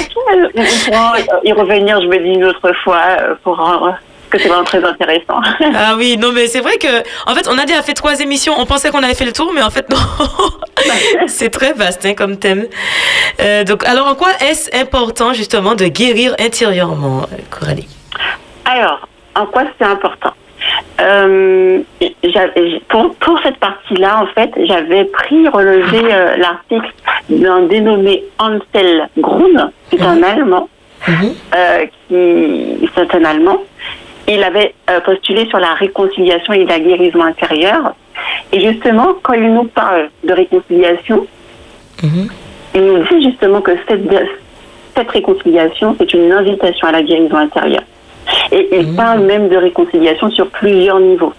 [0.86, 3.92] pourra y revenir, je me dis une autre fois, euh, pour euh,
[4.30, 5.42] que c'est vraiment très intéressant.
[5.76, 6.88] Ah oui, non, mais c'est vrai que,
[7.30, 8.54] en fait, on a déjà fait trois émissions.
[8.58, 9.98] On pensait qu'on avait fait le tour, mais en fait, non.
[11.28, 12.66] c'est très vaste hein, comme thème.
[13.42, 17.88] Euh, donc, alors, en quoi est-ce important, justement, de guérir intérieurement, Coralie?
[18.66, 20.34] Alors, en quoi c'est important?
[21.02, 21.80] Euh,
[22.90, 26.92] pour, pour cette partie-là, en fait, j'avais pris, relevé euh, l'article
[27.30, 30.68] d'un dénommé Ansel Grun, c'est un Allemand,
[31.08, 31.34] Mhm.
[31.56, 33.60] euh, qui, c'est un Allemand.
[34.32, 37.94] Il avait euh, postulé sur la réconciliation et la guérison intérieure.
[38.54, 41.26] Et justement, quand il nous parle de réconciliation,
[42.04, 42.28] Mhm.
[42.76, 44.02] il nous dit justement que cette,
[44.96, 47.84] cette réconciliation, c'est une invitation à la guérison intérieure.
[48.52, 51.34] Et il parle même de réconciliation sur plusieurs niveaux.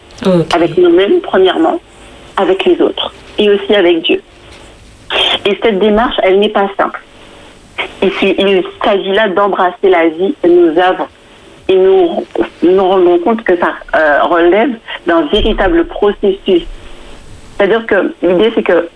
[0.55, 1.81] Avec nous-mêmes, premièrement,
[2.37, 4.21] avec les autres, et aussi avec Dieu.
[5.47, 7.01] Et cette démarche, elle n'est pas simple.
[8.19, 11.07] S'il- il s'agit là d'embrasser la vie que nous avons.
[11.71, 12.25] Et nous
[12.63, 14.71] nous rendons compte que ça euh, relève
[15.07, 16.63] d'un véritable processus.
[17.57, 18.89] C'est-à-dire que l'idée, c'est que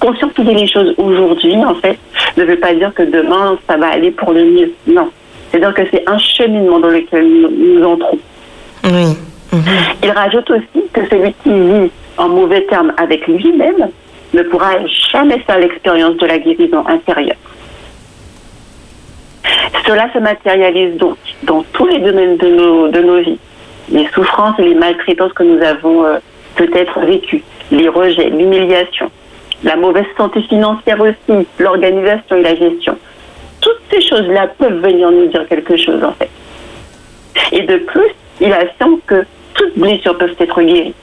[0.00, 1.98] conscientiser les choses aujourd'hui, en fait,
[2.36, 4.72] ne veut pas dire que demain, ça va aller pour le mieux.
[4.86, 5.10] Non.
[5.50, 8.18] C'est-à-dire que c'est un cheminement dans lequel nous, nous entrons.
[8.84, 9.16] Oui.
[9.52, 9.62] Mhm.
[10.02, 13.88] Il rajoute aussi que celui qui vit en mauvais termes avec lui-même
[14.34, 14.72] ne pourra
[15.12, 17.36] jamais faire l'expérience de la guérison intérieure.
[19.86, 23.38] Cela se matérialise donc dans tous les domaines de nos, vies.
[23.90, 26.18] Les souffrances et les maltraitances que nous avons euh,
[26.56, 29.10] peut-être vécues, les rejets, l'humiliation,
[29.64, 32.98] la mauvaise santé financière aussi, l'organisation et la gestion.
[33.60, 36.30] Toutes ces choses-là peuvent venir nous dire quelque chose en fait.
[37.52, 39.24] Et de plus, il affirme que
[39.54, 40.94] toutes blessures peuvent être guéries.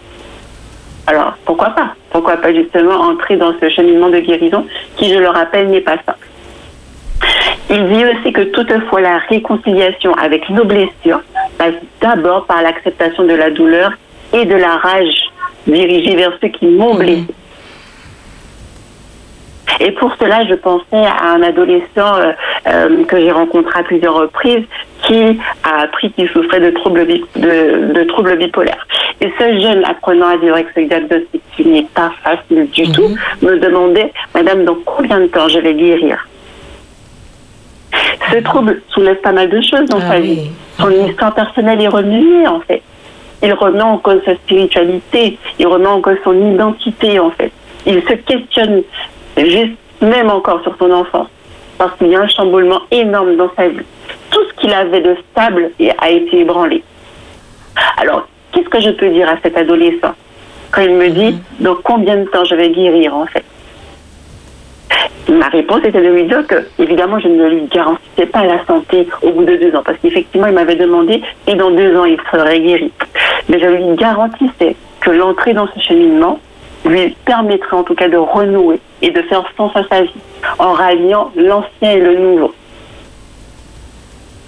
[1.08, 1.96] Alors, pourquoi pas?
[2.10, 4.66] Pourquoi pas justement entrer dans ce cheminement de guérison
[4.96, 6.28] qui, je le rappelle, n'est pas simple.
[7.70, 11.22] Il dit aussi que toutefois la réconciliation avec nos blessures
[11.58, 13.92] passe d'abord par l'acceptation de la douleur
[14.34, 15.32] et de la rage
[15.68, 17.26] dirigée vers ceux qui m'ont blessé.
[19.80, 22.32] Et pour cela, je pensais à un adolescent euh,
[22.68, 24.64] euh, que j'ai rencontré à plusieurs reprises
[25.04, 28.88] qui a appris qu'il souffrait de troubles, de, troubles bipolaires.
[29.22, 33.10] Et ce jeune apprenant à vivre avec ce diagnostic qui n'est pas facile du tout
[33.10, 33.50] mhm.
[33.50, 36.26] me demandait, Madame, dans combien de temps je vais guérir?
[38.32, 40.50] Ce trouble soulève pas mal de choses dans ah sa vie.
[40.80, 42.82] Son histoire personnelle est remuée, en fait.
[43.44, 47.52] Il remet en cause sa spiritualité, il remet en cause son identité, en fait.
[47.86, 48.82] Il se questionne
[49.38, 51.28] juste même encore sur son enfance,
[51.78, 53.86] parce qu'il y a un chamboulement énorme dans sa vie.
[54.32, 56.84] Tout ce qu'il avait de stable a été ébranlé.
[57.98, 60.14] Alors, qu'est-ce que je peux dire à cet adolescent
[60.72, 61.40] quand il me dit mhm.
[61.60, 63.44] dans combien de temps je vais guérir en fait?
[65.28, 69.08] Ma réponse était de lui dire que, évidemment, je ne lui garantissais pas la santé
[69.24, 72.20] au bout de deux ans, parce qu'effectivement, il m'avait demandé et dans deux ans, il
[72.32, 72.92] serait guéri.
[73.50, 76.40] Mais je lui garantissais que l'entrée dans ce cheminement
[76.86, 80.22] lui permettrait en tout cas de renouer et de faire sens à sa vie
[80.60, 82.54] en ralliant l'ancien et le nouveau.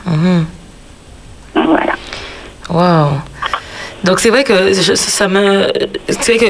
[0.05, 0.45] Mhm.
[1.55, 1.93] Voilà.
[2.69, 3.17] Wow.
[4.03, 5.67] Donc c'est vrai que ça me,
[6.09, 6.45] c'est que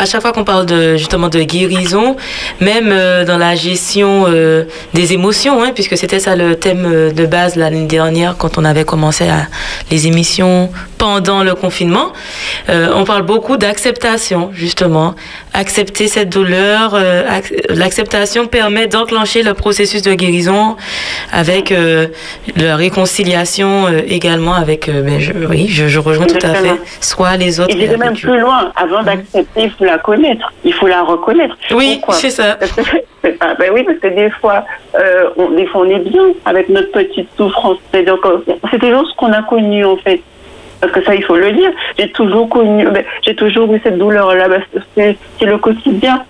[0.00, 2.16] à chaque fois qu'on parle de justement de guérison,
[2.60, 7.12] même euh, dans la gestion euh, des émotions, hein, puisque c'était ça le thème euh,
[7.12, 9.46] de base l'année dernière quand on avait commencé à,
[9.90, 12.12] les émissions pendant le confinement,
[12.68, 15.14] on parle beaucoup d'acceptation justement,
[15.54, 16.94] accepter cette douleur.
[17.70, 20.76] L'acceptation permet d'enclencher le processus de guérison
[21.32, 21.72] avec
[22.54, 24.90] la réconciliation également avec.
[24.90, 26.78] Ben, je, oui, je, rejoins tout à fait.
[27.00, 27.74] Soit les autres.
[27.74, 28.70] Et même plus loin.
[28.76, 31.56] Avant d'accepter, la connaître, il faut la reconnaître.
[31.72, 32.58] Oui, c'est ça.
[33.22, 34.64] ben oui, parce que des fois,
[34.94, 37.78] euh, on, des fois, on est bien avec notre petite souffrance.
[37.90, 38.16] C'est-à-dire
[38.70, 40.20] c'est toujours ce qu'on a connu, en fait.
[40.80, 41.70] Parce que ça, il faut le dire.
[41.98, 44.48] J'ai toujours connu, ben, j'ai toujours eu cette douleur-là.
[44.96, 46.24] c'est, le quotidien.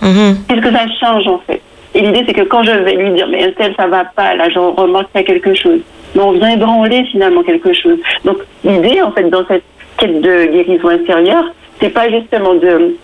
[0.00, 1.60] Qu'est-ce que ça change, en fait
[1.94, 4.34] Et l'idée, c'est que quand je vais lui dire, mais un tel, ça va pas,
[4.34, 5.80] là, je remarque qu'il y a quelque chose.
[6.14, 7.98] Mais on vient ébranler, finalement, quelque chose.
[8.24, 9.64] Donc, l'idée, en fait, dans cette
[9.98, 11.44] quête de guérison intérieure,
[11.80, 12.96] c'est pas justement de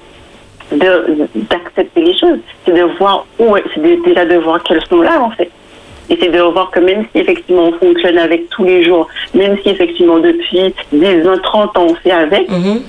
[0.73, 5.31] d'accepter les choses, c'est de voir où, c'est déjà de voir qu'elles sont là en
[5.31, 5.51] fait.
[6.09, 9.57] Et c'est de voir que même si effectivement on fonctionne avec tous les jours, même
[9.63, 12.81] si effectivement depuis 10, 20, 30 ans on fait avec, mm-hmm.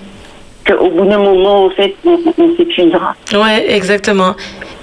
[0.68, 3.16] qu'au bout d'un moment en fait on, on s'épuisera.
[3.34, 4.36] Ouais, exactement.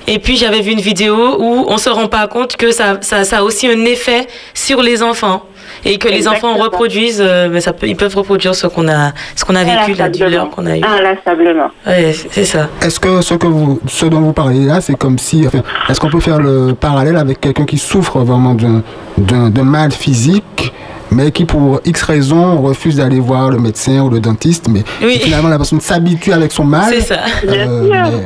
[0.07, 3.25] Et puis j'avais vu une vidéo où on se rend pas compte que ça, ça,
[3.25, 5.43] ça a aussi un effet sur les enfants
[5.85, 9.13] et que les enfants reproduisent, euh, mais ça peut, ils peuvent reproduire ce qu'on a,
[9.35, 10.83] ce qu'on a vécu, la douleur qu'on a eu.
[10.83, 11.71] Inlassablement.
[11.87, 12.69] Ouais, c'est ça.
[12.83, 16.01] Est-ce que ce que vous, ce dont vous parlez là, c'est comme si, enfin, est-ce
[16.01, 18.55] qu'on peut faire le parallèle avec quelqu'un qui souffre vraiment
[19.17, 20.73] d'un mal physique?
[21.11, 24.83] mais qui pour X raisons refuse d'aller voir le médecin ou le dentiste, mais
[25.19, 26.93] finalement la personne s'habitue avec son mal?
[26.93, 27.21] C'est ça.
[27.47, 28.23] Euh,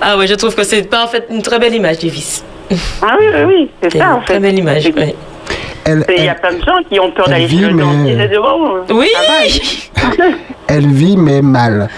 [0.00, 2.44] ah oui, je trouve que c'est pas en fait une très belle image du vice.
[3.02, 4.34] Ah oui, oui, oui c'est ça en fait.
[4.34, 5.14] Très belle image, oui.
[5.88, 8.90] Il y a plein de gens qui ont peur d'aller chez le dentiste.
[8.90, 9.08] oui
[10.66, 11.88] Elle vit, mais mal.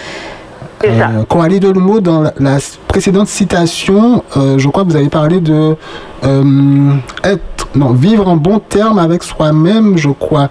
[0.85, 5.75] Euh, Coralie Delumeau, dans la, précédente citation, euh, je crois que vous avez parlé de
[6.25, 6.93] euh,
[7.25, 10.49] être, non, vivre en bon terme avec soi-même, je crois.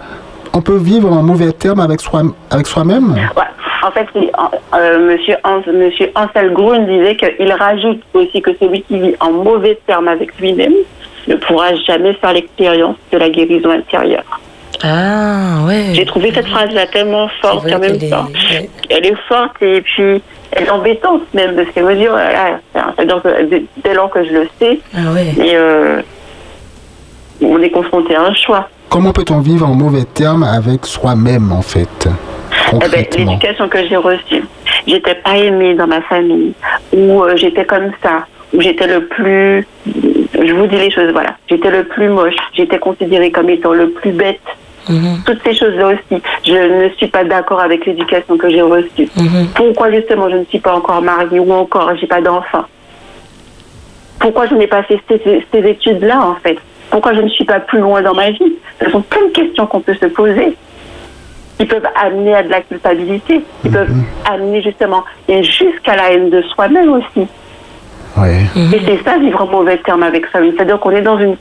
[0.54, 3.12] On peut vivre en mauvais terme avec soi, avec soi-même?
[3.12, 3.42] Ouais.
[3.86, 4.06] En fait,
[4.74, 5.36] euh, monsieur,
[5.72, 10.36] monsieur Ansel Grun disait qu'il rajoute aussi que celui qui vit en mauvais terme avec
[10.38, 10.74] lui-même
[11.28, 14.40] ne pourra jamais faire l'expérience de la guérison intérieure.
[14.82, 15.86] Ah, ouais.
[15.92, 18.26] J'ai trouvé cette phrase-là tellement forte en même temps.
[18.90, 20.22] Elle est forte et puis
[20.52, 22.60] elle est embêtante même, parce qu'elle me dit, voilà,
[23.84, 25.34] dès lors que je le sais, ah, ouais.
[25.38, 26.00] et, euh,
[27.42, 28.68] on est confronté à un choix.
[28.88, 32.08] Comment peut-on vivre en mauvais termes avec soi-même, en fait
[32.72, 34.44] eh ben, L'éducation que j'ai reçue.
[34.86, 36.54] J'étais pas aimée dans ma famille,
[36.92, 41.36] ou euh, j'étais comme ça, où j'étais le plus, je vous dis les choses, voilà,
[41.48, 44.40] j'étais le plus moche, j'étais considérée comme étant le plus bête,
[44.88, 45.22] Mhm.
[45.26, 46.22] Toutes ces choses-là aussi.
[46.46, 49.08] Je ne suis pas d'accord avec l'éducation que j'ai reçue.
[49.16, 49.48] Mhm.
[49.54, 52.64] Pourquoi justement je ne suis pas encore mariée ou encore j'ai pas d'enfant?
[54.18, 56.58] Pourquoi je n'ai pas fait ces, ces études-là en fait?
[56.90, 58.54] Pourquoi je ne suis pas plus loin dans ma vie?
[58.82, 60.56] Ce sont plein de questions qu'on peut se poser
[61.58, 64.04] qui peuvent amener à de la culpabilité, qui peuvent mhm.
[64.30, 67.26] amener justement et jusqu'à la haine de soi-même aussi.
[68.74, 70.40] Et c'est ça vivre en mauvais terme avec ça.
[70.40, 71.36] C'est-à-dire qu'on est dans une,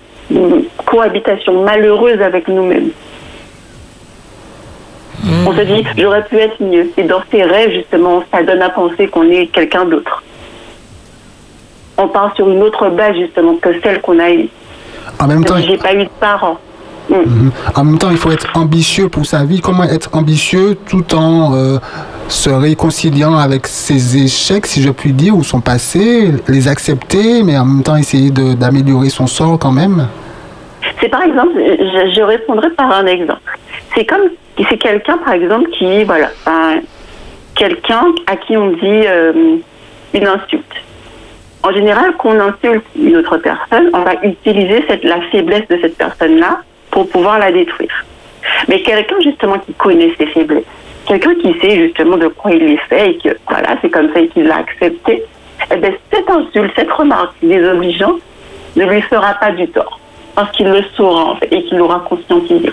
[0.86, 2.90] cohabitation malheureuse avec nous-mêmes.
[5.46, 6.92] On se dit, j'aurais pu être mieux.
[6.98, 10.22] Et dans ces rêves, justement, ça donne à penser qu'on est quelqu'un d'autre.
[11.98, 14.50] On part sur une autre base, justement, que celle qu'on a eue.
[15.20, 16.58] En même temps, j'ai pas eu de parents.
[17.10, 17.52] Mhm.
[17.76, 19.62] En même temps, il faut être ambitieux pour sa vie.
[19.62, 21.78] Comment être ambitieux tout en euh,
[22.28, 27.58] se réconciliant avec ses échecs, si je puis dire, ou son passé, les accepter, mais
[27.58, 30.08] en même temps essayer d'améliorer son sort quand même?
[31.00, 33.58] C'est par exemple, je, répondrai par un exemple.
[33.96, 34.30] C'est comme,
[34.70, 36.30] c'est quelqu'un par exemple qui, voilà,
[37.56, 39.58] quelqu'un à qui on dit euh,
[40.14, 40.64] une insulte.
[41.68, 45.78] En général, quand on insulte une autre personne, on va utiliser cette, la faiblesse de
[45.82, 46.62] cette personne-là
[46.92, 48.06] pour pouvoir la détruire.
[48.70, 50.64] Mais quelqu'un justement qui connaît ses faiblesses,
[51.06, 54.22] quelqu'un qui sait justement de quoi il est fait et que voilà, c'est comme ça
[54.22, 55.24] qu'il l'a accepté,
[55.70, 58.22] eh bien, cette insulte, cette remarque désobligeante
[58.78, 60.00] ne lui fera pas du tort
[60.36, 62.72] parce qu'il le saura et qu'il l'aura conscientisé.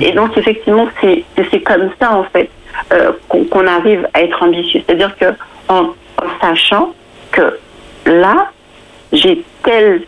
[0.00, 2.48] Et donc, effectivement, c'est comme ça, en fait,
[2.92, 4.82] euh, qu'on arrive à être ambitieux.
[4.86, 5.34] C'est-à-dire que
[5.68, 5.94] en,
[6.40, 6.94] sachant
[7.32, 7.58] que
[8.06, 8.50] là,
[9.12, 10.02] j'ai tel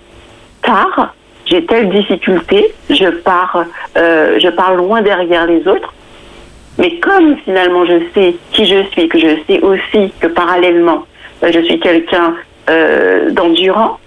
[0.63, 1.15] tard
[1.47, 3.65] j'ai telle difficulté, je pars,
[3.97, 5.93] euh, je pars loin derrière les autres.
[6.79, 11.05] Mais comme finalement je sais qui je suis, que je sais aussi que parallèlement
[11.43, 12.35] euh, je suis quelqu'un
[12.71, 13.99] euh, d'endurant,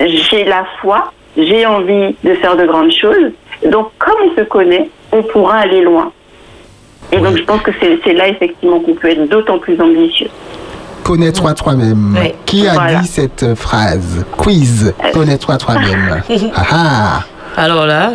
[0.00, 3.32] j'ai la foi, j'ai envie de faire de grandes choses.
[3.64, 6.12] Donc comme on se connaît, on pourra aller loin.
[7.12, 10.28] Et donc je pense que c'est là effectivement qu'on peut être d'autant plus ambitieux.
[11.04, 12.16] Connais-toi toi-même.
[12.46, 14.24] Qui a dit cette phrase?
[14.36, 16.22] Quiz, connais-toi toi-même.
[16.56, 17.22] ah, ah.
[17.56, 18.12] Alors là,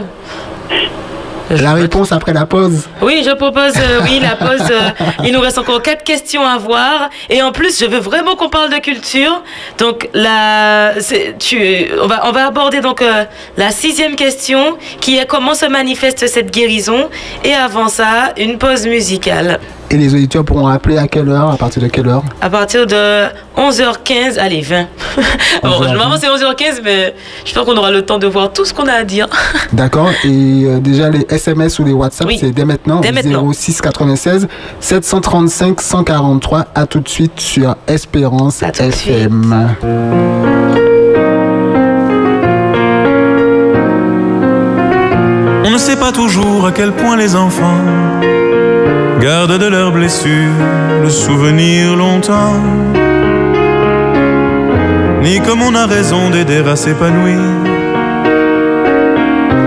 [1.49, 2.87] la réponse après la pause.
[3.01, 4.67] Oui, je propose, euh, oui, la pause.
[4.69, 4.89] Euh,
[5.23, 7.09] il nous reste encore quatre questions à voir.
[7.29, 9.41] Et en plus, je veux vraiment qu'on parle de culture.
[9.77, 10.93] Donc, la,
[11.39, 13.25] tu, on, va, on va aborder donc euh,
[13.57, 17.09] la sixième question, qui est comment se manifeste cette guérison.
[17.43, 19.59] Et avant ça, une pause musicale.
[19.91, 22.85] Et les auditeurs pourront appeler à quelle heure À partir de quelle heure À partir
[22.85, 23.25] de
[23.57, 24.85] 11h15, allez, 20.
[25.63, 28.73] bon, normalement c'est 11h15, mais je pense qu'on aura le temps de voir tout ce
[28.73, 29.27] qu'on a à dire.
[29.73, 30.11] D'accord.
[30.23, 30.27] Et
[30.65, 33.01] euh, déjà, les SMS ou les WhatsApp, c'est dès maintenant.
[33.01, 34.47] Dès 06 96
[34.79, 36.67] 735 143.
[36.75, 39.75] À tout de suite sur Espérance FM.
[45.65, 47.77] On ne sait pas toujours à quel point les enfants
[49.19, 50.63] gardent de leurs blessures
[51.03, 52.61] le souvenir longtemps.
[55.21, 57.39] Ni comme on a raison d'aider à s'épanouir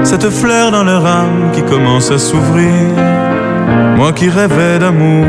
[0.05, 2.75] cette fleur dans leur âme qui commence à s'ouvrir.
[3.97, 5.25] Moi qui rêvais d'amour,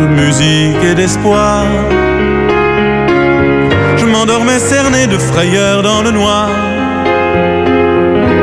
[0.00, 1.64] de musique et d'espoir,
[3.96, 6.48] je m'endormais cerné de frayeur dans le noir,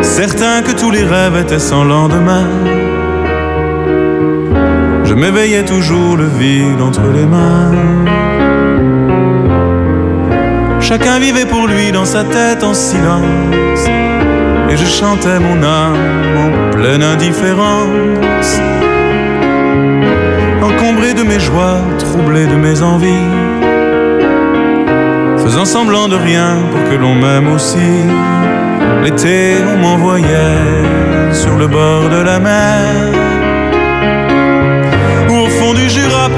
[0.01, 2.45] certain que tous les rêves étaient sans lendemain.
[5.11, 7.73] Je m'éveillais toujours le vide entre les mains.
[10.79, 13.83] Chacun vivait pour lui dans sa tête en silence.
[14.69, 15.97] Et je chantais mon âme
[16.37, 18.61] en pleine indifférence.
[20.63, 23.27] Encombré de mes joies, troublé de mes envies.
[25.43, 27.91] Faisant semblant de rien pour que l'on m'aime aussi.
[29.03, 33.20] L'été, on m'envoyait sur le bord de la mer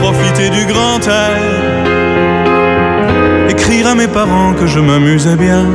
[0.04, 1.38] profiter du grand air.
[3.50, 5.66] Écrire à mes parents que je m'amusais bien.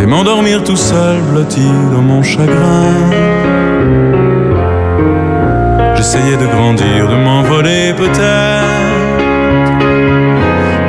[0.00, 2.92] Et m'endormir tout seul, blotti dans mon chagrin.
[5.96, 8.74] J'essayais de grandir, de m'envoler peut-être.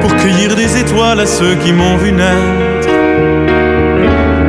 [0.01, 2.89] Pour cueillir des étoiles à ceux qui m'ont vu naître.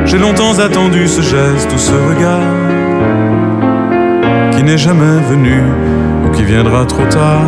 [0.05, 2.78] J'ai longtemps attendu ce geste ou ce regard
[4.59, 5.61] qui n'est jamais venu
[6.25, 7.45] ou qui viendra trop tard.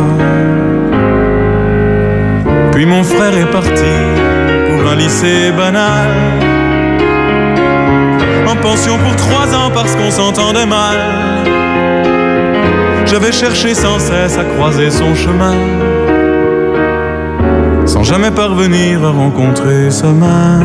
[2.72, 3.94] Puis mon frère est parti
[4.66, 6.08] pour un lycée banal.
[8.48, 10.96] En pension pour trois ans parce qu'on s'entendait mal.
[13.04, 15.56] J'avais cherché sans cesse à croiser son chemin.
[17.84, 20.60] Sans jamais parvenir à rencontrer sa main.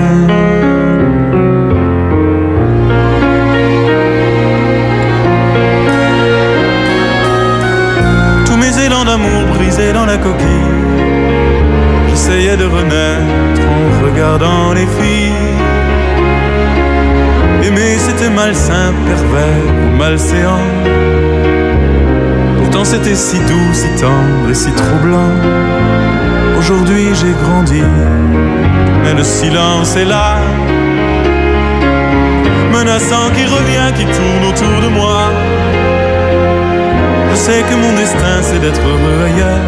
[24.72, 25.34] Troublant.
[26.60, 27.84] Aujourd'hui j'ai grandi,
[29.04, 30.40] mais le silence est là.
[32.74, 35.32] Menaçant qui revient, qui tourne autour de moi.
[37.32, 39.68] Je sais que mon destin c'est d'être heureux ailleurs.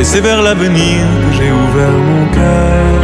[0.00, 3.00] Et c'est vers l'avenir que j'ai ouvert mon cœur.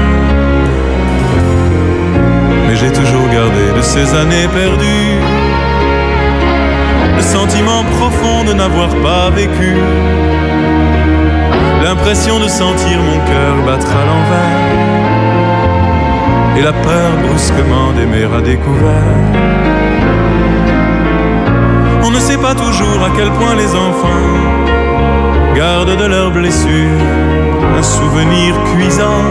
[2.67, 5.36] Mais j'ai toujours gardé de ces années perdues
[7.17, 9.75] le sentiment profond de n'avoir pas vécu.
[11.83, 14.67] L'impression de sentir mon cœur battre à l'envers.
[16.57, 19.17] Et la peur brusquement d'aimer à découvert.
[22.05, 24.27] On ne sait pas toujours à quel point les enfants
[25.55, 27.03] gardent de leurs blessures
[27.79, 29.25] un souvenir cuisant,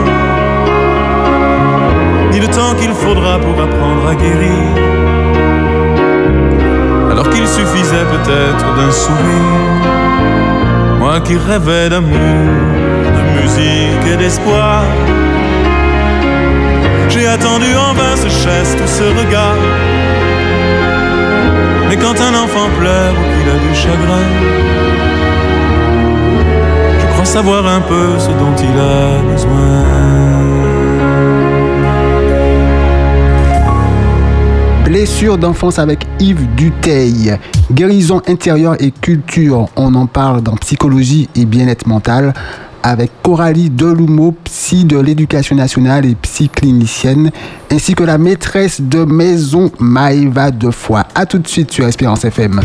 [2.31, 4.67] ni le temps qu'il faudra pour apprendre à guérir,
[8.03, 9.73] peut-être d'un sourire.
[10.99, 12.49] Moi qui rêvais d'amour,
[13.17, 14.83] de musique et d'espoir,
[17.09, 19.61] j'ai attendu en vain ce geste ou ce regard.
[21.87, 24.27] Mais quand un enfant pleure ou qu'il a du chagrin,
[26.99, 30.64] je crois savoir un peu ce dont il a besoin.
[34.95, 37.37] Blessure d'enfance avec Yves Duteil.
[37.69, 39.67] Guérison intérieure et culture.
[39.75, 42.33] On en parle dans psychologie et bien-être mental
[42.81, 47.31] avec Coralie Delumeau, psy de l'éducation nationale et psy clinicienne,
[47.69, 51.01] ainsi que la maîtresse de maison Maëva Defoy.
[51.13, 52.61] A tout de suite sur Espérance FM.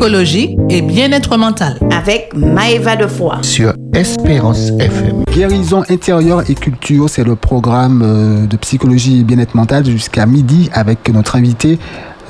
[0.00, 1.78] Psychologie et bien-être mental.
[1.94, 3.40] Avec Maëva de Foix.
[3.42, 5.24] sur Espérance FM.
[5.30, 10.70] Guérison intérieure et culture, c'est le programme euh, de psychologie et bien-être mental jusqu'à midi
[10.72, 11.78] avec notre invité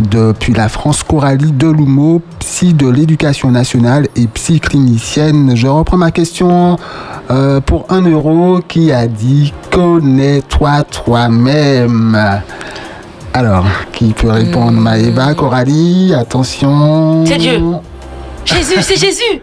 [0.01, 5.53] depuis la France, Coralie Delumeau, psy de l'éducation nationale et psy clinicienne.
[5.55, 6.77] Je reprends ma question
[7.31, 12.19] euh, pour un euro qui a dit connais-toi toi-même.
[13.33, 14.73] Alors, qui peut répondre?
[14.73, 17.25] Maëva, Coralie Attention.
[17.27, 17.61] C'est Dieu.
[18.45, 19.41] Jésus, c'est Jésus.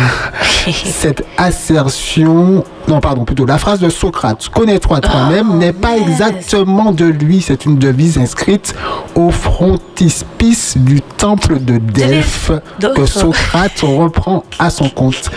[0.85, 7.07] cette assertion non pardon plutôt la phrase de Socrate connais-toi toi-même n'est pas exactement de
[7.07, 8.75] lui c'est une devise inscrite
[9.15, 12.53] au frontispice du temple de Delphes
[12.95, 15.31] que Socrate reprend à son compte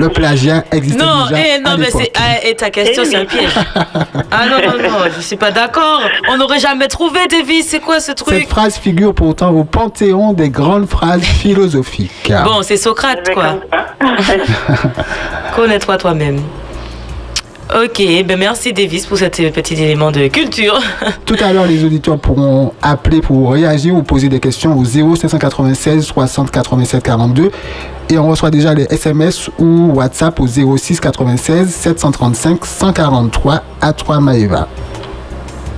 [0.00, 2.10] le plagiat existait Non, déjà eh, à non, mais c'est.
[2.16, 3.50] ah, et ta question, c'est un piège.
[4.32, 6.00] Ah non, non, non, je suis pas d'accord.
[6.30, 7.66] On n'aurait jamais trouvé, Davis.
[7.68, 12.62] C'est quoi ce cette truc phrase figure pourtant au panthéon des grandes phrases philosophiques Bon,
[12.62, 13.56] c'est Socrate, quoi.
[15.56, 16.40] Connais-toi toi-même.
[17.72, 20.80] Ok, ben merci Davis pour cet petit élément de culture.
[21.24, 26.04] Tout à l'heure, les auditeurs pourront appeler pour réagir ou poser des questions au 0596
[26.04, 27.52] 60 87 42.
[28.08, 34.18] Et on reçoit déjà les SMS ou WhatsApp au 06 96 735 143 à 3
[34.18, 34.66] Maëva.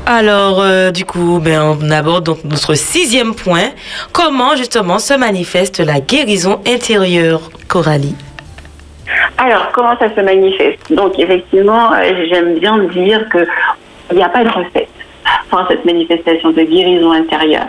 [0.07, 3.71] Alors, euh, du coup, ben, on aborde donc notre sixième point.
[4.13, 8.15] Comment justement se manifeste la guérison intérieure, Coralie?
[9.45, 13.45] Alors, comment ça se manifeste Donc, effectivement, euh, j'aime bien dire que
[14.13, 14.89] il n'y a pas de recette
[15.51, 17.67] pour cette manifestation de guérison intérieure.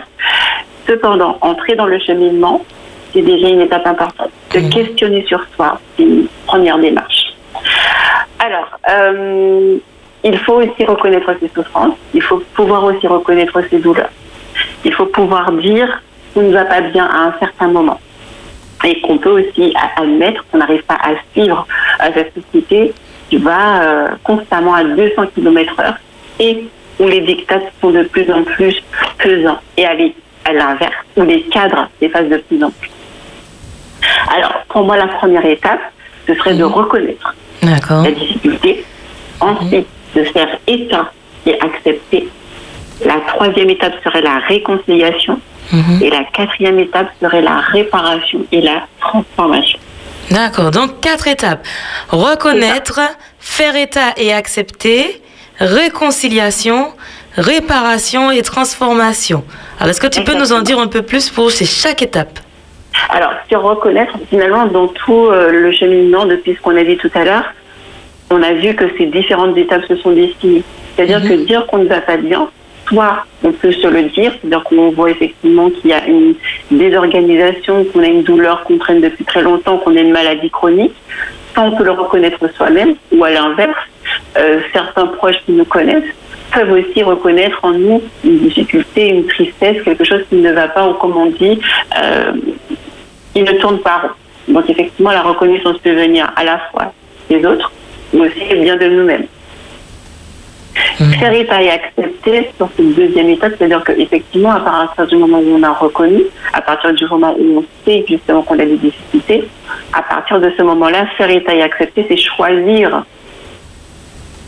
[0.86, 2.64] Cependant, entrer dans le cheminement,
[3.12, 4.30] c'est déjà une étape importante.
[4.52, 7.34] Se questionner sur soi, c'est une première démarche.
[8.38, 9.76] Alors, euh,
[10.22, 14.10] il faut aussi reconnaître ses souffrances, il faut pouvoir aussi reconnaître ses douleurs.
[14.84, 16.00] Il faut pouvoir dire
[16.34, 17.98] qu'on ne va pas bien à un certain moment
[18.84, 21.66] et qu'on peut aussi admettre qu'on n'arrive pas à suivre
[22.14, 22.92] cette société
[23.30, 25.94] qui va euh, constamment à 200 km heure
[26.38, 26.64] et
[27.00, 28.76] où les dictats sont de plus en plus
[29.18, 30.14] pesants et à, l'é-
[30.44, 32.90] à l'inverse, où les cadres s'effacent de plus en plus.
[34.36, 35.80] Alors, pour moi, la première étape,
[36.26, 38.02] ce serait de reconnaître D'accord.
[38.04, 38.84] la difficulté,
[39.40, 41.10] ensuite de faire état
[41.46, 42.28] et accepter.
[43.04, 45.40] La troisième étape serait la réconciliation
[45.72, 46.02] Mhm.
[46.02, 49.78] et la quatrième étape serait la réparation et la transformation.
[50.30, 50.70] D'accord.
[50.70, 51.66] Donc, quatre étapes.
[52.08, 53.00] Reconnaître,
[53.38, 55.20] faire état et accepter,
[55.58, 56.88] réconciliation,
[57.36, 59.44] réparation et transformation.
[59.78, 62.38] Alors, est-ce que tu peux nous en dire un peu plus pour chaque étape?
[63.10, 67.10] Alors, sur reconnaître, finalement, dans tout euh, le cheminement, depuis ce qu'on a dit tout
[67.14, 67.52] à l'heure,
[68.30, 70.62] on a vu que ces différentes étapes se sont destinées.
[70.94, 71.28] C'est-à-dire mhm.
[71.28, 72.48] que dire qu'on ne va pas bien,
[72.88, 76.34] soit on peut se le dire, c'est-à-dire qu'on voit effectivement qu'il y a une
[76.70, 80.94] désorganisation, qu'on a une douleur qu'on traîne depuis très longtemps, qu'on a une maladie chronique,
[81.52, 83.76] soit on peut le reconnaître soi-même, ou à l'inverse,
[84.38, 86.12] euh, certains proches qui nous connaissent
[86.52, 90.88] peuvent aussi reconnaître en nous une difficulté, une tristesse, quelque chose qui ne va pas,
[90.88, 91.58] ou comme on dit,
[92.00, 92.32] euh,
[93.32, 94.08] qui ne tourne pas rond.
[94.48, 96.92] Donc effectivement, la reconnaissance peut venir à la fois
[97.28, 97.72] des autres,
[98.12, 99.26] mais aussi bien de nous-mêmes.
[100.74, 105.62] Faire et accepter sur cette deuxième étape, c'est-à-dire qu'effectivement, à partir du moment où on
[105.62, 106.22] a reconnu,
[106.52, 109.44] à partir du moment où on sait justement qu'on a des difficultés,
[109.92, 113.04] à partir de ce moment-là, faire état et accepter, c'est choisir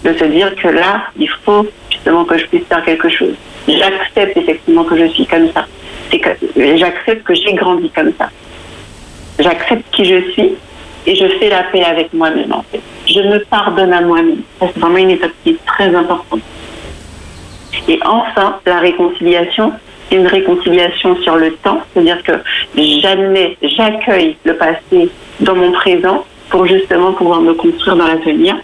[0.05, 3.35] de se dire que là, il faut justement que je puisse faire quelque chose.
[3.67, 5.67] J'accepte effectivement que je suis comme ça.
[6.57, 8.31] J'accepte que j'ai grandi comme ça.
[9.39, 10.55] J'accepte qui je suis
[11.07, 12.81] et je fais la paix avec moi-même en fait.
[13.07, 14.43] Je me pardonne à moi-même.
[14.61, 16.41] C'est vraiment une étape qui est très importante.
[17.89, 19.73] Et enfin, la réconciliation,
[20.11, 22.33] une réconciliation sur le temps, c'est-à-dire que
[22.77, 28.57] jamais j'accueille le passé dans mon présent pour justement pouvoir me construire dans l'avenir.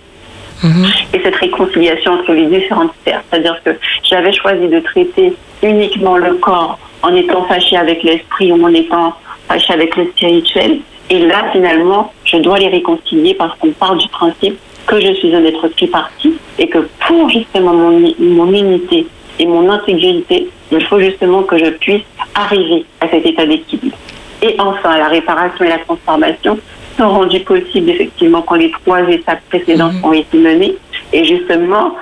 [0.62, 0.86] Mhm.
[1.12, 3.70] Et cette réconciliation entre les différentes sphères, c'est-à-dire que
[4.04, 9.14] j'avais choisi de traiter uniquement le corps en étant fâché avec l'esprit ou en étant
[9.48, 10.78] fâché avec le spirituel,
[11.12, 15.34] et là, finalement, je dois les réconcilier parce qu'on part du principe que je suis
[15.34, 19.06] un être tripartite et que pour justement mon, mon unité
[19.38, 22.00] et mon intégrité, il faut justement que je puisse
[22.34, 23.94] arriver à cet état d'équilibre.
[24.40, 26.58] Et enfin, la réparation et la transformation
[26.96, 30.04] sont rendues possibles effectivement quand les trois étapes précédentes mhm.
[30.06, 30.76] ont été menées
[31.12, 31.94] et justement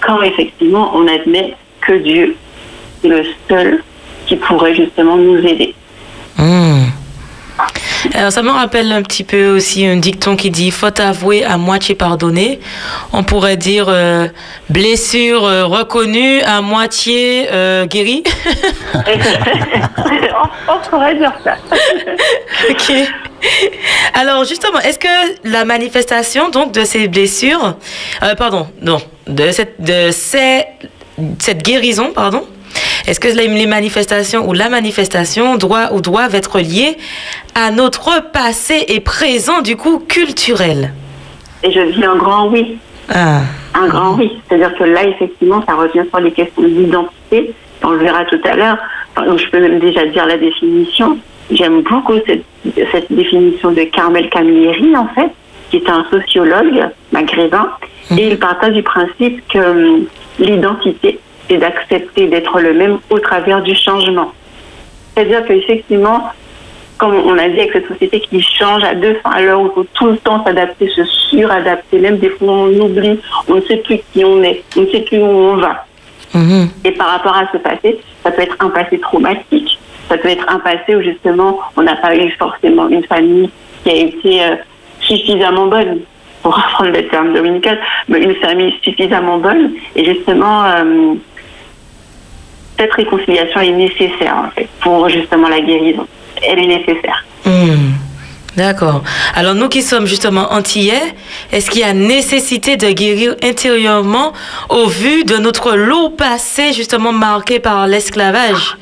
[0.00, 2.34] quand effectivement on admet que Dieu
[3.04, 3.82] est le seul
[4.24, 5.74] qui pourrait justement nous aider.
[6.38, 6.94] Mhm.
[8.12, 11.56] Alors, ça me rappelle un petit peu aussi un dicton qui dit faute avouée à
[11.56, 12.60] moitié pardonnée.
[13.12, 14.28] On pourrait dire euh,
[14.68, 18.22] blessure euh, reconnue à moitié euh, guérie.
[20.68, 21.56] on, pourrait dire ça.
[22.70, 22.92] ok.
[24.14, 27.76] Alors justement, est-ce que la manifestation donc de ces blessures,
[28.38, 30.64] pardon, non, de cette de ces,
[31.38, 32.46] cette guérison, pardon,
[33.06, 36.96] est-ce que les manifestations ou la manifestation doit ou doivent être liées
[37.54, 40.92] à notre passé et présent, du coup, culturel?
[41.62, 42.78] Et je dis un grand oui.
[43.12, 43.40] Ah.
[43.74, 44.32] Un grand oui.
[44.48, 47.52] C'est-à-dire que là, effectivement, ça revient sur les questions d'identité.
[47.82, 48.78] On le verra tout à l'heure.
[49.16, 51.18] je peux même déjà dire la définition.
[51.50, 52.44] J'aime beaucoup cette,
[52.90, 55.30] cette, définition de Carmel Camilleri, en fait,
[55.70, 57.68] qui est un sociologue maghrébin.
[58.10, 58.18] Et mhm.
[58.30, 60.06] il partage du principe que hum,
[60.38, 61.18] l'identité,
[61.48, 64.32] et d'accepter d'être le même au travers du changement.
[65.14, 66.30] C'est-à-dire qu'effectivement,
[66.98, 69.70] comme on a dit avec cette société qui change à deux fins à l'heure, il
[69.74, 73.18] faut tout le temps s'adapter, se suradapter, même des fois on oublie,
[73.48, 75.86] on ne sait plus qui on est, on ne sait plus où on va.
[76.34, 76.68] Mhm.
[76.84, 79.78] Et par rapport à ce passé, ça peut être un passé traumatique,
[80.08, 83.50] ça peut être un passé où justement on n'a pas eu forcément une famille
[83.82, 84.56] qui a été euh,
[85.00, 86.00] suffisamment bonne,
[86.42, 87.78] pour reprendre le terme dominical,
[88.08, 89.72] mais une famille suffisamment bonne.
[89.96, 91.14] Et justement, euh,
[92.78, 96.06] cette réconciliation est nécessaire en fait, pour justement la guérison.
[96.42, 97.24] Elle est nécessaire.
[97.44, 97.92] Hmm.
[98.56, 99.02] D'accord.
[99.34, 101.02] Alors nous qui sommes justement antillais,
[101.50, 104.32] est-ce qu'il y a nécessité de guérir intérieurement
[104.68, 108.76] au vu de notre lot passé justement marqué par l'esclavage?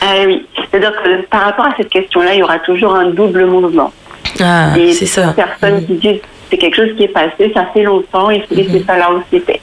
[0.00, 3.44] Ah Oui, c'est-à-dire que par rapport à cette question-là, il y aura toujours un double
[3.44, 3.92] mouvement.
[4.40, 5.34] Ah, c'est ça.
[5.34, 6.20] Personnes qui disent
[6.50, 9.22] c'est quelque chose qui est passé, ça fait longtemps, il faut laisser ça là où
[9.30, 9.60] c'était.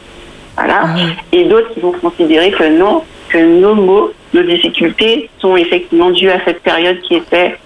[0.55, 0.83] Voilà.
[1.31, 6.29] Et d'autres qui vont considérer que non, que nos maux, nos difficultés sont effectivement dues
[6.29, 7.57] à cette période qui était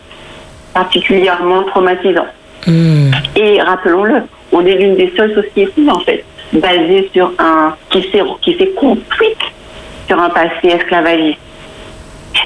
[0.74, 2.28] particulièrement traumatisante.
[2.68, 3.12] Hmm.
[3.36, 8.24] Et rappelons-le, on est l'une des seules sociétés en fait basée sur un qui s'est
[8.42, 9.38] qui s'est construite
[10.08, 11.40] sur un passé esclavagiste.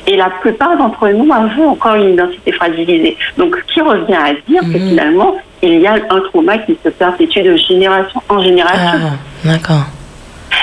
[0.08, 3.18] Et la plupart d'entre nous avons encore une identité fragilisée.
[3.38, 4.90] Donc, ce qui revient à dire que hmm.
[4.90, 9.00] finalement, il y a un trauma qui se perpétue de génération en génération.
[9.04, 9.86] Ah, d'accord.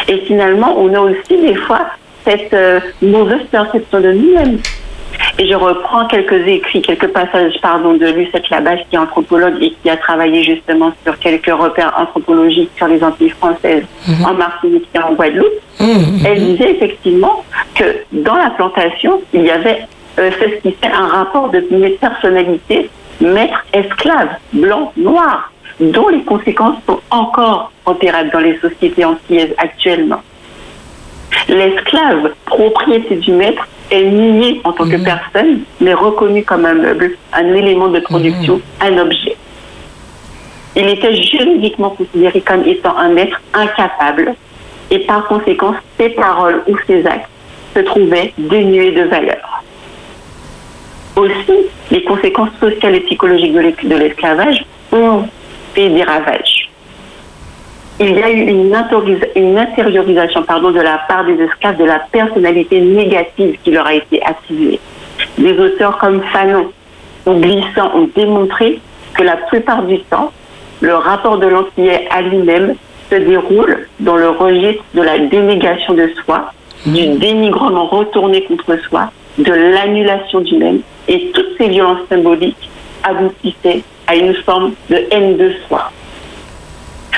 [0.08, 1.86] Et finalement, on a aussi des fois
[2.24, 4.58] cette euh, mauvaise perception de nous-mêmes.
[5.38, 9.70] Et je reprends quelques écrits, quelques passages pardon, de Lucette Labache, qui est anthropologue et
[9.70, 14.24] qui a travaillé justement sur quelques repères anthropologiques sur les Antilles françaises mhm.
[14.24, 15.46] en Martinique et en Guadeloupe.
[15.80, 16.26] Mhm.
[16.26, 17.44] Elle disait effectivement
[17.74, 19.86] que dans la plantation, il y avait
[20.18, 21.60] euh, ce qui fait un rapport de
[22.00, 30.20] personnalité maître-esclave, blanc, noir, dont les conséquences sont encore opérables dans les sociétés antillaises actuellement.
[31.48, 37.16] L'esclave, propriété du maître, est nié en tant que personne, mais reconnu comme un meuble,
[37.32, 39.36] un élément de production, un objet.
[40.74, 44.34] Il était juridiquement considéré comme étant un être incapable
[44.90, 47.28] et par conséquent, ses paroles ou ses actes
[47.74, 49.62] se trouvaient dénués de valeur.
[51.16, 55.24] Aussi, les conséquences sociales et psychologiques de l'esclavage ont
[55.74, 56.71] fait des ravages.
[58.04, 58.74] Il y a eu une,
[59.56, 64.20] intériorisation pardon, de la part des esclaves de la personnalité négative qui leur a été
[64.24, 64.80] attribuée.
[65.38, 66.72] Des auteurs comme Fanon
[67.26, 68.80] ou Glissant ont démontré
[69.14, 70.32] que la plupart du temps,
[70.80, 72.74] le rapport de l'antillais à lui-même
[73.08, 76.52] se déroule dans le registre de la dénégation de soi,
[76.84, 82.68] du dénigrement retourné contre soi, de l'annulation du même, et toutes ces violences symboliques
[83.04, 85.92] aboutissaient à une forme de haine de soi.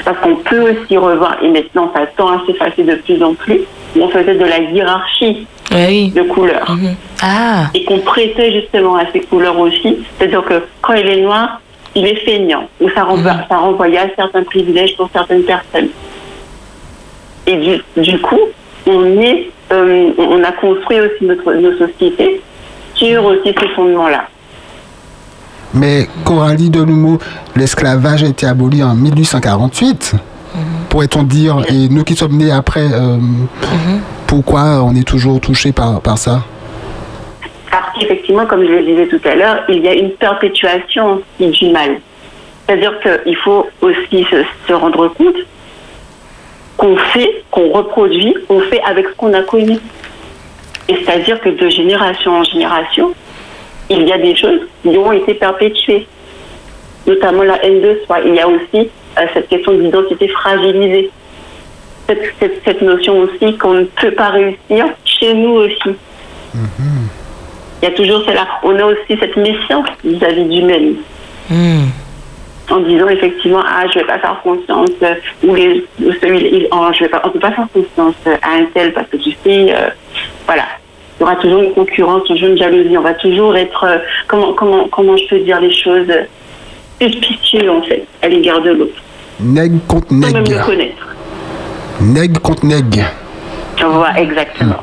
[0.05, 3.61] Parce qu'on peut aussi revoir, et maintenant ça tend à s'effacer de plus en plus,
[3.99, 6.71] on faisait de la hiérarchie de couleurs.
[6.71, 6.95] Mhm.
[7.23, 7.67] Ah.
[7.75, 9.99] Et qu'on prêtait justement à ces couleurs aussi.
[10.19, 11.61] C'est-à-dire que quand il est noir,
[11.95, 13.45] il est feignant, ou ça, renvoie, mhm.
[13.49, 15.89] ça renvoyait à certains privilèges pour certaines personnes.
[17.47, 18.41] Et du, du coup,
[18.87, 22.41] on, est, euh, on a construit aussi notre, nos sociétés
[22.95, 24.29] sur aussi ces fondements-là.
[25.75, 27.19] Mais Coralie Delumeau,
[27.57, 30.61] l'esclavage a été aboli en 1848, mhm.
[30.89, 34.01] pourrait-on dire, et nous qui sommes nés après, euh, mhm.
[34.27, 36.43] pourquoi on est toujours touché par, par ça?
[37.71, 41.71] Parce qu'effectivement, comme je le disais tout à l'heure, il y a une perpétuation du
[41.71, 41.99] mal.
[42.67, 45.37] C'est-à-dire qu'il faut aussi se, se rendre compte
[46.77, 49.79] qu'on fait, qu'on reproduit, on fait avec ce qu'on a connu.
[50.89, 53.13] Et c'est-à-dire que de génération en génération,
[53.91, 56.07] il y a des choses qui ont été perpétuées,
[57.07, 58.21] notamment la haine de soi.
[58.25, 61.11] Il y a aussi euh, cette question d'identité fragilisée.
[62.07, 65.89] Cette, cette, notion aussi qu'on ne peut pas réussir chez nous aussi.
[66.55, 67.09] Mm-hmm.
[67.81, 68.47] Il y a toujours cela.
[68.63, 70.97] On a aussi cette méfiance vis-à-vis du même.
[71.49, 71.87] Mm.
[72.71, 75.15] En disant effectivement, ah, je vais pas faire confiance, euh,
[75.45, 75.85] ou, les,
[76.21, 79.17] celui, oh, je vais pas, on peut pas faire confiance à un tel parce que
[79.17, 79.89] tu sais, euh,
[80.47, 80.65] voilà
[81.25, 82.97] aura toujours une concurrence, toujours une jalousie.
[82.97, 83.99] On va toujours être, euh,
[84.29, 86.13] comment, comment, comment je peux dire les choses,
[87.01, 89.03] suspicieux en fait, à l'égard de l'autre.
[89.41, 90.27] Nègre contre nègre.
[90.27, 91.17] Sans même le connaître.
[92.01, 93.05] Nègre contre nègre.
[93.79, 94.77] Voilà, exactement.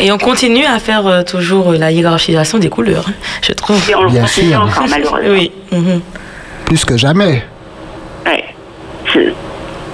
[0.00, 3.78] Et on continue à faire euh, toujours la hiérarchisation des couleurs, hein, je trouve.
[3.88, 5.32] Et on le continue encore, malheureusement.
[5.32, 5.52] Oui.
[5.72, 6.00] Mhm.
[6.66, 7.42] Plus que jamais.
[8.26, 9.22] Oui.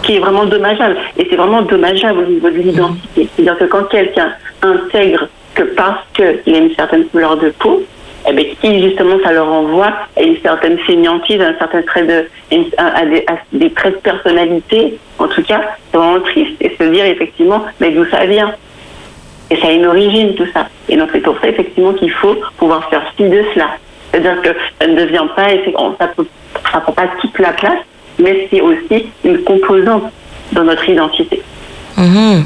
[0.02, 0.96] Qui est vraiment dommageable.
[1.18, 3.28] Et c'est vraiment dommageable au niveau de l'identité.
[3.36, 4.32] C'est-à-dire que quand quelqu'un
[4.62, 7.82] intègre que parce qu'il a une certaine couleur de peau,
[8.28, 12.26] eh bien, qui justement ça leur envoie à une certaine fainéantise, un certain trait de,
[12.76, 13.04] à
[13.52, 17.90] des, traits de personnalité, en tout cas, c'est vraiment triste et se dire effectivement, mais
[17.90, 18.52] d'où ça vient?
[19.50, 20.68] Et ça a une origine tout ça.
[20.88, 23.68] Et donc c'est pour ça effectivement qu'il faut pouvoir faire fi de cela.
[24.10, 25.48] C'est-à-dire que ça ne devient pas,
[25.98, 27.80] ça ne prend pas toute la place,
[28.18, 30.04] mais c'est aussi une composante
[30.52, 31.42] dans notre identité.
[31.96, 32.42] Mmh.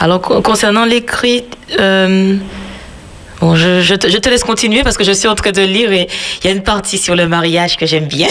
[0.00, 1.44] Alors, concernant l'écrit,
[1.78, 2.34] euh,
[3.40, 6.08] bon, je, je, te, laisse continuer parce que je suis en train de lire et
[6.42, 8.28] il y a une partie sur le mariage que j'aime bien.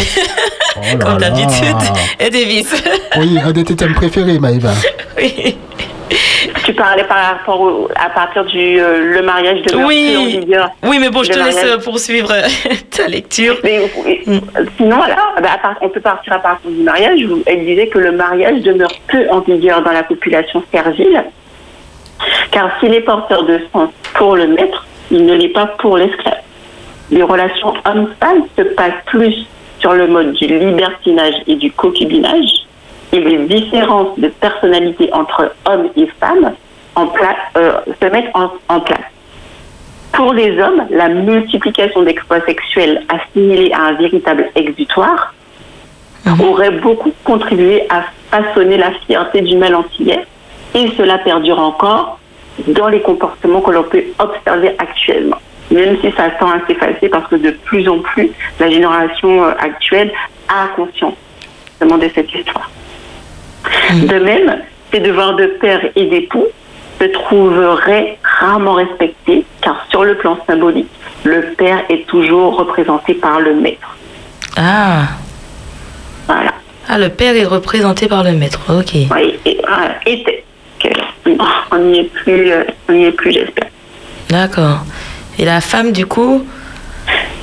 [0.76, 1.76] Oh Comme d'habitude.
[2.20, 2.84] Et Davis.
[3.18, 4.72] oui, un de tes thèmes préférés, Maïva.
[5.18, 5.56] Oui.
[6.66, 10.40] Tu parlais par rapport à partir du euh, le mariage de oui.
[10.84, 12.34] Oui, mais bon, je te laisse poursuivre
[12.92, 13.58] ta lecture.
[13.64, 14.40] Mm.
[14.78, 17.20] Sinon, alors, bah, on peut partir à partir du mariage.
[17.46, 21.24] Elle disait que le mariage demeure peu en vigueur dans la population servile
[22.52, 26.42] car s'il est porteur de sens pour le maître, il ne l'est pas pour l'esclave.
[27.12, 29.46] Les relations hommes-femmes se passent plus
[29.80, 32.66] sur le mode du libertinage et du concubinage,
[33.12, 36.54] et les différences de personnalité entre hommes et femmes
[36.96, 39.00] en place, euh, se mettent en, place.
[40.12, 45.34] Pour les hommes, la multiplication d'exploits sexuels assimilés à un véritable exutoire
[46.26, 46.42] mhm.
[46.42, 50.26] aurait beaucoup contribué à façonner la fierté du mal antillais,
[50.76, 52.20] et cela perdure encore
[52.68, 55.40] dans les comportements que l'on peut observer actuellement.
[55.72, 58.30] Même si ça tend à s'effacer parce que de plus en plus,
[58.60, 60.12] la génération euh, actuelle
[60.50, 61.16] a conscience
[61.82, 62.70] de cette histoire.
[63.94, 64.06] Mm.
[64.06, 66.46] De même, ces devoirs de père et d'époux
[67.00, 70.90] se trouveraient rarement respectés car sur le plan symbolique,
[71.24, 73.98] le père est toujours représenté par le maître.
[74.58, 75.08] Ah.
[76.28, 76.52] Voilà.
[76.88, 78.94] Ah, le père est représenté par le maître, ok.
[79.12, 79.62] Oui, et,
[80.06, 80.44] était
[81.72, 83.70] on n'y est plus, euh, on est plus, j'espère.
[84.30, 84.80] D'accord.
[85.40, 86.46] Et la femme, du coup?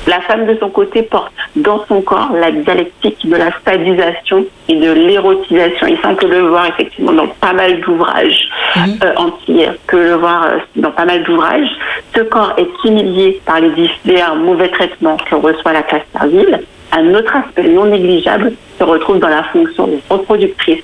[0.07, 4.75] La femme, de son côté, porte dans son corps la dialectique de la stadisation et
[4.75, 5.85] de l'érotisation.
[5.87, 8.99] Il semble que le voir effectivement dans pas mal d'ouvrages Mhm.
[9.03, 11.69] euh, entiers, que le voir euh, dans pas mal d'ouvrages.
[12.15, 16.61] Ce corps est humilié par les divers mauvais traitements que reçoit la classe servile.
[16.93, 20.83] Un autre aspect non négligeable se retrouve dans la fonction reproductrice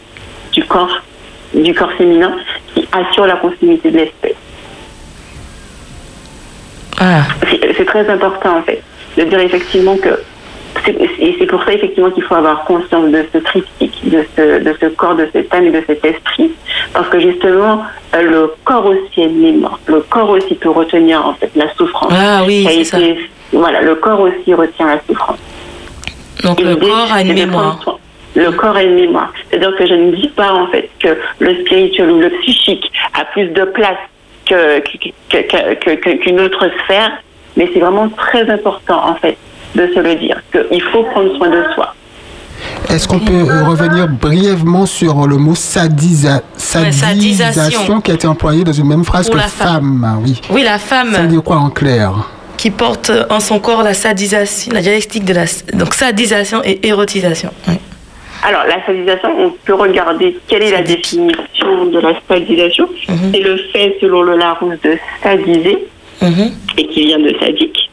[0.53, 1.01] du corps,
[1.63, 2.35] du corps féminin
[2.73, 4.35] qui assure la continuité de l'espèce.
[6.99, 7.23] Ah,
[7.77, 8.81] C'est très important en fait
[9.17, 10.19] de dire effectivement que
[10.87, 14.75] et c'est pour ça effectivement qu'il faut avoir conscience de ce triptyque, de ce, de
[14.79, 16.51] ce corps, de cette âme et de cet esprit,
[16.93, 17.81] parce que justement
[18.15, 19.79] euh, le corps aussi est une mémoire.
[19.87, 22.13] Le corps aussi peut retenir en fait la souffrance.
[22.15, 22.97] Ah oui, c'est ça.
[23.51, 25.39] Voilà, le corps aussi retient la souffrance.
[26.43, 27.81] donc Et le corps a une mémoire.
[27.83, 27.97] soin.
[28.37, 29.33] Le corps a une mémoire.
[29.49, 33.25] C'est-à-dire que je ne dis pas en fait que le spirituel ou le psychique a
[33.25, 33.97] plus de place
[34.45, 37.11] que- que- que- que- que- qu'une autre sphère,
[37.57, 39.35] mais c'est vraiment très important en fait
[39.75, 41.93] de se le dire, qu'il faut prendre soin de soi.
[42.89, 48.01] Est-ce qu'on peut revenir brièvement sur le mot sadisa- sadisation sadisation.
[48.01, 49.67] qui a été employé dans une même phrase Pour que la femme.
[49.67, 50.41] femme Ah Oui.
[50.51, 52.11] Oui, la femme Ça veut dire quoi en clair?
[52.57, 57.51] Qui porte en son corps la sadisation, la dialectique de la donc sadisation et érotisation.
[57.67, 57.75] Oui.
[58.43, 62.87] Alors, la sadisation, on peut regarder quelle est la définition de la sadisation.
[63.09, 63.31] Mhm.
[63.33, 65.87] C'est le fait, selon le Larousse, de sadiser,
[66.21, 66.51] Mhm.
[66.77, 67.89] et qui vient de sadique.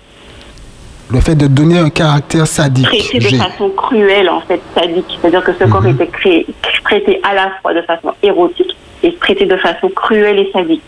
[1.10, 2.86] Le fait de donner un caractère sadique.
[2.88, 5.18] traité de façon cruelle, en fait, sadique.
[5.20, 5.94] C'est-à-dire que ce corps Mhm.
[5.94, 6.46] était créé,
[6.84, 10.82] traité à la fois de façon érotique et traité de façon cruelle et sadique.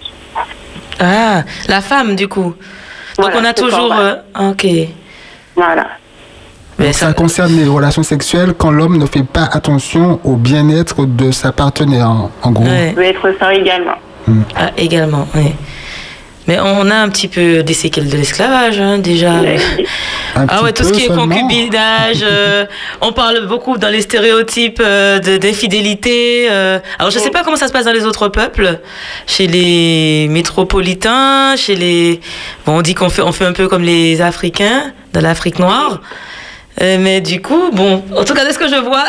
[0.98, 2.54] Ah, la femme du coup.
[3.18, 3.94] Donc Voilà, on a toujours.
[3.94, 4.14] euh,
[4.50, 4.66] ok.
[5.54, 5.86] Voilà.
[6.78, 11.30] Mais ça concerne les relations sexuelles quand l'homme ne fait pas attention au bien-être de
[11.30, 12.64] sa partenaire, en, en gros.
[12.64, 12.92] Ouais.
[12.94, 13.94] peut être ça également.
[14.56, 15.52] Ah, également, oui.
[16.48, 19.32] Mais on a un petit peu des séquelles de l'esclavage, hein, déjà.
[20.36, 22.66] Un Ah ouais, tout ce qui est concubinage, euh,
[23.00, 26.46] on parle beaucoup dans les stéréotypes euh, de- d'infidélité.
[26.50, 26.78] euh.
[27.00, 28.78] alors je sais pas comment ça se passe dans les autres peuples,
[29.26, 32.20] chez les métropolitains, chez les...
[32.64, 36.00] Bon, on dit qu'on fait, on fait un peu comme les Africains, dans l'Afrique noire.
[36.82, 39.04] Euh, mais du coup, bon, en tout cas, de ce que je vois,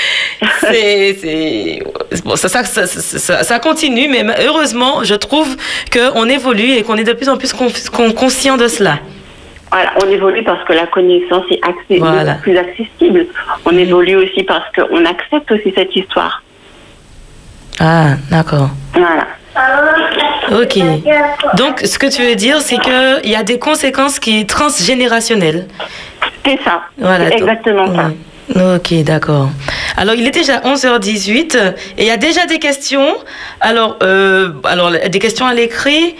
[0.60, 1.82] c'est,
[2.24, 5.56] bon, ça, ça, ça, ça- ça continue, mais heureusement, je trouve
[5.92, 8.98] qu'on évolue et qu'on est de plus en plus con- con- conscient de cela.
[9.70, 12.34] Voilà, on évolue parce que la connaissance est accès- Voilà.
[12.34, 13.26] plus accessible.
[13.64, 16.42] On évolue aussi parce qu'on accepte aussi cette histoire.
[17.80, 18.68] Ah, d'accord.
[18.94, 19.26] Voilà.
[20.50, 20.78] Ok.
[21.56, 25.66] Donc, ce que tu veux dire, c'est qu'il y a des conséquences qui sont transgénérationnelles.
[26.44, 26.82] C'est ça.
[26.98, 27.30] Voilà.
[27.30, 28.06] Donc- exactement ça.
[28.08, 28.74] Ouais.
[28.76, 29.48] Ok, d'accord.
[29.96, 31.56] Alors, il est déjà 11h18
[31.96, 33.14] et il y a déjà des questions.
[33.60, 36.16] Alors, euh, alors des questions à l'écrit.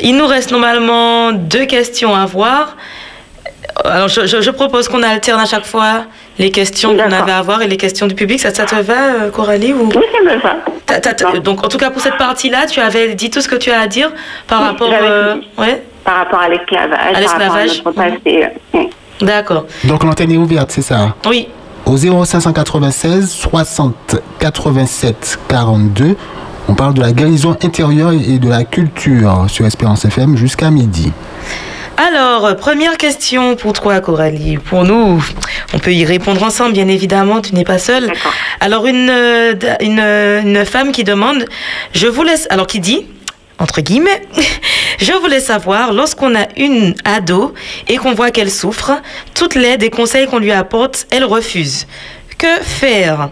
[0.00, 2.76] Il nous reste normalement deux questions à voir.
[3.84, 6.04] Alors, je, je- je propose qu'on alterne à chaque fois
[6.38, 8.40] les questions qu'on avait à voir et les questions du public.
[8.40, 9.86] Ça, ça te va, euh, Coralie ou...
[9.94, 11.40] Oui, ça me va.
[11.40, 13.80] Donc, en tout cas, pour cette partie-là, tu avais dit tout ce que tu as
[13.80, 14.10] à dire
[14.46, 14.90] par Oui, rapport.
[15.02, 18.76] euh, ouais, Par rapport à l'esclavage, À.
[18.78, 18.86] Mm.
[19.26, 19.66] d'accord.
[19.84, 21.14] Donc l'antenne est ouverte, c'est ça?
[21.26, 21.48] Oui,
[21.86, 26.16] Au 0596 60 87 42,
[26.68, 31.12] on parle de la guérison intérieure et de la culture sur Espérance FM jusqu'à midi.
[31.96, 34.56] Alors, première question pour toi, Coralie.
[34.56, 35.22] Pour nous,
[35.74, 38.10] on peut y répondre ensemble, bien évidemment, tu n'es pas seule.
[38.60, 41.44] Alors, une, euh, une, une femme qui demande,
[41.94, 43.06] je vous laisse, alors qui dit,
[43.58, 44.22] entre guillemets,
[44.98, 47.54] je voulais savoir, lorsqu'on a une ado
[47.88, 48.92] et qu'on voit qu'elle souffre,
[49.34, 51.86] toute l'aide et conseils qu'on lui apporte, elle refuse.
[52.38, 53.28] Que faire?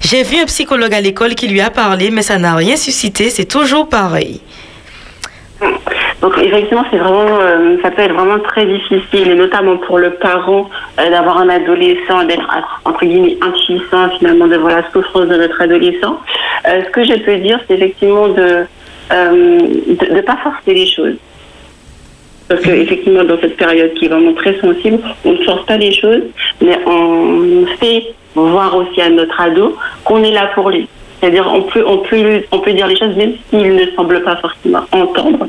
[0.00, 3.28] J'ai vu un psychologue à l'école qui lui a parlé, mais ça n'a rien suscité,
[3.28, 4.40] c'est toujours pareil.
[6.20, 10.10] Donc effectivement, c'est vraiment, euh, ça peut être vraiment très difficile, et notamment pour le
[10.10, 12.48] parent euh, d'avoir un adolescent, d'être
[12.84, 16.18] entre guillemets impuissant finalement devant la souffrance de notre adolescent.
[16.68, 18.66] Euh, ce que je peux dire, c'est effectivement de
[19.10, 21.16] ne pas forcer les choses.
[22.48, 25.76] Parce que effectivement, dans cette période qui est vraiment très sensible, on ne force pas
[25.76, 26.22] les choses,
[26.60, 30.88] mais on fait voir aussi à notre ado qu'on est là pour lui.
[31.24, 34.36] C'est-à-dire, on peut, on peut, on peut dire les choses même s'il ne semble pas
[34.36, 35.46] forcément entendre.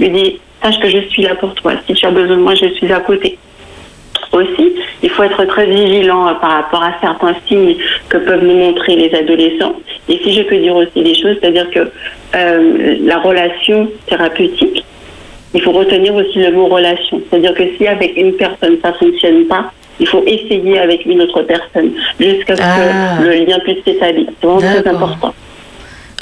[0.00, 1.72] On lui dit, sache que je suis là pour toi.
[1.86, 3.36] Si tu as besoin de moi, je suis à côté.
[4.32, 4.72] Aussi,
[5.02, 7.76] il faut être très vigilant euh, par rapport à certains signes
[8.08, 9.74] que peuvent nous montrer les adolescents.
[10.08, 11.90] Et si je peux dire aussi des choses, c'est-à-dire que
[12.34, 14.82] euh, la relation thérapeutique,
[15.52, 17.20] il faut retenir aussi le mot relation.
[17.28, 21.42] C'est-à-dire que si avec une personne ça fonctionne pas, il faut essayer avec une autre
[21.42, 23.16] personne jusqu'à ce Ah.
[23.18, 24.26] que le lien puisse s'établir.
[24.40, 25.34] C'est vraiment très important.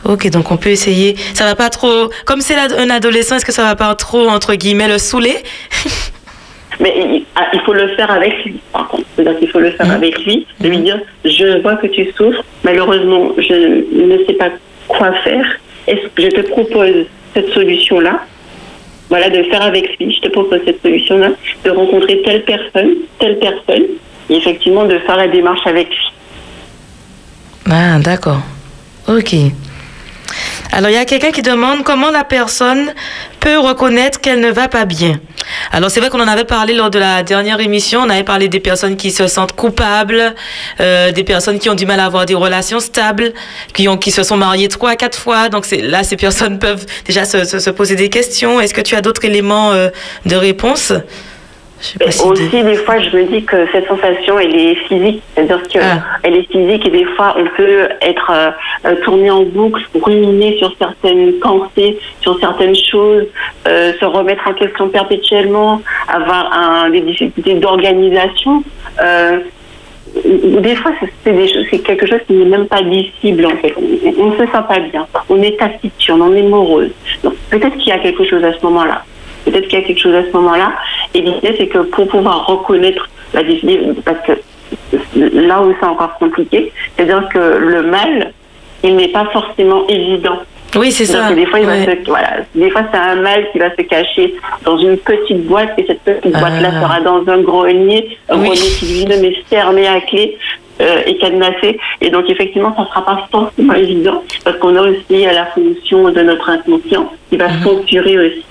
[0.05, 1.17] Ok, donc on peut essayer.
[1.35, 2.11] Ça va pas trop.
[2.27, 5.35] Comme c'est un adolescent, est-ce que ça va pas trop, entre guillemets, le saouler?
[6.81, 9.05] Mais il, ah, il faut le faire avec lui, par contre.
[9.17, 9.93] C'est-à-dire qu'il faut le faire Mhm.
[9.95, 13.55] avec lui, de lui dire Je vois que tu souffres, malheureusement, je
[13.95, 14.51] ne sais pas
[14.87, 15.45] quoi faire.
[15.87, 18.21] Est-ce que je te propose cette solution-là
[19.09, 20.15] Voilà, de faire avec lui.
[20.15, 21.31] Je te propose cette solution-là,
[21.65, 23.85] de rencontrer telle personne, telle personne,
[24.29, 26.13] et effectivement de faire la démarche avec lui.
[27.71, 28.43] Ah, d'accord.
[29.09, 29.35] Ok.
[30.73, 32.93] Alors, il y a quelqu'un qui demande comment la personne
[33.41, 35.21] peut reconnaître qu'elle ne va pas bien.
[35.73, 38.01] Alors, c'est vrai qu'on en avait parlé lors de la dernière émission.
[38.01, 40.35] On avait parlé des personnes qui se sentent coupables,
[40.81, 43.33] euh, des personnes qui ont du mal à avoir des relations stables,
[43.73, 45.49] qui, ont, qui se sont mariées trois, quatre fois.
[45.49, 48.61] Donc, là, ces personnes peuvent déjà se, se, se poser des questions.
[48.61, 49.89] Est-ce que tu as d'autres éléments euh,
[50.25, 50.93] de réponse?
[51.79, 55.23] Si Aussi, des fois, je me dis que cette sensation, elle est physique.
[55.35, 56.29] C'est-à-dire qu'elle Ah.
[56.29, 58.51] est physique et des fois, on peut être euh,
[58.87, 63.25] euh, tourné en boucle, ruminer sur certaines pensées, sur certaines choses,
[63.69, 68.63] euh, se remettre en question perpétuellement, avoir un, des difficultés d'organisation.
[69.03, 69.41] Euh,
[70.25, 70.93] des fois,
[71.25, 73.75] c'est- quelque chose qui n'est même pas dissible en fait.
[73.77, 75.07] On- On ne se sent pas bien.
[75.29, 76.89] On est taciturne, on est morose.
[77.23, 79.05] Donc peut-être qu'il y a quelque chose à ce moment-là.
[79.47, 80.73] Peut-être qu'il y a quelque chose à ce moment-là.
[81.15, 84.33] Et l'idée, c'est que pour pouvoir reconnaître la difficulté, parce que
[85.17, 88.33] là où c'est encore compliqué, c'est-à-dire que le mal,
[88.83, 90.39] il n'est pas forcément évident.
[90.77, 91.29] Oui, c'est ça.
[91.31, 91.85] que Des fois, il va Ouais.
[92.05, 95.73] se, voilà, des fois, c'est un mal qui va se cacher dans une petite boîte
[95.79, 96.41] et cette petite Ah.
[96.41, 98.47] boîte-là sera dans un grenier, un Oui.
[98.49, 100.37] grenier qui lui-même est fermé à clé
[100.83, 101.79] euh, et cadenassé.
[102.03, 105.47] Et donc, effectivement, ça ne sera pas forcément évident parce qu'on a aussi euh, la
[105.47, 108.45] fonction de notre inconscient qui va censurer aussi.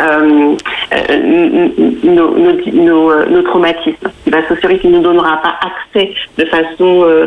[0.00, 0.54] Euh,
[0.92, 4.10] euh, nos, nos, nos, euh, nos traumatismes,
[4.48, 7.26] censurer, qui ne nous donnera pas accès de façon, euh,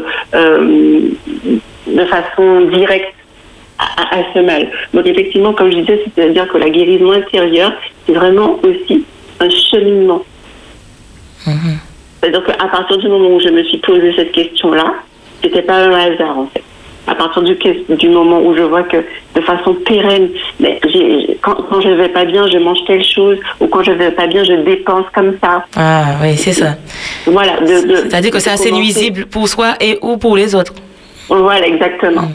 [1.87, 3.15] de façon directe
[3.77, 4.67] à, à ce mal.
[4.93, 7.73] Donc effectivement, comme je disais, c'est-à-dire que la guérison intérieure,
[8.05, 9.05] c'est vraiment aussi
[9.39, 10.23] un cheminement.
[12.21, 14.93] C'est-à-dire qu'à partir du moment où je me suis posé cette question-là,
[15.41, 16.63] c'était pas un hasard en fait.
[17.09, 18.97] À partir du, moment où je vois que
[19.35, 20.29] de façon pérenne,
[20.59, 20.79] mais
[21.41, 24.27] quand, quand je vais pas bien, je mange telle chose, ou quand je vais pas
[24.27, 25.65] bien, je dépense comme ça.
[25.75, 26.75] Ah, oui, c'est ça.
[27.25, 27.53] Voilà.
[27.65, 30.73] C'est-à-dire que c'est assez commencer- nuisible pour soi et ou pour les autres.
[31.29, 32.27] Voilà, exactement.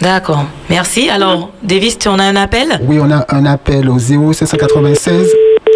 [0.00, 0.44] D'accord.
[0.68, 1.08] Merci.
[1.08, 2.80] Alors, Davis, tu en as un appel?
[2.86, 5.30] Oui, on a un appel au 0796.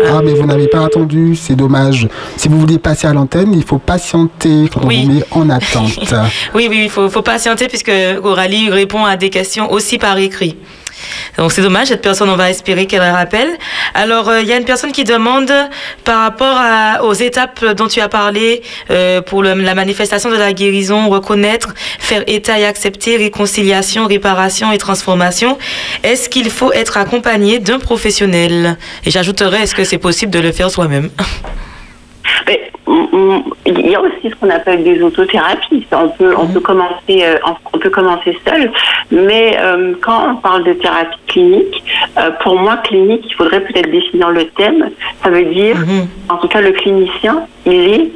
[0.05, 2.09] Ah, mais vous n'avez pas attendu, c'est dommage.
[2.37, 5.03] Si vous voulez passer à l'antenne, il faut patienter quand Oui.
[5.03, 5.93] on vous met en attente.
[6.55, 7.93] Oui, oui, il faut, faut patienter puisque
[8.23, 10.57] Coralie répond à des questions aussi par écrit.
[11.39, 13.49] Donc c'est dommage, cette personne, on va espérer qu'elle rappelle.
[13.95, 15.53] Alors, euh, il y a une personne qui demande
[16.05, 16.61] par rapport
[17.05, 22.23] aux étapes dont tu as parlé euh, pour la manifestation de la guérison, reconnaître, faire
[22.27, 25.59] état et accepter, réconciliation, réparation et transformation.
[26.03, 28.77] Est-ce qu'il faut être accompagné d'un professionnel?
[29.05, 31.11] Et j'ajouterais, est-ce que c'est possible de le faire soi-même?
[32.47, 35.87] Mais, mm, mm, il y a aussi ce qu'on appelle des autothérapies.
[35.93, 38.71] On peut, on peut commencer, euh, on- on peut commencer seul,
[39.11, 41.83] mais euh, quand on parle de thérapie clinique,
[42.19, 44.91] euh, pour moi clinique, il faudrait peut-être définir le thème.
[45.23, 46.09] Ça veut dire, Mhm.
[46.29, 48.11] en tout cas, le clinicien, il est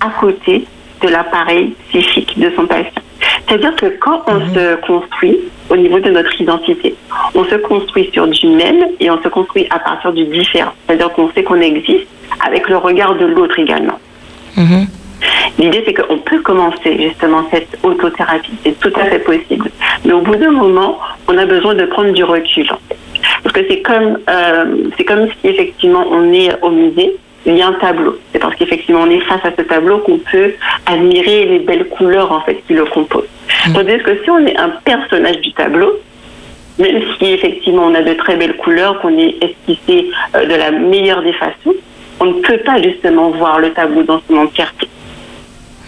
[0.00, 0.64] à côté
[1.02, 3.02] de l'appareil psychique de son patient.
[3.46, 5.38] C'est-à-dire que quand on se construit
[5.70, 6.94] au niveau de notre identité,
[7.34, 10.72] on se construit sur du même et on se construit à partir du différent.
[10.86, 12.06] C'est-à-dire qu'on sait qu'on existe
[12.46, 13.98] avec le regard de l'autre également.
[14.56, 14.86] Mhm.
[15.58, 19.70] L'idée, c'est qu'on peut commencer justement cette autothérapie, c'est tout à fait possible.
[20.04, 20.98] Mais au bout d'un moment,
[21.28, 22.66] on a besoin de prendre du recul.
[23.42, 27.62] Parce que c'est comme, euh, c'est comme si effectivement on est au musée, il y
[27.62, 28.18] a un tableau.
[28.32, 30.52] C'est parce qu'effectivement on est face à ce tableau qu'on peut
[30.86, 33.28] admirer les belles couleurs en fait qui le composent.
[33.74, 35.98] Tandis que si on est un personnage du tableau,
[36.78, 40.70] même si effectivement on a de très belles couleurs, qu'on est esquissé euh, de la
[40.70, 41.74] meilleure des façons,
[42.20, 44.88] on ne peut pas justement voir le tableau dans son entièreté.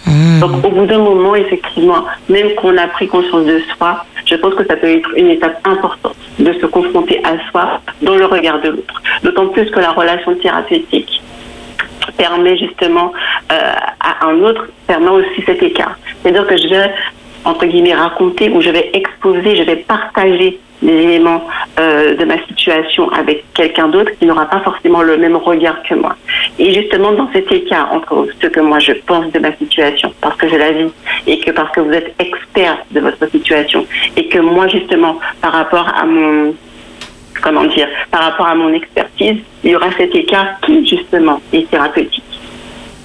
[0.05, 0.39] Mhm.
[0.39, 4.53] Donc au bout d'un moment, effectivement, même qu'on a pris conscience de soi, je pense
[4.55, 8.61] que ça peut être une étape importante de se confronter à soi dans le regard
[8.61, 9.01] de l'autre.
[9.23, 11.21] D'autant plus que la relation thérapeutique
[12.11, 13.13] permet justement
[13.51, 15.97] euh, à un autre, permet aussi cet écart.
[16.21, 16.91] C'est-à-dire que je vais,
[17.45, 21.43] entre guillemets, raconter ou je vais exposer, je vais partager des éléments
[21.79, 25.95] euh, de ma situation avec quelqu'un d'autre qui n'aura pas forcément le même regard que
[25.95, 26.15] moi.
[26.59, 30.35] Et justement, dans cet écart entre ce que moi je pense de ma situation, parce
[30.37, 30.91] que je la vis,
[31.25, 33.85] et que parce que vous êtes expert de votre situation,
[34.15, 36.53] et que moi, justement, par rapport à mon
[37.41, 41.69] comment dire, par rapport à mon expertise, il y aura cet écart qui, justement, est
[41.69, 42.23] thérapeutique.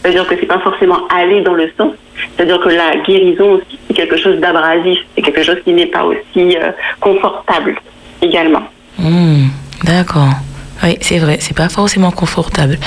[0.02, 1.92] C'est-à-dire que c'est pas forcément aller dans le sens,
[2.36, 6.04] c'est-à-dire que la guérison aussi, c'est quelque chose d'abrasif, c'est quelque chose qui n'est pas
[6.04, 7.76] aussi euh, confortable
[8.20, 8.62] également.
[8.98, 9.46] Hmm,
[9.84, 10.28] D'accord.
[10.82, 12.78] Oui, c'est vrai, c'est pas forcément confortable.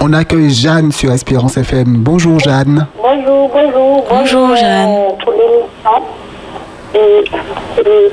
[0.00, 1.84] On accueille Jeanne sur Espérance FM.
[1.98, 2.86] Bonjour Jeanne.
[3.00, 4.04] Bonjour, bonjour.
[4.10, 4.88] Bonjour, Jeanne.
[4.88, 5.34] euh, Pour.
[6.94, 7.24] Et,
[7.80, 8.10] et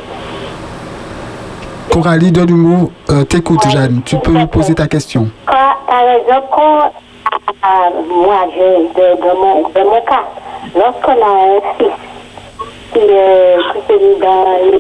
[1.91, 4.01] Coralie de l'humour, euh, t'écoute Jeanne.
[4.05, 5.29] Tu peux poser ta question.
[5.45, 5.53] quand,
[5.87, 6.91] par exemple, quand,
[7.63, 10.23] ah, moi, je, de, de, mon, de mon cas,
[10.75, 11.87] lorsqu'on a un fils
[12.93, 13.57] qui, euh,
[13.87, 14.79] qui est mis dans les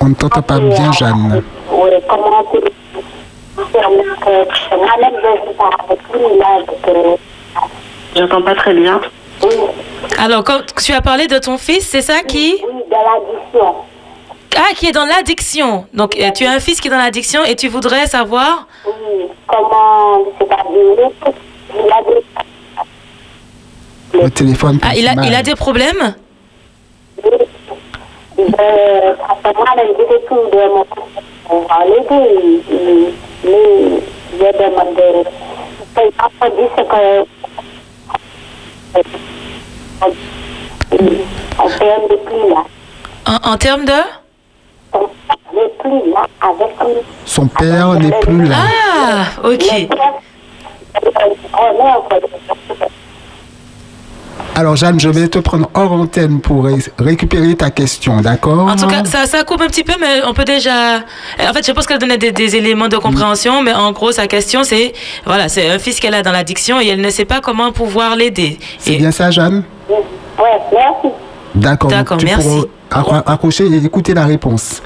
[0.00, 1.42] On ne t'entend pas bien Jeanne.
[1.70, 2.58] Oui, comment tu
[4.76, 6.58] moi-même je vis pas avec lui, là,
[6.88, 7.16] euh,
[8.16, 9.00] J'entends pas très bien.
[9.42, 9.50] oui,
[10.18, 13.74] Alors, quand tu as parlé de ton fils, c'est ça qui oui, de l'addition.
[14.56, 15.86] Ah, qui est dans l'addiction.
[15.94, 19.26] Donc, euh, tu as un fils qui est dans l'addiction et tu voudrais savoir Oui,
[19.46, 21.10] comment, c'est-à-dire,
[21.74, 22.24] il a des
[24.24, 25.26] Le téléphone Ah, il a, mal.
[25.26, 26.14] il a des problèmes
[43.28, 43.92] Euh, en termes de
[44.94, 46.76] Là avec.
[47.24, 48.56] Son père n'est plus là.
[49.04, 49.88] Ah, ok.
[54.54, 58.76] Alors Jeanne, je vais te prendre hors antenne pour ré- récupérer ta question, d'accord En
[58.76, 60.98] tout cas, ça, ça coupe un petit peu, mais on peut déjà.
[61.40, 64.26] En fait, je pense qu'elle donnait des, des éléments de compréhension, mais en gros, sa
[64.26, 64.92] question, c'est
[65.24, 68.14] voilà, c'est un fils qu'elle a dans l'addiction et elle ne sait pas comment pouvoir
[68.14, 68.58] l'aider.
[68.78, 69.64] C'est Et- bien ça Jeanne?
[69.88, 70.04] Ouais,
[70.72, 71.08] merci.
[71.54, 71.90] D'accord.
[72.18, 72.48] tu merci.
[72.90, 74.82] pourras accro- accrocher et écouter la réponse.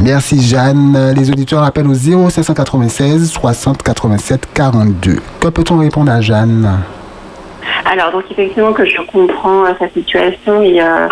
[0.00, 1.12] Merci Jeanne.
[1.16, 5.16] Les auditeurs appellent au 0596 60 87 42.
[5.40, 6.80] Que peut-on répondre à Jeanne?
[7.90, 11.06] Alors, donc effectivement que je comprends euh, sa situation et euh,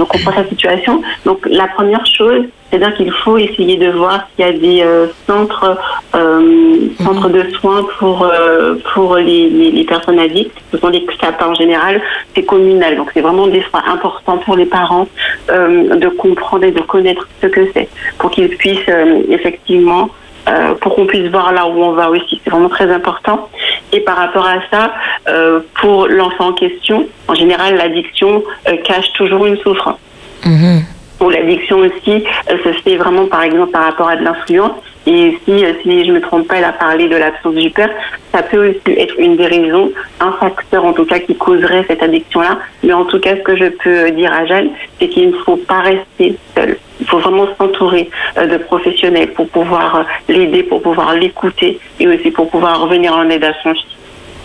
[0.00, 1.02] je comprends sa situation.
[1.24, 5.06] Donc, la première chose, c'est-à-dire qu'il faut essayer de voir s'il y a des euh,
[5.26, 5.78] centres,
[6.14, 10.56] euh, centres de soins pour euh, pour les, les, les personnes addictes.
[10.72, 12.00] Ce sont des CAPA en général,
[12.34, 12.96] c'est communal.
[12.96, 15.06] Donc, c'est vraiment des soins importants pour les parents
[15.48, 18.90] de comprendre et de connaître ce que c'est pour qu'ils puissent
[19.28, 20.10] effectivement
[20.48, 22.40] euh, pour qu'on puisse voir là où on va aussi.
[22.42, 23.48] C'est vraiment très important.
[23.92, 24.92] Et par rapport à ça,
[25.28, 29.98] euh, pour l'enfant en question, en général, l'addiction euh, cache toujours une souffrance.
[30.44, 30.82] Mhm.
[31.20, 34.72] Ou l'addiction aussi euh, se fait vraiment, par exemple, par rapport à de l'influence.
[35.06, 37.90] Et si, euh, si je me trompe pas, elle a parlé de l'absence du père,
[38.32, 39.90] ça peut aussi être une des raisons,
[40.20, 42.58] un facteur en tout cas qui causerait cette addiction-là.
[42.82, 45.56] Mais en tout cas, ce que je peux dire à Jeanne, c'est qu'il ne faut
[45.56, 46.76] pas rester seul.
[47.00, 52.06] Il faut vraiment s'entourer euh, de professionnels pour pouvoir euh, l'aider, pour pouvoir l'écouter et
[52.06, 53.86] aussi pour pouvoir revenir en aide à son fils.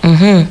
[0.04, 0.48] Mhm.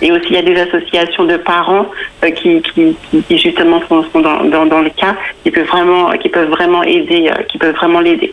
[0.00, 1.86] Et aussi, il y a des associations de parents
[2.24, 5.66] euh, qui, qui, qui, qui, justement sont, sont dans, dans, dans, le cas, qui peuvent
[5.66, 8.32] vraiment, qui peuvent vraiment aider, euh, qui peuvent vraiment l'aider.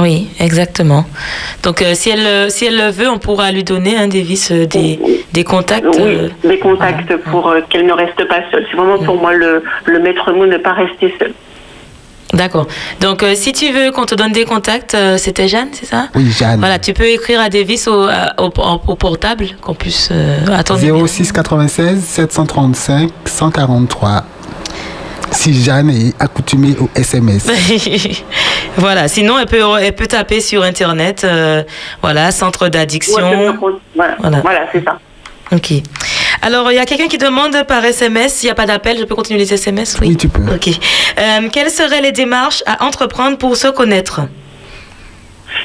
[0.00, 1.04] Oui, exactement.
[1.62, 4.50] Donc, euh, si, elle, si elle le veut, on pourra lui donner un des vices,
[4.50, 4.98] euh, des,
[5.32, 5.86] des contacts.
[5.86, 7.22] Oui, euh, des contacts voilà.
[7.30, 8.66] pour euh, qu'elle ne reste pas seule.
[8.70, 11.32] C'est vraiment pour moi le, le maître mot, ne pas rester seule.
[12.34, 12.66] D'accord.
[13.00, 16.08] Donc, euh, si tu veux qu'on te donne des contacts, euh, c'était Jeanne, c'est ça?
[16.14, 16.58] Oui, Jeanne.
[16.58, 18.50] Voilà, tu peux écrire à Davis au, au,
[18.88, 20.80] au portable, qu'on puisse euh, attendre.
[21.06, 24.24] 06 96 735 143.
[25.30, 27.46] Si Jeanne est accoutumée au SMS.
[28.76, 31.62] voilà, sinon elle peut, elle peut taper sur Internet, euh,
[32.02, 33.16] voilà, centre d'addiction.
[33.16, 33.50] Ouais,
[33.94, 34.40] voilà, voilà.
[34.40, 34.98] voilà c'est ça.
[35.52, 35.72] Ok.
[36.42, 39.04] Alors, il y a quelqu'un qui demande par SMS, s'il n'y a pas d'appel, je
[39.04, 40.42] peux continuer les SMS Oui, oui tu peux.
[40.52, 40.68] Ok.
[40.68, 44.22] Euh, quelles seraient les démarches à entreprendre pour se connaître?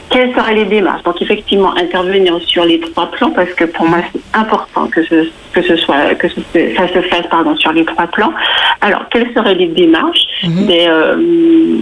[0.10, 4.00] Quelles seraient les démarches Donc effectivement intervenir sur les trois plans parce que pour moi
[4.12, 6.40] c'est important que ce, que ce soit que ce,
[6.76, 8.34] ça se fasse pardon sur les trois plans.
[8.82, 10.26] Alors quelles seraient les démarches.
[10.44, 11.16] Des, euh,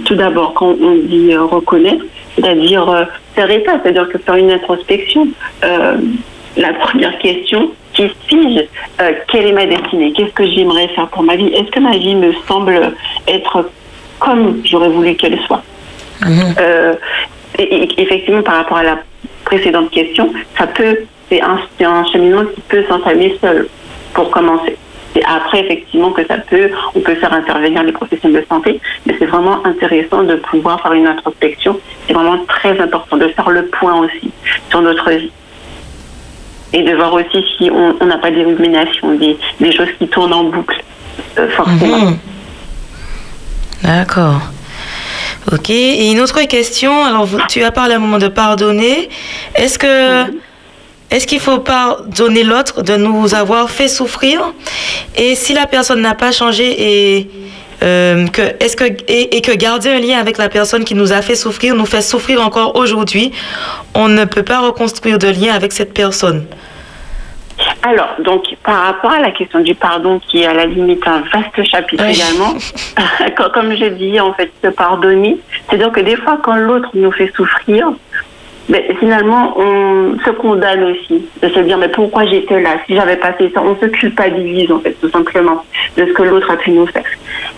[0.06, 2.04] Tout d'abord quand on dit euh, reconnaître,
[2.36, 3.04] c'est-à-dire euh,
[3.36, 5.28] faire état, c'est-à-dire que faire une introspection.
[6.58, 8.62] la première question qui suis-je
[9.30, 10.12] Quelle est ma destinée?
[10.14, 11.48] Qu'est-ce que j'aimerais faire pour ma vie?
[11.48, 12.94] Est-ce que ma vie me semble
[13.28, 13.70] être
[14.20, 15.64] comme j'aurais voulu qu'elle soit?
[16.22, 16.96] -hmm.
[17.60, 19.00] Et, effectivement, par rapport à la
[19.46, 21.00] précédente question, ça peut,
[21.30, 23.68] c'est un, un cheminement qui peut s'entamer seul
[24.14, 24.78] pour commencer.
[25.16, 29.16] Et après, effectivement, que ça peut, on peut faire intervenir les professionnels de santé, mais
[29.18, 31.80] c'est vraiment intéressant de pouvoir faire une introspection.
[32.08, 34.32] C'est vraiment très important de faire le point aussi
[34.70, 35.32] sur notre vie.
[36.72, 39.38] Et de voir aussi si on n'a pas des ruminations, des,
[39.72, 40.82] choses qui tournent en boucle,
[41.40, 42.12] euh, forcément.
[42.12, 42.18] Mmh.
[43.84, 44.42] D'accord.
[45.52, 45.70] Ok.
[45.70, 47.04] Et une autre question.
[47.04, 49.10] Alors, tu as parlé à un moment de pardonner.
[49.56, 50.26] Est-ce que
[51.12, 54.54] est-ce qu'il faut pardonner l'autre de nous avoir fait souffrir?
[55.16, 57.30] Et si la personne n'a pas changé et
[57.82, 61.12] euh, que, est-ce que, et, et que garder un lien avec la personne qui nous
[61.12, 63.32] a fait souffrir nous fait souffrir encore aujourd'hui,
[63.96, 66.46] on ne peut pas reconstruire de lien avec cette personne.
[67.84, 71.22] Alors, donc, par rapport à la question du pardon, qui est à la limite un
[71.34, 72.14] vaste chapitre Oui.
[72.16, 72.54] également,
[73.38, 75.38] co- comme je dis, en fait, se pardonner,
[75.68, 77.92] c'est-à-dire que des fois, quand l'autre nous fait souffrir,
[78.70, 82.78] ben, finalement, on se condamne aussi de se dire, mais pourquoi j'étais là?
[82.86, 85.64] Si j'avais pas fait ça, on se culpabilise, en fait, tout simplement,
[85.98, 87.04] de ce que l'autre a pu nous faire.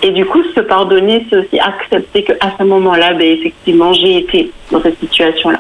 [0.04, 4.52] Et du coup, se pardonner, c'est aussi accepter qu'à ce moment-là, ben, effectivement, j'ai été
[4.72, 5.60] dans cette situation-là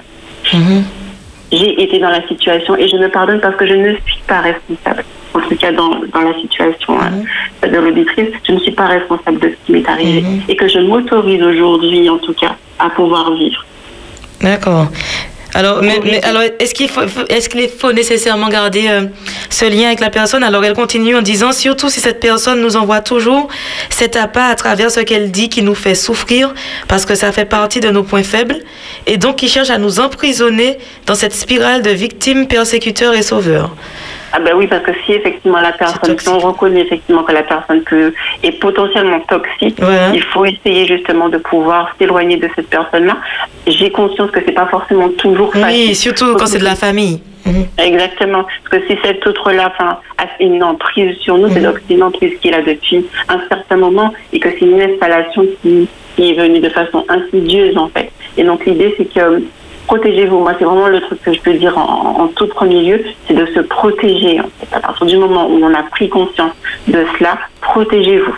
[1.51, 4.41] j'ai été dans la situation et je me pardonne parce que je ne suis pas
[4.41, 5.03] responsable.
[5.33, 9.39] En tout cas, dans, dans la situation euh, de l'auditrice, je ne suis pas responsable
[9.39, 13.33] de ce qui m'est arrivé et que je m'autorise aujourd'hui, en tout cas, à pouvoir
[13.35, 13.65] vivre.
[14.41, 14.87] D'accord.
[15.53, 19.05] Alors, mais, mais alors, est-ce qu'il faut, est-ce qu'il faut nécessairement garder euh,
[19.49, 20.43] ce lien avec la personne?
[20.43, 23.49] Alors, elle continue en disant, surtout si cette personne nous envoie toujours
[23.89, 26.53] cet appât à travers ce qu'elle dit qui nous fait souffrir,
[26.87, 28.59] parce que ça fait partie de nos points faibles,
[29.07, 33.75] et donc qui cherche à nous emprisonner dans cette spirale de victimes, persécuteurs et sauveurs.
[34.33, 37.43] Ah ben oui, parce que si effectivement la personne, si on reconnaît effectivement que la
[37.43, 38.13] personne peut,
[38.43, 39.79] est potentiellement toxique,
[40.13, 43.17] il faut essayer justement de pouvoir s'éloigner de cette personne-là.
[43.67, 45.89] J'ai conscience que c'est pas forcément toujours facile.
[45.89, 47.21] Oui, surtout quand c'est de la famille.
[47.45, 47.65] Mhm.
[47.77, 48.45] Exactement.
[48.69, 52.53] Parce que si cet autre-là a une emprise sur nous, c'est donc une emprise qu'il
[52.53, 56.69] a depuis un certain moment et que c'est une installation qui, qui est venue de
[56.69, 58.11] façon insidieuse en fait.
[58.37, 59.43] Et donc l'idée c'est que
[59.87, 60.39] protégez-vous.
[60.39, 63.33] Moi c'est vraiment le truc que je peux dire en, en tout premier lieu, c'est
[63.33, 64.39] de se protéger.
[64.39, 64.75] En fait.
[64.75, 66.53] À partir du moment où on a pris conscience
[66.87, 68.35] de cela, protégez-vous.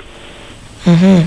[0.91, 1.25] Mhm.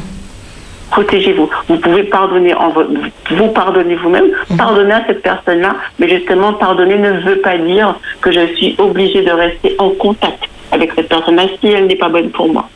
[0.90, 1.50] Protégez-vous.
[1.68, 2.84] Vous pouvez pardonner en vo-
[3.32, 4.26] vous pardonnez vous-même,
[4.56, 9.22] pardonner à cette personne-là, mais justement pardonner ne veut pas dire que je suis obligée
[9.22, 12.68] de rester en contact avec cette personne-là si elle n'est pas bonne pour moi.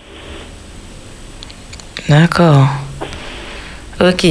[2.09, 2.67] D'accord.
[4.01, 4.27] Ok.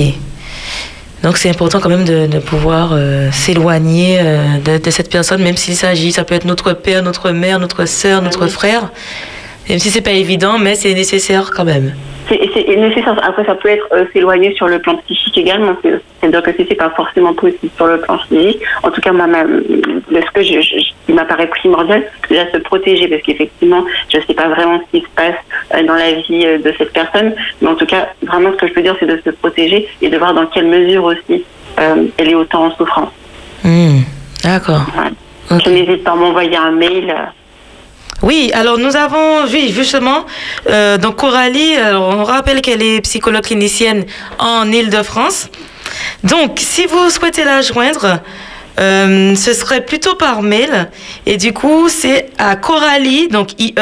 [1.24, 5.42] Donc c'est important quand même de, de pouvoir euh, s'éloigner euh, de, de cette personne,
[5.44, 8.90] même s'il s'agit, ça peut être notre père, notre mère, notre sœur, notre frère.
[9.70, 11.94] Même si c'est pas évident, mais c'est nécessaire quand même.
[12.28, 12.38] C'est
[12.78, 13.16] nécessaire.
[13.24, 15.76] Après, ça peut être euh, s'éloigner sur le plan psychique également.
[15.84, 19.12] C'est- C'est-à-dire que si c'est pas forcément possible sur le plan physique, en tout cas,
[19.12, 23.84] moi, ma, ce que je, je- il m'apparaît primordial, c'est déjà se protéger parce qu'effectivement,
[24.14, 25.36] je sais pas vraiment ce qui se passe
[25.76, 27.34] euh, dans la vie euh, de cette personne.
[27.62, 30.10] Mais en tout cas, vraiment, ce que je peux dire, c'est de se protéger et
[30.10, 31.44] de voir dans quelle mesure aussi
[32.18, 33.10] elle est autant en souffrance.
[33.64, 34.00] Hmm,
[34.44, 34.82] D'accord.
[35.50, 37.16] Je n'hésite pas à m'envoyer un mail.
[38.22, 40.26] Oui, alors nous avons vu justement,
[40.70, 44.06] euh, donc Coralie, alors on rappelle qu'elle est psychologue clinicienne
[44.40, 45.48] en Ile-de-France.
[46.24, 48.20] Donc, si vous souhaitez la joindre,
[48.80, 50.90] euh, ce serait plutôt par mail.
[51.26, 53.74] Et du coup, c'est à Coralie, donc IE,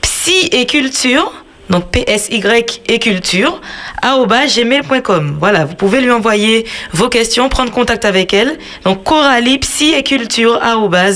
[0.00, 1.32] psy et culture,
[1.70, 3.60] donc P-S-Y et culture,
[4.02, 5.36] gmail.com.
[5.40, 8.58] Voilà, vous pouvez lui envoyer vos questions, prendre contact avec elle.
[8.84, 10.60] Donc, Coralie, psy et culture,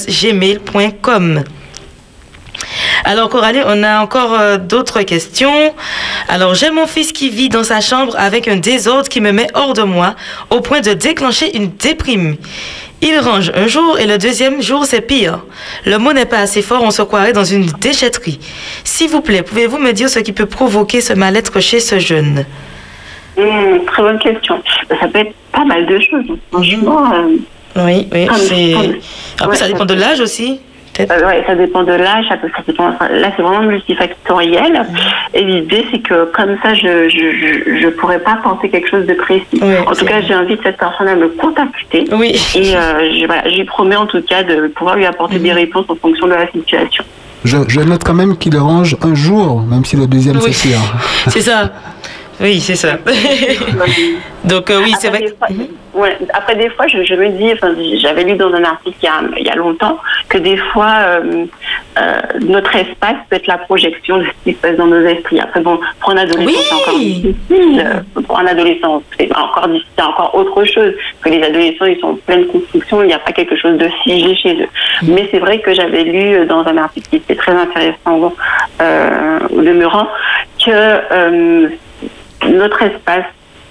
[0.08, 1.44] gmail.com.
[3.04, 5.74] Alors Coralie, on a encore euh, d'autres questions.
[6.28, 9.46] Alors j'ai mon fils qui vit dans sa chambre avec un désordre qui me met
[9.54, 10.14] hors de moi
[10.50, 12.36] au point de déclencher une déprime.
[13.02, 15.40] Il range un jour et le deuxième jour c'est pire.
[15.84, 18.40] Le mot n'est pas assez fort, on se croirait dans une déchetterie.
[18.84, 22.46] S'il vous plaît, pouvez-vous me dire ce qui peut provoquer ce mal-être chez ce jeune?
[23.38, 24.62] Hum, très bonne question.
[24.88, 26.24] Ça peut être pas mal de choses.
[26.50, 27.12] Franchement.
[27.12, 27.36] euh,
[27.84, 28.26] Oui, oui.
[28.26, 28.74] Comme- c'est-
[29.38, 30.60] Après, ouais, ça dépend de l'âge aussi.
[30.96, 31.22] Peut-être.
[31.22, 32.88] Euh, ouais, ça dépend de l'âge, ça peut- ça dépend.
[32.88, 34.82] enfin, Là, c'est vraiment multifactoriel.
[35.34, 39.06] Et l'idée, c'est que comme ça, je je, je je pourrais pas penser quelque chose
[39.06, 39.60] de précis.
[39.86, 42.04] En tout cas, j'invite cette personne à me contacter.
[42.12, 42.34] Oui.
[42.54, 45.42] Et euh, je, voilà, je lui promets en tout cas de pouvoir lui apporter Mhm.
[45.42, 47.04] des réponses en fonction de la situation.
[47.44, 50.52] Je, je note quand même qu'il range un jour, même si le deuxième Oui.
[50.52, 50.70] c'est.
[51.30, 51.70] C'est ça.
[52.40, 52.98] Oui, c'est ça.
[54.44, 55.24] Donc euh, oui, c'est vrai.
[55.38, 55.48] fois,
[55.94, 59.06] ouais, après, des fois, je, je me dis, enfin, j'avais lu dans un article il
[59.06, 59.98] y a, il y a longtemps
[60.28, 61.46] que des fois, euh,
[61.98, 65.40] euh, notre espace peut être la projection de ce qui se passe dans nos esprits.
[65.40, 66.56] Après, bon, pour un adolescent, Oui.
[66.68, 68.02] c'est encore difficile.
[68.26, 70.92] Pour un adolescent, c'est encore difficile, c'est encore autre chose.
[71.22, 73.78] Parce que les adolescents, ils sont en pleine construction, il n'y a pas quelque chose
[73.78, 74.68] de figé chez eux.
[75.04, 78.32] Mais c'est vrai que j'avais lu dans un article qui était très intéressant
[79.50, 80.06] au demeurant
[80.64, 81.70] que
[82.44, 83.24] notre espace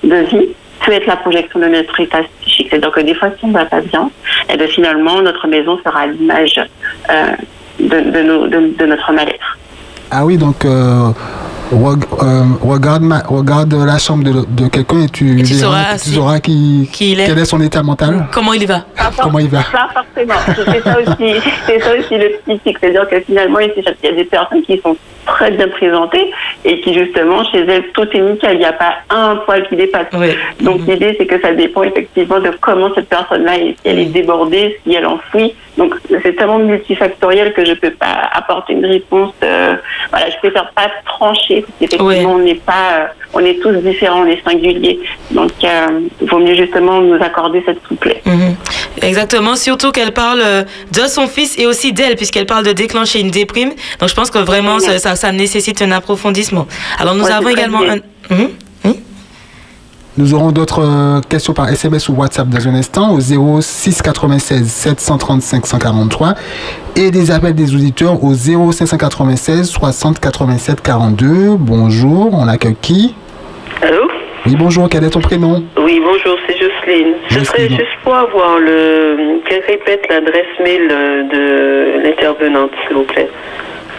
[0.04, 0.48] de vie
[0.86, 2.68] peut être la projection de notre état psychique.
[2.70, 4.10] C'est-à-dire que des fois, si on ne va pas bien,
[4.50, 6.60] et bien finalement, notre maison sera l'image
[7.10, 7.32] euh,
[7.80, 9.58] de, notre mal-être.
[10.12, 11.10] Ah oui, donc euh,
[11.72, 15.60] regarde, ma- regarde la chambre de, de quelqu'un et tu, tu verras,
[15.94, 17.26] sauras tu sauras qui, qui il est.
[17.26, 18.28] quel est son état mental.
[18.32, 18.82] Comment il va?
[19.22, 19.64] Comment il va?
[19.72, 20.34] Pas forcément.
[20.56, 21.36] C'est ça aussi,
[21.66, 22.78] c'est ça aussi le psychique.
[22.80, 23.72] C'est-à-dire que finalement, il
[24.04, 26.32] y a des personnes qui sont très bien présentées
[26.64, 28.54] et qui justement, chez elles, tout est nickel.
[28.54, 30.08] Il n'y a pas un poil qui dépasse.
[30.14, 30.28] Oui.
[30.62, 34.06] Donc l'idée, c'est que ça dépend effectivement de comment cette personne-là est, si elle est
[34.06, 35.54] débordée, si elle enfouit.
[35.78, 39.34] Donc c'est tellement multifactoriel que je peux pas apporter une réponse.
[39.44, 39.76] euh,
[40.12, 42.26] voilà, je préfère pas trancher parce qu'effectivement Ouais.
[42.26, 45.00] on n'est pas, euh, on est tous différents, on est singuliers.
[45.32, 45.88] Donc euh,
[46.22, 48.24] il vaut mieux justement nous accorder cette souplesse.
[48.26, 48.56] Mhm.
[49.02, 53.20] Exactement, surtout qu'elle parle euh, de son fils et aussi d'elle, puisqu'elle parle de déclencher
[53.20, 53.72] une déprime.
[54.00, 56.66] Donc je pense que vraiment, ça, ça, ça nécessite un approfondissement.
[57.00, 57.96] Alors nous Ouais, avons également un...
[58.34, 58.50] Mhm.
[60.18, 64.66] Nous aurons d'autres euh, questions par SMS ou WhatsApp dans un instant au 06 96
[64.66, 66.34] 735 143
[66.96, 71.56] et des appels des auditeurs au 0596 60 87 42.
[71.58, 73.14] Bonjour, on accueille qui?
[73.82, 74.08] Allô?
[74.46, 75.64] Oui, bonjour, quel est ton prénom?
[75.78, 77.16] Oui, bonjour, c'est Jocelyne.
[77.30, 77.78] Ce serait Jocelyne.
[77.78, 79.42] juste pour avoir le.
[79.46, 83.30] qu'elle répète l'adresse mail euh, de l'intervenante, s'il vous plaît.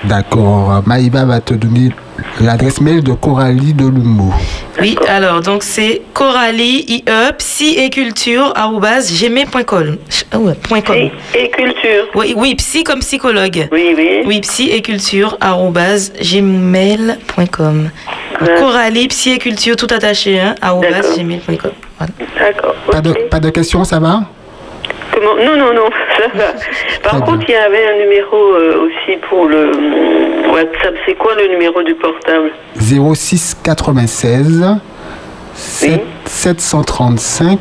[0.08, 1.90] D'accord, Maïva va te donner
[2.40, 4.32] l'adresse mail de Coralie de Lumbo.
[4.80, 7.04] Oui, alors donc c'est Coralie IE
[7.38, 9.96] psy et culture gmail.com.
[10.30, 10.94] Ah ouais, point com.
[10.96, 12.04] Et, et culture.
[12.14, 13.68] Oui, oui, psy comme psychologue.
[13.72, 14.22] Oui, oui.
[14.26, 15.36] Oui, psy et culture
[16.22, 17.90] gmail.com.
[18.40, 18.54] Ouais.
[18.58, 20.54] Coralie psy et culture tout attaché hein,
[21.16, 21.72] gmail.com.
[21.98, 22.12] Voilà.
[22.38, 22.74] D'accord.
[22.92, 24.22] Pas de, pas de questions, ça va?
[25.16, 25.88] Comment Non, non, non,
[26.18, 26.52] ça va.
[27.02, 30.94] Par contre, il y avait un numéro euh, aussi pour le hum, WhatsApp.
[31.06, 32.50] C'est quoi le numéro du portable?
[32.78, 34.76] 06 96
[35.56, 37.58] 7- 735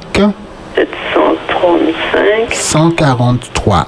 [0.76, 3.88] 735 143.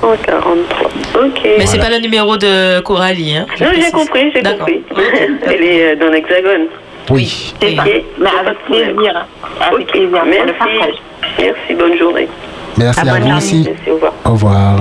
[0.00, 0.90] 143.
[1.24, 1.40] Ok.
[1.56, 3.36] Mais c'est pas le numéro de Coralie.
[3.36, 4.82] Hein, Non, j'ai compris, j'ai compris.
[5.46, 6.66] Elle est euh, dans l'hexagone.
[7.10, 7.54] Oui.
[7.60, 7.66] Ça.
[7.68, 8.02] Ok.
[8.18, 9.26] Mais avec plaisir.
[9.60, 10.24] Avec Ok, plaisir.
[10.26, 10.98] Merci.
[11.38, 12.28] Merci, bonne journée.
[12.76, 13.64] Merci Ah, à vous aussi.
[13.66, 14.12] Merci, au revoir.
[14.24, 14.76] Au revoir.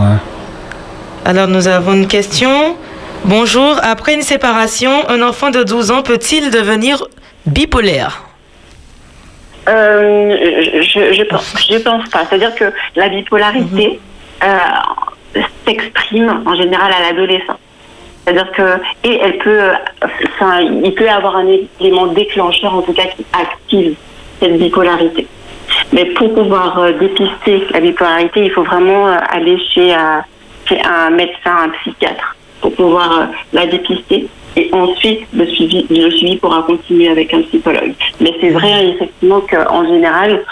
[1.25, 2.75] Alors nous avons une question.
[3.25, 7.03] Bonjour, après une séparation, un enfant de 12 ans peut-il devenir
[7.45, 8.23] bipolaire?
[9.69, 10.35] Euh,
[10.81, 12.25] je, je, pense, je pense pas.
[12.29, 12.65] C'est-à-dire que
[12.97, 13.99] la bipolarité
[14.43, 14.47] euh,
[15.65, 17.57] s'exprime en général à l'adolescent.
[18.25, 19.59] C'est-à-dire que et elle peut,
[20.35, 21.45] enfin, il peut y avoir un
[21.79, 23.95] élément déclencheur en tout cas qui active
[24.41, 25.27] cette bipolarité.
[25.91, 30.19] Mais pour pouvoir euh, dépister la bipolarité, il faut vraiment euh, aller chez, euh,
[30.65, 34.27] chez un médecin, un psychiatre, pour pouvoir la dépister.
[34.55, 37.93] Et ensuite, le suivi, pourra continuer avec un psychologue.
[38.19, 40.43] Mais c'est vrai effectivement qu'en général,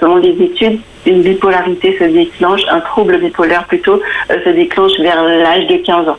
[0.00, 4.00] selon les études, une bipolarité se déclenche, un trouble bipolaire plutôt,
[4.30, 6.16] se déclenche vers l'âge de 15 ans.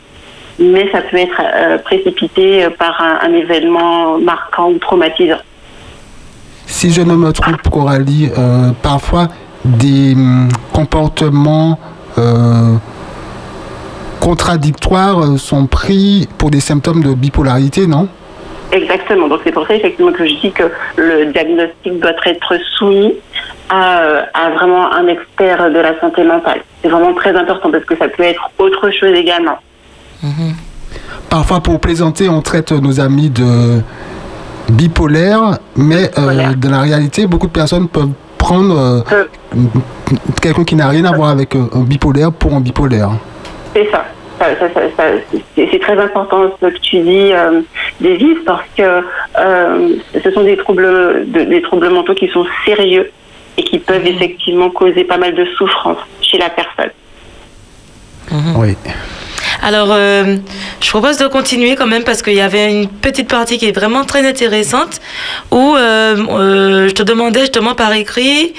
[0.60, 5.40] Mais ça peut être précipité par un événement marquant ou traumatisant.
[6.66, 9.28] Si je ne me trompe, Coralie, euh, parfois
[9.64, 11.78] des hum, comportements
[12.18, 12.74] euh,
[14.20, 18.08] contradictoires euh, sont pris pour des symptômes de bipolarité, non?
[18.72, 19.28] Exactement.
[19.28, 20.64] Donc c'est pour ça effectivement que je dis que
[20.96, 23.14] le diagnostic doit être soumis
[23.68, 24.00] à,
[24.34, 26.62] à vraiment un expert de la santé mentale.
[26.82, 29.58] C'est vraiment très important parce que ça peut être autre chose également.
[31.28, 33.80] Parfois, pour plaisanter, on traite nos amis de
[34.70, 39.24] bipolaires, mais euh, dans la réalité, beaucoup de personnes peuvent prendre euh,
[40.42, 43.10] quelqu'un qui n'a rien à voir avec euh, un bipolaire pour un bipolaire.
[43.74, 44.04] C'est ça.
[44.38, 45.04] Ça, ça, ça, ça,
[45.54, 47.60] c'est très important ce que tu dis, euh,
[48.00, 48.82] Davis, parce que
[49.38, 49.88] euh,
[50.22, 53.10] ce sont des troubles, de- des troubles mentaux qui sont sérieux
[53.56, 56.90] et qui peuvent effectivement causer pas mal de souffrance chez la personne.
[58.56, 58.74] Oui.
[59.62, 60.36] Alors, euh,
[60.80, 63.72] je propose de continuer quand même parce qu'il y avait une petite partie qui est
[63.72, 65.00] vraiment très intéressante
[65.50, 68.54] où euh, euh, je te demandais justement par écrit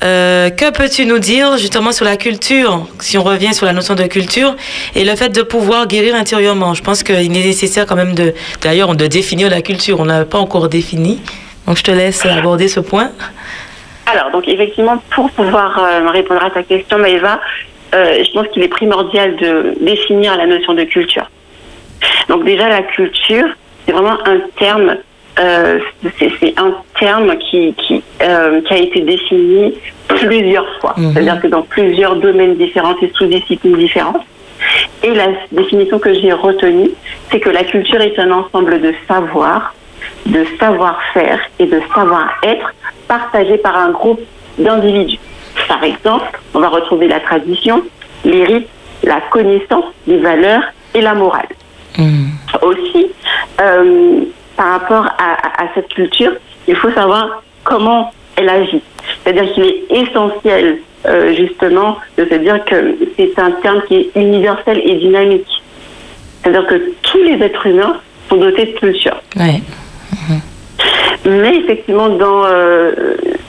[0.00, 4.02] que peux-tu nous dire justement sur la culture, si on revient sur la notion de
[4.02, 4.54] culture
[4.94, 6.74] et le fait de pouvoir guérir intérieurement?
[6.74, 10.00] Je pense qu'il est nécessaire quand même de, d'ailleurs, de définir la culture.
[10.00, 11.22] On n'a pas encore défini.
[11.66, 13.12] Donc, je te laisse aborder ce point.
[14.04, 15.80] Alors, donc effectivement, pour pouvoir
[16.12, 17.40] répondre à ta question, Maëva,
[17.94, 21.30] je pense qu'il est primordial de définir la notion de culture.
[22.28, 23.46] Donc déjà, la culture,
[23.84, 24.96] c'est vraiment un terme,
[25.38, 25.78] euh,
[26.18, 29.74] c'est un terme qui, qui, euh, qui a été défini
[30.08, 30.94] plusieurs fois.
[30.96, 34.22] C'est-à-dire que dans plusieurs domaines différents et sous-disciplines différentes.
[35.02, 36.90] Et la définition que j'ai retenue,
[37.30, 39.74] c'est que la culture est un ensemble de savoirs,
[40.26, 42.72] de savoir-faire et de savoir-être
[43.06, 44.20] partagés par un groupe
[44.58, 45.18] d'individus.
[45.68, 47.82] Par exemple, on va retrouver la tradition,
[48.24, 48.68] les rites,
[49.02, 50.62] la connaissance, les valeurs
[50.94, 51.48] et la morale.
[52.62, 53.06] Aussi,
[53.60, 54.20] euh,
[54.56, 56.32] par rapport à, à, à cette culture,
[56.66, 58.82] il faut savoir comment elle agit.
[59.22, 64.10] C'est-à-dire qu'il est essentiel, euh, justement, de se dire que c'est un terme qui est
[64.16, 65.46] universel et dynamique.
[66.42, 67.96] C'est-à-dire que tous les êtres humains
[68.28, 69.16] sont dotés de culture.
[69.36, 69.62] Ouais.
[71.26, 72.92] Mais effectivement, dans, euh,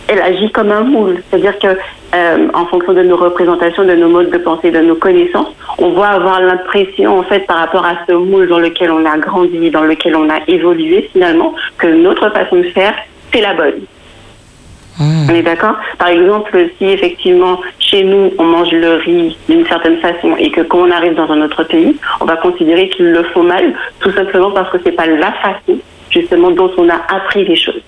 [0.08, 1.18] elle agit comme un moule.
[1.30, 1.68] C'est-à-dire que,
[2.16, 5.90] euh, en fonction de nos représentations, de nos modes de pensée, de nos connaissances, on
[5.90, 9.70] va avoir l'impression, en fait, par rapport à ce moule dans lequel on a grandi,
[9.70, 12.94] dans lequel on a évolué, finalement, que notre façon de faire,
[13.34, 13.82] c'est la bonne.
[14.98, 15.76] On est d'accord?
[15.98, 20.62] Par exemple, si effectivement chez nous on mange le riz d'une certaine façon et que
[20.62, 24.12] quand on arrive dans un autre pays, on va considérer qu'il le faut mal, tout
[24.12, 25.80] simplement parce que c'est pas la façon
[26.16, 27.82] justement dont on a appris les choses.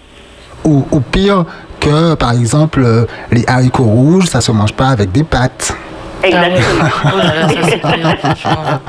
[0.63, 1.45] Ou, ou pire
[1.79, 5.75] que, par exemple, euh, les haricots rouges, ça se mange pas avec des pâtes.
[6.23, 6.89] Exactement.
[7.05, 8.79] Oh pire, franchement.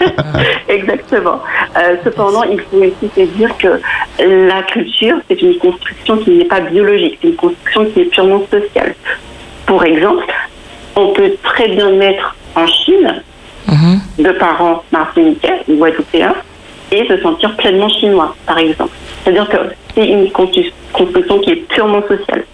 [0.68, 1.40] Exactement.
[1.78, 3.80] Euh, cependant, il faut aussi se dire que
[4.18, 8.42] la culture, c'est une construction qui n'est pas biologique, c'est une construction qui est purement
[8.50, 8.94] sociale.
[9.64, 10.24] Pour exemple,
[10.96, 13.22] on peut très bien naître en Chine,
[13.68, 14.00] Mhm.
[14.24, 16.34] de parents martiniquais ou guadeloupéens,
[16.92, 18.94] et se sentir pleinement chinois, par exemple.
[19.24, 19.56] C'est-à-dire que
[19.94, 22.44] c'est une constru- construction qui est purement sociale.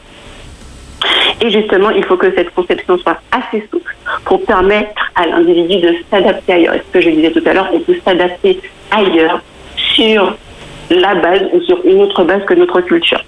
[1.40, 3.94] Et justement, il faut que cette conception soit assez souple
[4.24, 6.74] pour permettre à l'individu de s'adapter ailleurs.
[6.74, 8.60] Et ce que je disais tout à l'heure, on peut s'adapter
[8.90, 9.40] ailleurs
[9.76, 10.36] sur
[10.90, 13.22] la base ou sur une autre base que notre culture.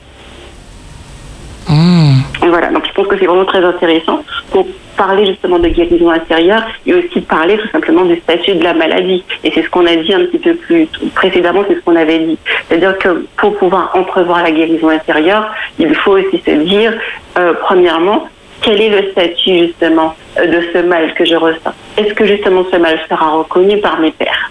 [1.68, 2.13] Mhm.
[2.40, 4.66] Voilà, donc je pense que c'est vraiment très intéressant pour
[4.96, 9.24] parler justement de guérison intérieure et aussi parler tout simplement du statut de la maladie.
[9.42, 12.20] Et c'est ce qu'on a dit un petit peu plus précédemment, c'est ce qu'on avait
[12.20, 12.38] dit.
[12.68, 16.92] C'est-à-dire que pour pouvoir entrevoir la guérison intérieure, il faut aussi se dire,
[17.38, 18.28] euh, premièrement,
[18.60, 21.72] quel est le statut justement euh, de ce mal que je ressens?
[21.96, 24.50] Est-ce que justement ce mal sera reconnu par mes pères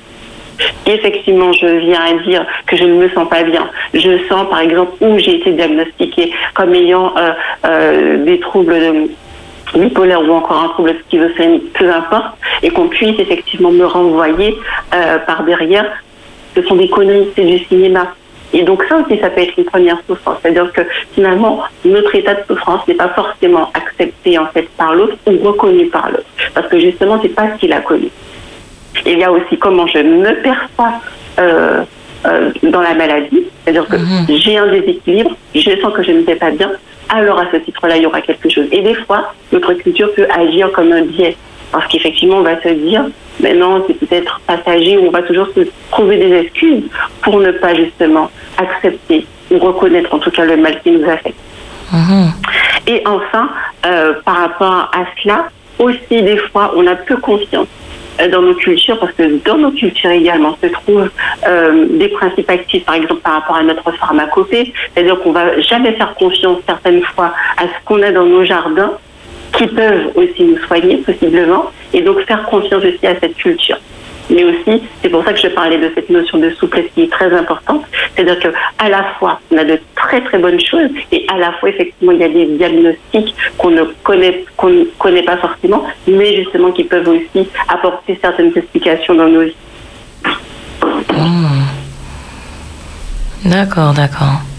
[0.85, 3.69] effectivement, je viens à dire que je ne me sens pas bien.
[3.93, 7.31] Je sens, par exemple, où j'ai été diagnostiquée comme ayant euh,
[7.65, 13.19] euh, des troubles de bipolaire ou encore un trouble schizophrénique, peu importe, et qu'on puisse
[13.19, 14.55] effectivement me renvoyer
[14.93, 15.85] euh, par derrière.
[16.55, 18.13] Ce sont des conneries, c'est du cinéma.
[18.55, 20.37] Et donc ça aussi, ça peut être une première souffrance.
[20.41, 20.81] C'est-à-dire que
[21.15, 25.87] finalement, notre état de souffrance n'est pas forcément accepté en fait par l'autre ou reconnu
[25.87, 26.27] par l'autre.
[26.53, 28.09] Parce que justement, c'est pas ce qu'il a connu.
[29.05, 30.93] Il y a aussi comment je me perçois
[31.39, 31.83] euh,
[32.25, 33.43] euh, dans la maladie.
[33.63, 33.97] C'est-à-dire que
[34.29, 36.71] j'ai un déséquilibre, je sens que je ne vais pas bien,
[37.09, 38.65] alors à ce titre-là, il y aura quelque chose.
[38.71, 41.35] Et des fois, notre culture peut agir comme un biais.
[41.71, 43.05] Parce qu'effectivement, on va se dire,
[43.39, 45.61] mais non, c'est peut-être passager, ou on va toujours se
[45.91, 46.83] trouver des excuses
[47.21, 51.39] pour ne pas justement accepter ou reconnaître en tout cas le mal qui nous affecte.
[51.91, 52.31] Mhm.
[52.87, 53.49] Et enfin,
[53.85, 55.47] euh, par rapport à cela,
[55.79, 57.67] aussi des fois, on a peu confiance
[58.31, 61.09] dans nos cultures, parce que dans nos cultures également se trouvent
[61.47, 65.93] euh, des principes actifs, par exemple par rapport à notre pharmacopée, c'est-à-dire qu'on va jamais
[65.93, 68.93] faire confiance certaines fois à ce qu'on a dans nos jardins,
[69.53, 73.77] qui peuvent aussi nous soigner possiblement, et donc faire confiance aussi à cette culture.
[74.33, 77.11] Mais aussi, c'est pour ça que je parlais de cette notion de souplesse qui est
[77.11, 77.83] très importante,
[78.15, 78.47] c'est-à-dire que
[78.79, 82.11] à la fois on a de très très bonnes choses, et à la fois effectivement
[82.11, 86.71] il y a des diagnostics qu'on ne connaît qu'on ne connaît pas forcément, mais justement
[86.71, 89.55] qui peuvent aussi apporter certaines explications dans nos vies.
[93.45, 94.52] D'accord, d'accord.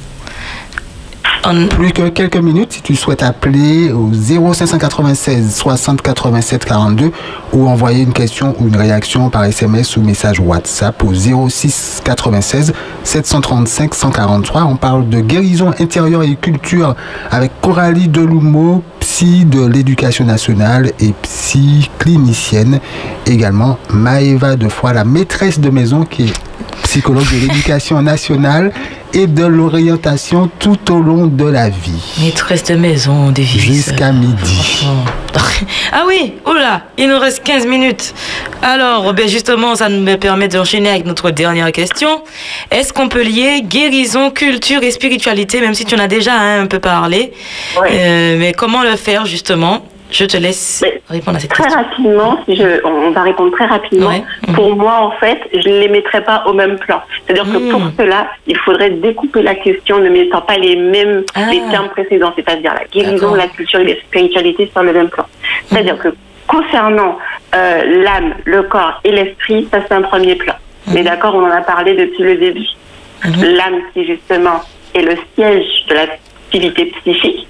[1.46, 7.12] On- Plus que quelques minutes si tu souhaites appeler au 0596 60 87 42
[7.52, 12.72] ou envoyer une question ou une réaction par SMS ou message WhatsApp au 06 96
[13.02, 14.64] 735 143.
[14.64, 16.94] On parle de guérison intérieure et culture
[17.30, 22.80] avec Coralie Deloumo, psy de l'éducation nationale et psy clinicienne.
[23.26, 26.32] Également Maëva Defoy, la maîtresse de maison qui est
[26.94, 28.70] psychologue de l'éducation nationale
[29.12, 32.20] et de l'orientation tout au long de la vie.
[32.20, 33.74] Maîtresse de maison, des vies.
[33.74, 34.86] Jusqu'à midi.
[35.92, 38.12] Ah oui, oula, il nous reste 15 minutes.
[38.62, 42.22] Alors, ben justement, ça me permet d'enchaîner avec notre dernière question.
[42.70, 46.62] Est-ce qu'on peut lier guérison, culture et spiritualité, même si tu en as déjà hein,
[46.62, 47.32] un peu parlé?
[47.76, 49.84] Euh, Mais comment le faire justement?
[50.10, 51.82] Je te laisse répondre à cette Très question.
[51.82, 54.12] rapidement, si je, on va répondre très rapidement.
[54.54, 57.02] Pour moi, en fait, je ne les mettrais pas au même plan.
[57.26, 61.62] C'est-à-dire que pour cela, il faudrait découper la question, ne mettant pas les mêmes les
[61.70, 65.26] termes précédents, c'est-à-dire la guérison, la culture et la spiritualité sur le même plan.
[65.68, 66.08] C'est-à-dire que
[66.46, 67.18] concernant
[67.54, 70.54] euh, l'âme, le corps et l'esprit, ça c'est un premier plan.
[70.88, 72.66] Mais d'accord, on en a parlé depuis le début.
[73.24, 74.60] L'âme qui justement
[74.94, 75.94] est le siège de
[76.52, 77.46] l'activité psychique,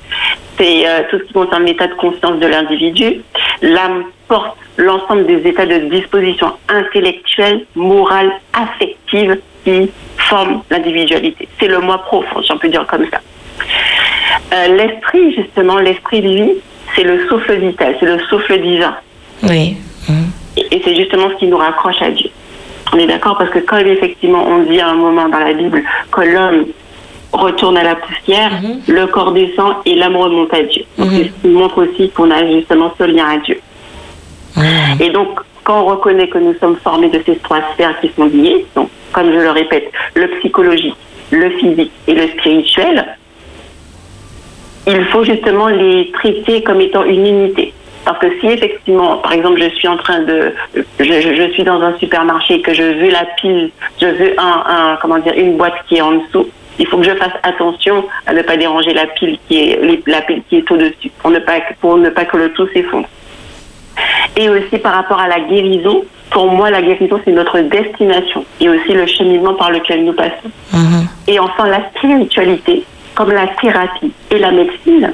[0.59, 3.23] c'est euh, tout ce qui concerne l'état de conscience de l'individu.
[3.63, 11.49] L'âme porte l'ensemble des états de disposition intellectuelle, morale, affective qui forme l'individualité.
[11.59, 13.21] C'est le moi profond, si on peut dire comme ça.
[14.53, 16.53] Euh, l'esprit, justement, l'esprit, lui,
[16.95, 18.95] c'est le souffle vital, c'est le souffle divin.
[19.43, 19.77] Oui.
[20.57, 22.31] Et, et c'est justement ce qui nous raccroche à Dieu.
[22.93, 23.37] On est d'accord?
[23.37, 26.67] Parce que quand effectivement on dit à un moment dans la Bible que l'homme
[27.37, 28.51] retourne à la poussière,
[28.89, 30.83] le corps descend et l'âme remonte à Dieu.
[30.99, 33.61] Donc, c'est ce qui montre aussi qu'on a justement ce lien à Dieu.
[35.01, 38.27] Et donc, quand on reconnaît que nous sommes formés de ces trois sphères qui sont
[38.27, 40.97] liées, donc, comme je le répète, le psychologique,
[41.31, 43.05] le physique et le spirituel,
[44.87, 47.73] il faut justement les traiter comme étant une unité.
[48.05, 51.65] Parce que si effectivement, par exemple, je suis en train de, je, je- je suis
[51.65, 53.71] dans un supermarché et que je veux la pile,
[54.01, 56.47] je veux un, un- comment dire, une boîte qui est en dessous,
[56.79, 60.23] il faut que je fasse attention à ne pas déranger la pile qui est, la
[60.23, 63.09] pile qui est au-dessus, pour ne pas, pour ne pas que le tout s'effondre.
[64.37, 68.69] Et aussi par rapport à la guérison, pour moi, la guérison, c'est notre destination et
[68.69, 70.51] aussi le cheminement par lequel nous passons.
[71.29, 72.85] Et enfin, la spiritualité,
[73.15, 75.13] comme la thérapie et la médecine,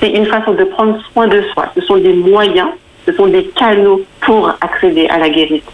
[0.00, 1.66] c'est une façon de prendre soin de soi.
[1.74, 2.68] Ce sont des moyens,
[3.06, 5.64] ce sont des canaux pour accéder à la guérison.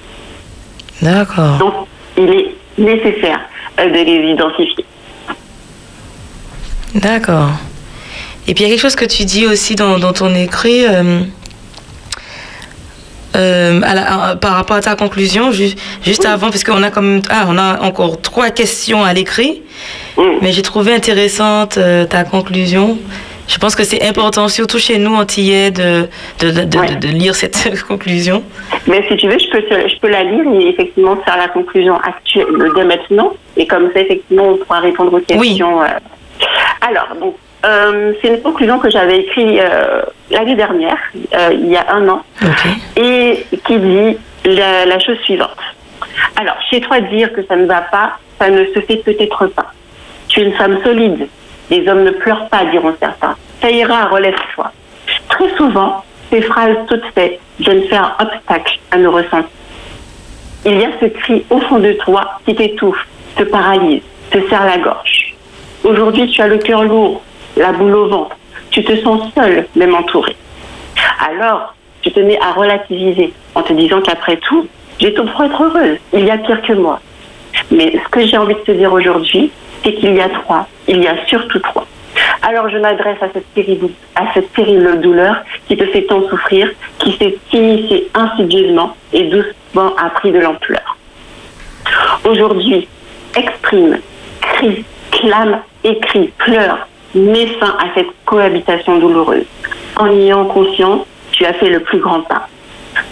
[1.00, 1.58] D'accord.
[1.58, 1.74] Donc,
[2.16, 3.40] il est nécessaire
[3.78, 4.84] de les identifier.
[6.94, 7.50] D'accord.
[8.48, 10.84] Et puis il y a quelque chose que tu dis aussi dans, dans ton écrit.
[10.86, 11.20] euh,
[13.34, 15.74] euh, à la- à- par rapport à ta conclusion, ju-
[16.04, 16.90] juste avant, parce qu'on a
[17.30, 19.62] ah, on a encore trois questions à l'écrit,
[20.42, 22.98] mais j'ai trouvé intéressante euh, ta conclusion.
[23.48, 26.08] Je pense que c'est important, surtout chez nous antillais, de,
[26.40, 28.42] de, de, de- de lire cette conclusion.
[28.86, 31.96] Mais si tu veux, je peux, je peux la lire et effectivement faire la conclusion
[32.00, 32.46] actuelle
[32.76, 33.32] de maintenant.
[33.56, 35.82] Et comme ça, effectivement, on pourra répondre aux questions.
[35.82, 35.86] euh.
[36.80, 40.98] Alors, donc, euh, c'est une conclusion que j'avais écrite euh, l'année dernière,
[41.34, 42.22] euh, il y a un an,
[42.96, 45.56] et qui dit la, la chose suivante.
[46.36, 49.72] Alors, chez toi, dire que ça ne va pas, ça ne se fait peut-être pas.
[50.28, 51.28] Tu es une femme solide.
[51.70, 53.36] Les hommes ne pleurent pas, diront certains.
[53.60, 54.72] Ça ira, relève-toi.
[55.28, 59.48] Très souvent, ces phrases toutes faites viennent faire obstacle à nos ressentis.
[60.64, 63.06] Il y a ce cri au fond de toi qui t'étouffe,
[63.36, 65.31] te paralyse, te serre la gorge.
[65.84, 67.22] Aujourd'hui, tu as le cœur lourd,
[67.56, 68.36] la boule au ventre.
[68.70, 70.36] Tu te sens seule, même entourée.
[71.18, 74.68] Alors, tu te mets à relativiser en te disant qu'après tout,
[74.98, 75.98] j'ai tout pour être heureuse.
[76.12, 77.00] Il y a pire que moi.
[77.70, 79.50] Mais ce que j'ai envie de te dire aujourd'hui,
[79.82, 80.68] c'est qu'il y a trois.
[80.86, 81.86] Il y a surtout trois.
[82.42, 85.36] Alors je m'adresse à cette terrible, à cette terrible douleur
[85.66, 90.96] qui te fait tant souffrir, qui s'est initiée insidieusement et doucement a pris de l'ampleur.
[92.24, 92.88] Aujourd'hui,
[93.36, 93.98] exprime,
[94.40, 99.44] crie, clame, écrit, pleure, mets fin à cette cohabitation douloureuse.
[99.96, 102.48] En ayant conscience, tu as fait le plus grand pas.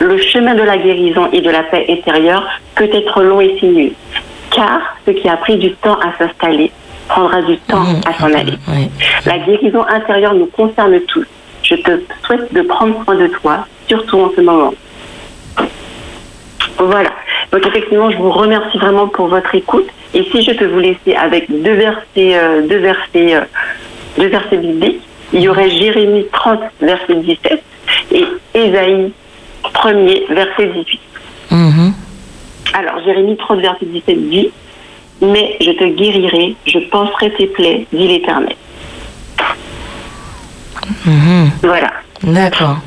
[0.01, 2.45] Le chemin de la guérison et de la paix intérieure
[2.75, 3.93] peut être long et sinueux,
[4.51, 6.71] car ce qui a pris du temps à s'installer
[7.09, 8.57] prendra du temps à s'en aller.
[9.27, 11.27] La guérison intérieure nous concerne tous.
[11.63, 11.91] Je te
[12.25, 14.73] souhaite de prendre soin de toi, surtout en ce moment.
[16.81, 17.11] Voilà.
[17.53, 19.87] Donc effectivement, je vous remercie vraiment pour votre écoute.
[20.15, 23.41] Et si je peux vous laisser avec deux versets, euh, deux versets, euh,
[24.19, 25.03] deux versets bibliques,
[25.33, 27.63] il y aurait Jérémie 30, verset 17
[28.13, 28.25] et
[28.55, 29.13] Ésaïe
[29.75, 31.01] 1er, verset 18.
[32.75, 34.51] Alors, Jérémie 30, verset 17 dit
[35.21, 38.57] Mais je te guérirai, je penserai tes plaies, dit l'Éternel.
[41.63, 41.91] Voilà.
[42.23, 42.79] D'accord.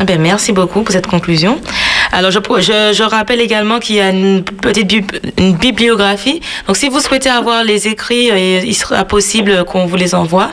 [0.00, 1.60] Eh bien, merci beaucoup pour cette conclusion.
[2.12, 4.88] Alors, je, je, je rappelle également qu'il y a une petite
[5.60, 6.40] bibliographie.
[6.66, 10.50] Donc, si vous souhaitez avoir les écrits, euh, il sera possible qu'on vous les envoie,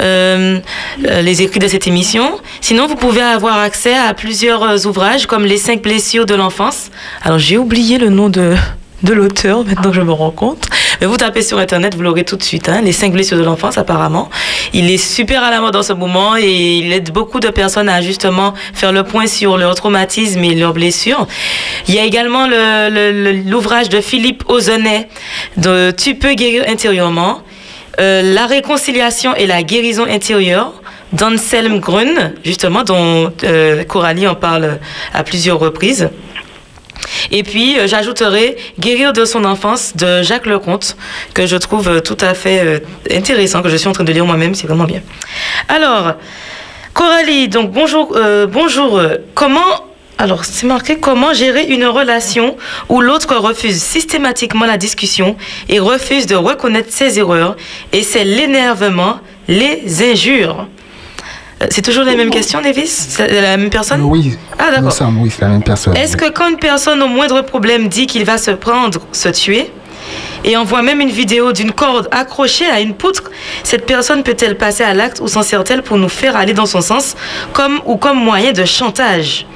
[0.00, 0.58] euh,
[1.06, 2.40] euh, les écrits de cette émission.
[2.60, 6.90] Sinon, vous pouvez avoir accès à plusieurs euh, ouvrages comme Les cinq blessures de l'enfance.
[7.22, 8.54] Alors, j'ai oublié le nom de,
[9.02, 10.66] de l'auteur, maintenant je me rends compte.
[11.00, 12.68] Mais vous tapez sur Internet, vous l'aurez tout de suite.
[12.68, 14.28] Hein, les cinq blessures de l'enfance, apparemment.
[14.74, 17.88] Il est super à la mode en ce moment et il aide beaucoup de personnes
[17.88, 21.26] à justement faire le point sur leur traumatisme et leurs blessures.
[21.88, 25.08] Il y a également le- le- le- l'ouvrage de Philippe Ozonnet
[25.56, 27.40] de Tu peux guérir intérieurement.
[27.98, 30.72] Euh, la réconciliation et la guérison intérieure
[31.12, 34.78] d'Anselm Grun, justement, dont euh, Coralie en parle
[35.12, 36.08] à plusieurs reprises.
[37.30, 40.96] Et puis, euh, j'ajouterai Guérir de son enfance de Jacques Lecomte,
[41.34, 42.78] que je trouve euh, tout à fait euh,
[43.10, 45.00] intéressant, que je suis en train de lire moi-même, c'est vraiment bien.
[45.68, 46.14] Alors,
[46.92, 48.18] Coralie, donc bonjour,
[48.48, 49.00] bonjour.
[49.34, 49.84] comment,
[50.18, 52.56] alors c'est marqué comment gérer une relation
[52.88, 55.36] où l'autre refuse systématiquement la discussion
[55.68, 57.56] et refuse de reconnaître ses erreurs
[57.92, 60.66] et c'est l'énervement, les injures?
[61.62, 63.18] Euh, C'est toujours les mêmes questions, Davis?
[63.18, 64.02] La même personne?
[64.02, 64.36] Oui.
[64.58, 64.94] Ah, d'accord.
[65.18, 65.96] Oui, c'est la même personne.
[65.96, 69.70] Est-ce que quand une personne au moindre problème dit qu'il va se prendre, se tuer,
[70.44, 73.24] et envoie même une vidéo d'une corde accrochée à une poutre,
[73.62, 76.80] cette personne peut-elle passer à l'acte ou s'en sert-elle pour nous faire aller dans son
[76.80, 77.14] sens
[77.52, 79.46] comme, ou comme moyen de chantage?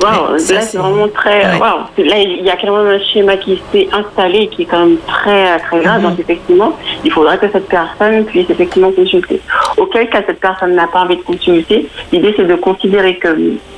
[0.00, 1.56] Wow, là c'est vraiment très.
[1.58, 2.04] Wow.
[2.04, 4.98] Là il y a quand même un schéma qui s'est installé qui est quand même
[5.06, 6.02] très très grave.
[6.02, 9.40] Donc effectivement, il faudrait que cette personne puisse effectivement consulter.
[9.76, 13.28] Auquel cas cette personne n'a pas envie de consulter, l'idée c'est de considérer que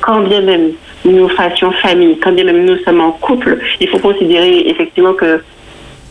[0.01, 0.73] quand bien même
[1.05, 5.43] nous fassions famille, quand bien même nous sommes en couple, il faut considérer effectivement que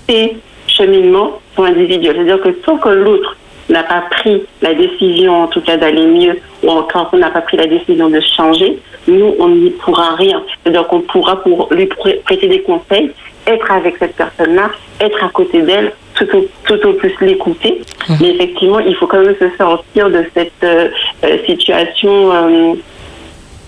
[0.07, 0.38] ces
[0.68, 2.15] cheminements sont individuels.
[2.15, 3.36] C'est-à-dire que tant que l'autre
[3.70, 7.41] n'a pas pris la décision, en tout cas d'aller mieux, ou quand on n'a pas
[7.41, 10.44] pris la décision de changer, nous, on n'y pourra rien.
[10.64, 13.12] C'est-à-dire qu'on pourra pour lui prêter des conseils,
[13.48, 14.70] être avec cette personne-là,
[15.00, 17.82] être à côté d'elle, tout au, tout au plus l'écouter.
[18.10, 18.18] Mhm.
[18.22, 20.90] Mais effectivement, il faut quand même se sortir de cette euh,
[21.24, 22.74] euh, situation euh,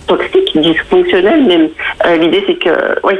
[0.07, 1.69] toxique, dysfonctionnelle même.
[2.05, 2.69] Euh, L'idée, c'est que,
[3.03, 3.13] oui,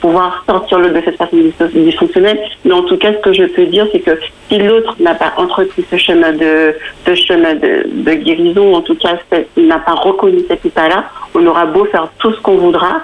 [0.00, 1.42] pouvoir sortir l'autre de cette personne
[1.74, 2.40] dysfonctionnelle.
[2.64, 5.32] Mais en tout cas, ce que je peux dire, c'est que si l'autre n'a pas
[5.36, 6.74] entrepris ce chemin de,
[7.06, 9.16] ce chemin de, de guérison, en tout cas,
[9.56, 11.04] il n'a pas reconnu cet état-là,
[11.34, 13.00] on aura beau faire tout ce qu'on voudra,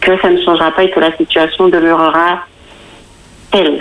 [0.00, 2.40] que ça ne changera pas et que la situation demeurera
[3.52, 3.78] telle.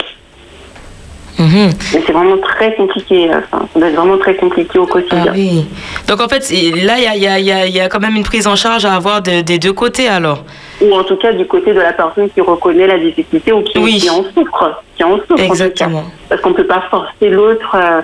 [1.93, 3.29] Mais c'est vraiment très compliqué.
[3.29, 5.23] Enfin, ça doit être vraiment très compliqué au quotidien.
[5.29, 5.65] Ah oui.
[6.07, 6.39] Donc en fait,
[6.83, 8.17] là, il y a, il y, a, il y, a, il y a quand même
[8.17, 10.43] une prise en charge à avoir de- des deux côtés alors.
[10.81, 13.73] Ou en tout cas du côté de la personne qui reconnaît la difficulté ou qui,
[13.97, 14.81] qui en souffre.
[14.95, 15.43] Qui en souffre en.
[15.43, 16.03] Exactement.
[16.29, 17.71] Parce qu'on ne peut pas forcer l'autre.
[17.75, 18.01] euh,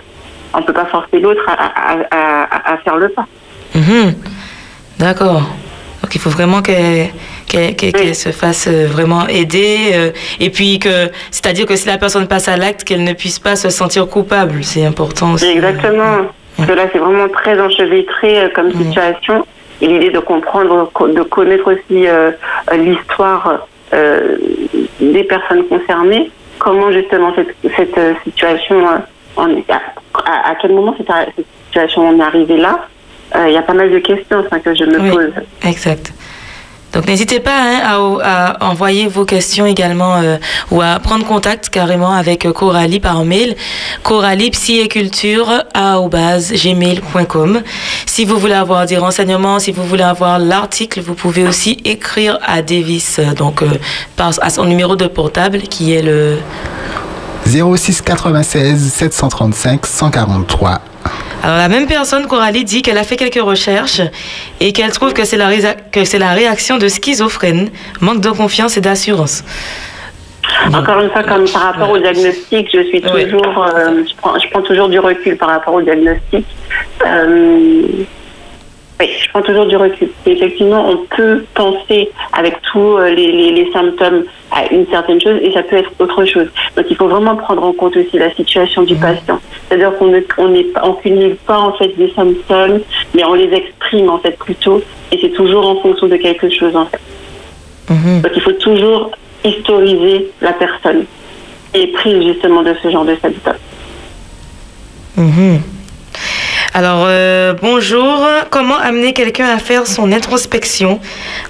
[0.54, 3.26] on peut pas forcer l'autre à, à, à, à- à faire le pas.
[3.74, 4.14] Mhm.
[5.00, 5.42] D'accord.
[6.02, 9.92] Donc il faut vraiment qu'elle se fasse euh, vraiment aider.
[9.94, 13.40] euh, et puis que, c'est-à-dire que si la personne passe à l'acte, qu'elle ne puisse
[13.40, 14.64] pas se sentir coupable.
[14.64, 15.46] C'est important aussi.
[15.46, 16.28] Exactement.
[16.58, 19.46] Parce que là, c'est vraiment très enchevêtré euh, comme situation.
[19.82, 22.32] Et l'idée de comprendre, co- de connaître aussi euh,
[22.74, 24.38] l'histoire euh,
[25.00, 28.78] des personnes concernées, comment justement cette, cette euh, situation,
[29.38, 29.44] euh,
[30.26, 32.88] à, quel moment cette, cette situation en est arrivée là,
[33.36, 35.10] Euh, il y a pas mal de questions que je me Oui.
[35.10, 35.34] pose.
[35.72, 36.14] Exact.
[36.96, 40.38] Donc n'hésitez pas hein, à, envoyer vos questions également euh,
[40.72, 43.58] ou à prendre contact carrément avec euh, Coralie par mail.
[44.02, 44.50] Coralie
[46.54, 47.62] gmail.com.
[48.06, 52.40] Si vous voulez avoir des renseignements, si vous voulez avoir l'article, vous pouvez aussi écrire
[52.46, 53.62] à Davis euh, donc
[54.18, 56.38] à son numéro de portable qui est le
[57.46, 60.82] 06 96 735 143.
[61.44, 64.02] Alors la même personne, Coralie, dit qu'elle a fait quelques recherches
[64.60, 67.70] et qu'elle trouve que c'est la, résa- que c'est la réaction de schizophrène,
[68.02, 69.44] manque de confiance et d'assurance.
[70.74, 74.48] Encore une fois, comme par rapport au diagnostic, je suis toujours, euh, je, prends, je
[74.50, 76.46] prends toujours du recul par rapport au diagnostic.
[77.06, 77.82] Euh,
[79.00, 80.10] oui, je prends toujours du recul.
[80.26, 85.20] Et effectivement, on peut penser avec tous euh, les, les, les symptômes à une certaine
[85.20, 86.48] chose et ça peut être autre chose.
[86.78, 89.40] Donc, il faut vraiment prendre en compte aussi la situation du patient.
[89.68, 90.22] C'est-à-dire qu'on ne
[90.82, 92.80] on cumule pas en fait des symptômes,
[93.14, 94.82] mais on les exprime en fait plutôt
[95.12, 97.02] et c'est toujours en fonction de quelque chose en fait.
[98.22, 99.12] Donc il faut toujours
[99.44, 101.06] historiser la personne
[101.74, 103.54] est prise justement de ce genre de symptômes.
[105.18, 105.62] Mhm.
[106.78, 108.28] Alors, euh, bonjour.
[108.50, 111.00] Comment amener quelqu'un à faire son introspection,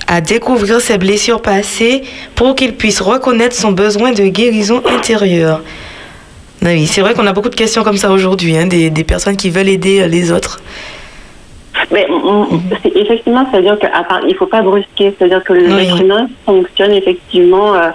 [0.07, 2.03] à découvrir ses blessures passées
[2.35, 5.61] pour qu'il puisse reconnaître son besoin de guérison intérieure?
[6.63, 9.03] Ah Oui, c'est vrai qu'on a beaucoup de questions comme ça aujourd'hui, hein, des, des
[9.03, 10.61] personnes qui veulent aider euh, les autres.
[11.91, 13.89] Mais mm, c'est- effectivement, c'est-à-dire qu'il
[14.29, 17.89] ne faut pas brusquer, c'est-à-dire que l'être humain fonctionne effectivement euh,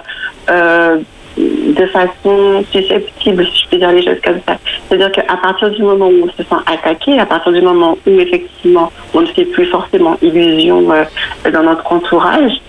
[0.49, 0.97] euh,
[1.37, 4.57] de façon susceptible, si je peux dire les choses comme ça.
[4.87, 8.19] C'est-à-dire qu'à partir du moment où on se sent attaqué, à partir du moment où
[8.19, 11.03] effectivement on ne fait plus forcément illusion euh,
[11.51, 12.61] dans notre entourage,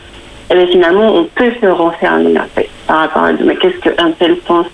[0.55, 4.36] eh finalement, on peut se renfermer en fait, par rapport à mais qu'est-ce qu'un tel
[4.36, 4.66] pense?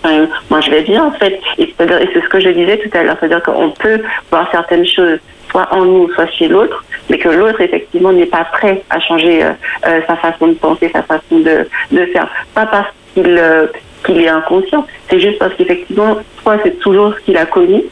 [0.51, 1.40] Moi, je vais bien en fait.
[1.56, 4.01] Et c'est ce que je disais tout à l'heure, c'est-à-dire qu'on peut
[4.31, 5.19] voir certaines choses
[5.51, 9.43] soit en nous, soit chez l'autre, mais que l'autre effectivement n'est pas prêt à changer
[9.43, 9.52] euh,
[9.86, 12.28] euh, sa façon de penser, sa façon de, de faire.
[12.55, 12.89] Pas parce
[13.23, 13.66] qu'il euh,
[14.07, 17.82] qu'il est inconscient, c'est juste parce qu'effectivement, soit c'est toujours ce qu'il a connu,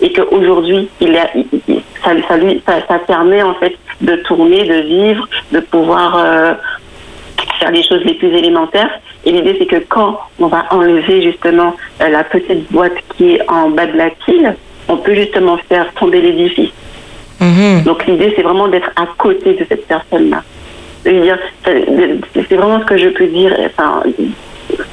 [0.00, 4.64] et qu'aujourd'hui, il a, il- ça, ça, lui, ça, ça permet en fait de tourner,
[4.64, 6.54] de vivre, de pouvoir euh,
[7.60, 8.90] faire les choses les plus élémentaires.
[9.24, 13.50] Et l'idée, c'est que quand on va enlever justement euh, la petite boîte qui est
[13.50, 14.54] en bas de la pile,
[14.88, 16.70] on peut justement faire tomber l'édifice.
[17.82, 20.42] Donc l'idée, c'est vraiment d'être à côté de cette personne-là.
[21.04, 21.22] C'est
[22.48, 23.54] c'est vraiment ce que je peux dire.
[23.66, 24.02] Enfin,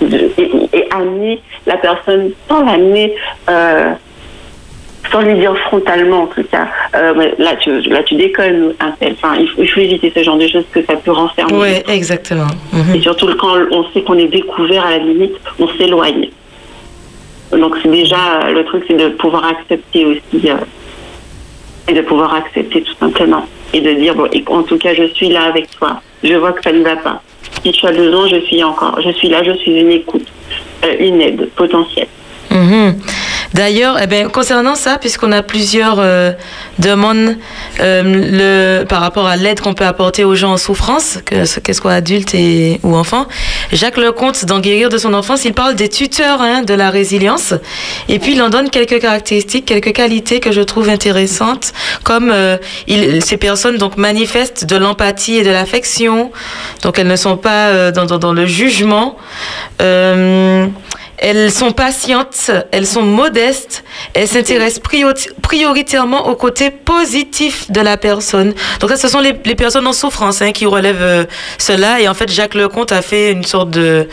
[0.02, 3.16] et, et amener la personne sans l'amener.
[3.50, 3.94] euh,
[5.12, 9.14] sans lui dire frontalement en tout cas, euh, là tu là tu déconnes, un tel.
[9.14, 11.54] Enfin, il faut, il faut éviter ce genre de choses que ça peut renfermer.
[11.54, 12.48] Oui, exactement.
[12.72, 12.96] Mhm.
[12.96, 16.30] Et surtout quand on sait qu'on est découvert à la limite, on s'éloigne.
[17.52, 20.56] Donc c'est déjà le truc, c'est de pouvoir accepter aussi euh,
[21.90, 25.28] et de pouvoir accepter tout simplement et de dire bon, en tout cas je suis
[25.28, 26.00] là avec toi.
[26.24, 27.22] Je vois que ça ne va pas.
[27.64, 30.28] Si tu as besoin, je suis encore, je suis là, je suis une écoute,
[30.84, 32.08] euh, une aide potentielle.
[32.50, 33.00] Mhm.
[33.54, 36.32] D'ailleurs, eh ben, concernant ça, puisqu'on a plusieurs euh,
[36.80, 37.36] demandes
[37.82, 41.94] euh, par rapport à l'aide qu'on peut apporter aux gens en souffrance, que ce soit
[41.94, 42.36] adultes
[42.84, 43.28] ou enfants,
[43.74, 47.54] Jacques Lecomte, dans Guérir de son enfance, il parle des tuteurs hein, de la résilience.
[48.08, 51.74] Et puis, il en donne quelques caractéristiques, quelques qualités que je trouve intéressantes,
[52.04, 52.58] comme euh,
[52.88, 56.32] ces personnes donc manifestent de l'empathie et de l'affection,
[56.84, 59.18] donc elles ne sont pas dans, le jugement.
[61.22, 63.84] Elles sont patientes, elles sont modestes,
[64.16, 64.82] elles s'intéressent
[65.42, 68.56] prioritairement au côté positif de la personne.
[68.80, 71.26] Donc ça, ce sont les, les personnes en souffrance hein, qui relèvent euh,
[71.60, 72.02] cela.
[72.02, 74.08] Et en fait, Jacques Lecomte a fait une sorte de,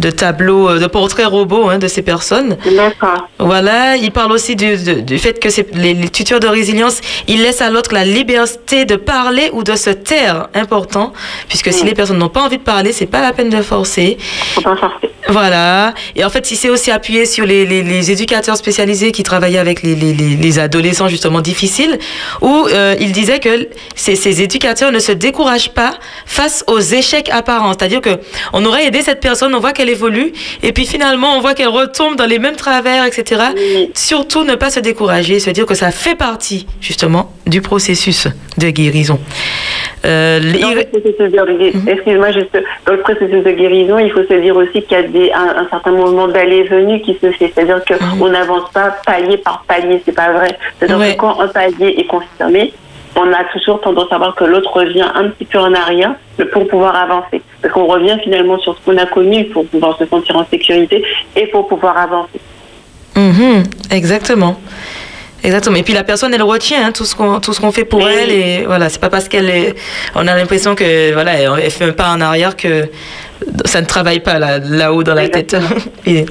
[0.00, 2.56] de tableau, euh, de portrait robot hein, de ces personnes.
[2.64, 3.28] D'accord.
[3.38, 7.62] Voilà, il parle aussi du, du fait que les, les, tuteurs de résilience, ils laissent
[7.62, 11.12] à l'autre la liberté de parler ou de se taire, important,
[11.48, 14.18] puisque si les personnes n'ont pas envie de parler, c'est pas la peine de forcer.
[14.54, 15.08] Faut pas forcer.
[15.28, 15.94] Voilà.
[16.16, 19.58] Et en fait, il s'est aussi appuyé sur les, les, les, éducateurs spécialisés qui travaillaient
[19.58, 21.98] avec les, les adolescents justement difficiles,
[22.40, 25.94] où euh, il disait que ces, ces, éducateurs ne se découragent pas
[26.26, 27.72] face aux échecs apparents.
[27.72, 28.18] C'est-à-dire que
[28.52, 31.68] on aurait aidé cette personne, on voit qu'elle évolue, et puis finalement on voit qu'elle
[31.68, 33.42] retombe dans les mêmes travers, etc.
[33.56, 33.90] Oui.
[33.94, 38.70] Surtout ne pas se décourager, se dire que ça fait partie justement du processus de
[38.70, 39.18] guérison.
[40.04, 40.40] Euh,
[41.86, 42.56] Excuse-moi, juste
[42.86, 45.64] dans le processus de guérison, il faut se dire aussi qu'il y a des, un,
[45.64, 45.92] un certain
[46.38, 47.52] mouvement d'aller-venu qui se fait.
[47.54, 50.58] C'est-à-dire qu'on n'avance pas palier par palier, c'est pas vrai.
[50.78, 51.14] C'est-à-dire ouais.
[51.14, 52.72] que quand un palier est confirmé,
[53.16, 56.14] on a toujours tendance à voir que l'autre revient un petit peu en arrière
[56.52, 57.42] pour pouvoir avancer.
[57.60, 61.02] Parce qu'on revient finalement sur ce qu'on a connu pour pouvoir se sentir en sécurité
[61.34, 62.40] et pour pouvoir avancer.
[63.16, 64.60] Mmh, exactement.
[65.44, 65.76] Exactement.
[65.76, 68.00] Et puis la personne, elle retient hein, tout ce qu'on tout ce qu'on fait pour
[68.00, 68.10] oui.
[68.12, 69.74] elle et voilà, c'est pas parce qu'elle est,
[70.14, 72.88] on a l'impression que voilà, elle fait un pas en arrière que
[73.64, 75.56] ça ne travaille pas là, là-haut dans la tête.
[76.06, 76.26] et,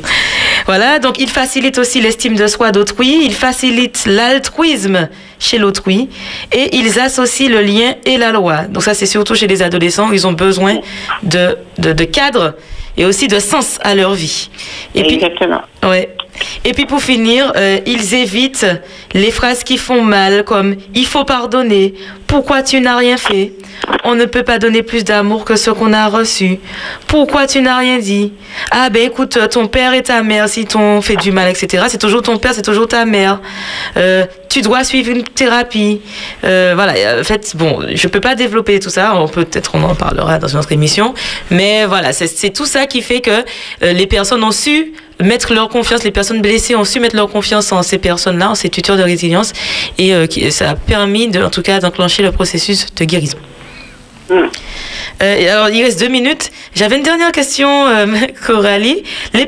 [0.66, 5.08] voilà, donc il facilite aussi l'estime de soi d'autrui, il facilite l'altruisme
[5.40, 6.10] chez l'autrui
[6.52, 8.64] et ils associent le lien et la loi.
[8.64, 10.80] Donc ça, c'est surtout chez les adolescents, ils ont besoin
[11.24, 12.56] de, de, de cadre
[12.98, 14.50] et aussi de sens à leur vie.
[14.96, 15.62] Et Exactement.
[15.82, 16.10] Puis, ouais.
[16.66, 18.66] Et puis pour finir, euh, ils évitent
[19.14, 21.94] les phrases qui font mal comme il faut pardonner,
[22.28, 23.54] pourquoi tu n'as rien fait,
[24.04, 26.60] on ne peut pas donner plus d'amour que ce qu'on a reçu,
[27.08, 28.34] pourquoi tu n'as rien dit,
[28.72, 31.98] ah ben écoute, ton père et ta mère, si t'ont fait du mal, etc., c'est
[31.98, 33.40] toujours ton père, c'est toujours ta mère,
[33.96, 36.02] euh, tu dois suivre une thérapie.
[36.44, 39.84] Euh, voilà, en fait, bon, je peux pas développer tout ça, on peut peut-être on
[39.84, 41.14] en parlera dans une autre émission,
[41.50, 43.46] mais voilà, c'est tout ça qui fait que
[43.82, 47.72] les personnes ont su mettre leur confiance, les personnes blessées ont su mettre leur confiance
[47.72, 49.54] en ces personnes-là, en ces tuteurs de résilience,
[49.98, 53.38] et euh, ça a permis, de, en tout cas, d'enclencher le processus de guérison.
[54.32, 56.52] Euh, alors, il reste deux minutes.
[56.76, 58.06] J'avais une dernière question, euh,
[58.46, 59.04] Coralie.
[59.34, 59.48] Les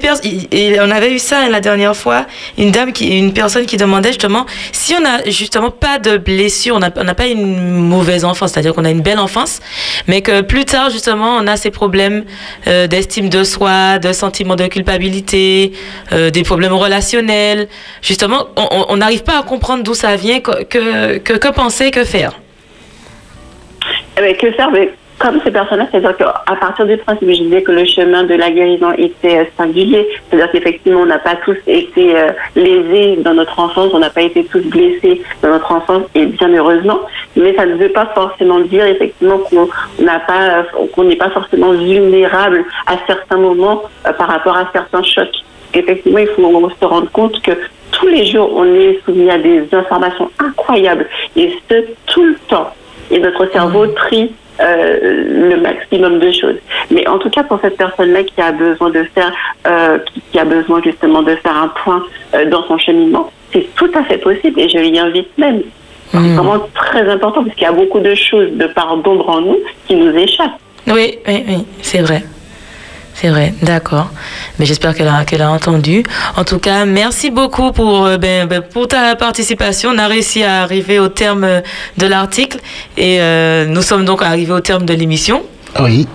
[0.82, 2.26] on avait eu ça la dernière fois,
[2.58, 6.80] une dame, une personne qui demandait justement si on n'a justement pas de blessure, on
[6.80, 9.60] n'a pas une mauvaise enfance, c'est-à-dire qu'on a une belle enfance,
[10.08, 12.24] mais que plus tard justement on a ces problèmes
[12.68, 15.74] euh, d'estime de soi, de sentiment de culpabilité,
[16.12, 17.68] des problèmes relationnels.
[18.02, 22.34] Justement, on n'arrive pas à comprendre d'où ça vient, que, que penser, que faire.
[24.20, 24.70] Eh bien, que faire?
[24.72, 28.36] Mais comme ces personnes-là, c'est-à-dire qu'à partir du principe, je disais que le chemin de
[28.36, 33.34] la guérison était euh, singulier, c'est-à-dire qu'effectivement, on n'a pas tous été euh, lésés dans
[33.34, 37.00] notre enfance, on n'a pas été tous blessés dans notre enfance, et bien heureusement,
[37.36, 39.70] mais ça ne veut pas forcément dire effectivement qu'on
[40.04, 45.04] n'a pas, qu'on n'est pas forcément vulnérable à certains moments euh, par rapport à certains
[45.04, 45.36] chocs.
[45.74, 47.52] Effectivement, il faut se rendre compte que
[47.92, 52.74] tous les jours, on est soumis à des informations incroyables, et ce, tout le temps.
[53.12, 54.32] Et notre cerveau trie
[54.62, 56.58] euh, le maximum de choses.
[56.92, 59.32] Mais en tout cas, pour cette personne-là qui a besoin de faire,
[59.66, 62.04] euh, qui, qui, a besoin justement de faire un point
[62.34, 65.62] euh, dans son cheminement, c'est tout à fait possible et je l'y invite même.
[66.12, 66.36] C'est mmh.
[66.36, 69.60] vraiment très important parce qu'il y a beaucoup de choses de part d'ombre en nous
[69.88, 70.60] qui nous échappent.
[70.88, 72.24] Oui, oui, oui, c'est vrai.
[73.16, 74.10] C'est vrai, d'accord.
[74.58, 76.04] Mais j'espère qu'elle a, qu'elle a entendu.
[76.38, 79.92] En tout cas, merci beaucoup pour, ben, ben, pour ta participation.
[79.94, 81.62] On a réussi à arriver au terme
[81.98, 82.60] de l'article
[82.98, 85.44] et euh, nous sommes donc arrivés au terme de l'émission.
[85.80, 86.08] Oui.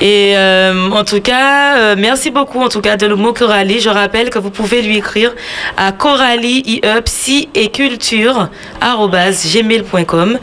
[0.00, 3.80] Et euh, en tout cas, euh, merci beaucoup en tout cas de le mot Coralie.
[3.80, 5.34] Je rappelle que vous pouvez lui écrire
[5.76, 8.48] à coralie psy et culture
[8.80, 10.38] gmail.com.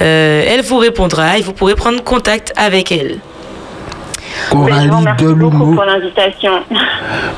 [0.00, 3.20] Euh, elle vous répondra et vous pourrez prendre contact avec elle.
[4.50, 6.52] Coralie pour l'invitation.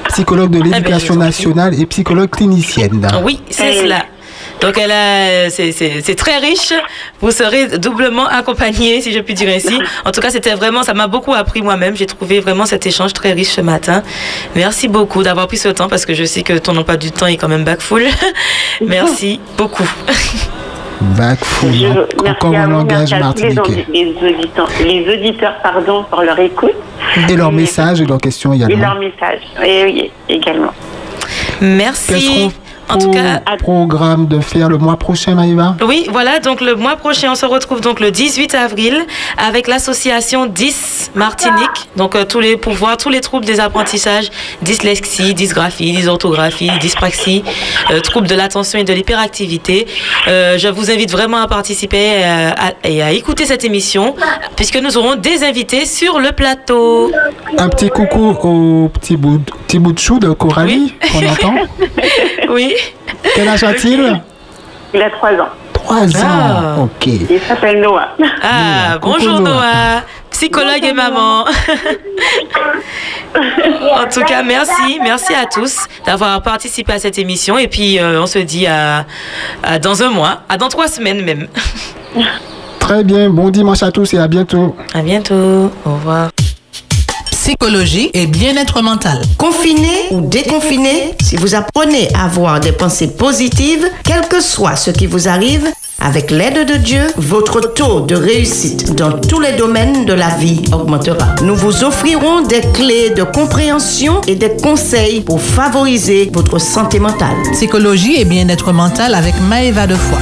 [0.09, 1.27] psychologue de l'éducation je vous en prie.
[1.27, 3.07] nationale et psychologue clinicienne.
[3.23, 3.79] Oui, c'est oui.
[3.83, 4.05] cela.
[4.61, 6.73] Donc elle a, c'est, c'est, c'est très riche.
[7.21, 9.79] Vous serez doublement accompagné, si je puis dire ainsi.
[10.05, 11.97] En tout cas, c'était vraiment, ça m'a beaucoup appris moi-même.
[11.97, 14.03] J'ai trouvé vraiment cet échange très riche ce matin.
[14.57, 17.27] Merci beaucoup d'avoir pris ce temps parce que je sais que ton emploi du temps
[17.27, 18.05] est quand même back full.
[18.81, 19.89] Merci beaucoup.
[21.01, 23.87] Bac fou, Je- encore merci en à vous, langage merci à tous les, martiniquais.
[23.93, 26.73] les auditeurs, les auditeurs pardon, pour leur écoute
[27.29, 28.79] Et leurs Et- messages et leurs questions et également.
[28.79, 29.41] leur message.
[29.65, 30.73] Et oui, également.
[31.61, 32.51] Quels Merci.
[32.91, 36.75] En tout cas, vos programmes de faire le mois prochain, Maïva Oui, voilà, donc le
[36.75, 39.05] mois prochain, on se retrouve donc le 18 avril
[39.37, 44.29] avec l'association 10 Martinique, donc euh, tous les pour voir tous les troubles des apprentissages,
[44.63, 47.43] dyslexie, dysgraphie, dysorthographie, dyspraxie,
[47.91, 49.87] euh, troubles de l'attention et de l'hyperactivité.
[50.29, 54.15] Euh, je vous invite vraiment à participer à- et à écouter cette émission
[54.57, 57.11] puisque nous aurons des invités sur le plateau.
[57.59, 61.55] Un petit coucou au petit bout, petit bout de chou de Coralie qu'on entend.
[62.53, 62.75] Oui.
[63.35, 64.21] Quel âge a-t-il
[64.95, 65.49] Il a trois ans.
[65.73, 66.25] Trois ans.
[66.25, 66.77] Ah.
[66.79, 67.07] Ok.
[67.07, 68.09] Il s'appelle Noah.
[68.43, 69.55] Ah, bonjour Noah.
[69.55, 71.45] Noah, psychologue et maman.
[73.35, 77.59] en tout cas, merci, merci à tous d'avoir participé à cette émission.
[77.59, 79.05] Et puis, euh, on se dit à,
[79.63, 81.49] à dans un mois, à dans trois semaines même.
[82.79, 83.29] Très bien.
[83.29, 84.75] Bon dimanche à tous et à bientôt.
[84.95, 85.71] À bientôt.
[85.85, 86.31] Au revoir.
[87.49, 89.23] Psychologie et bien-être mental.
[89.39, 94.91] Confiné ou déconfiné, si vous apprenez à avoir des pensées positives, quel que soit ce
[94.91, 95.67] qui vous arrive,
[95.99, 100.61] avec l'aide de Dieu, votre taux de réussite dans tous les domaines de la vie
[100.75, 101.37] augmentera.
[101.41, 107.35] Nous vous offrirons des clés de compréhension et des conseils pour favoriser votre santé mentale.
[107.53, 110.19] Psychologie et bien-être mental avec Maëva Defoy.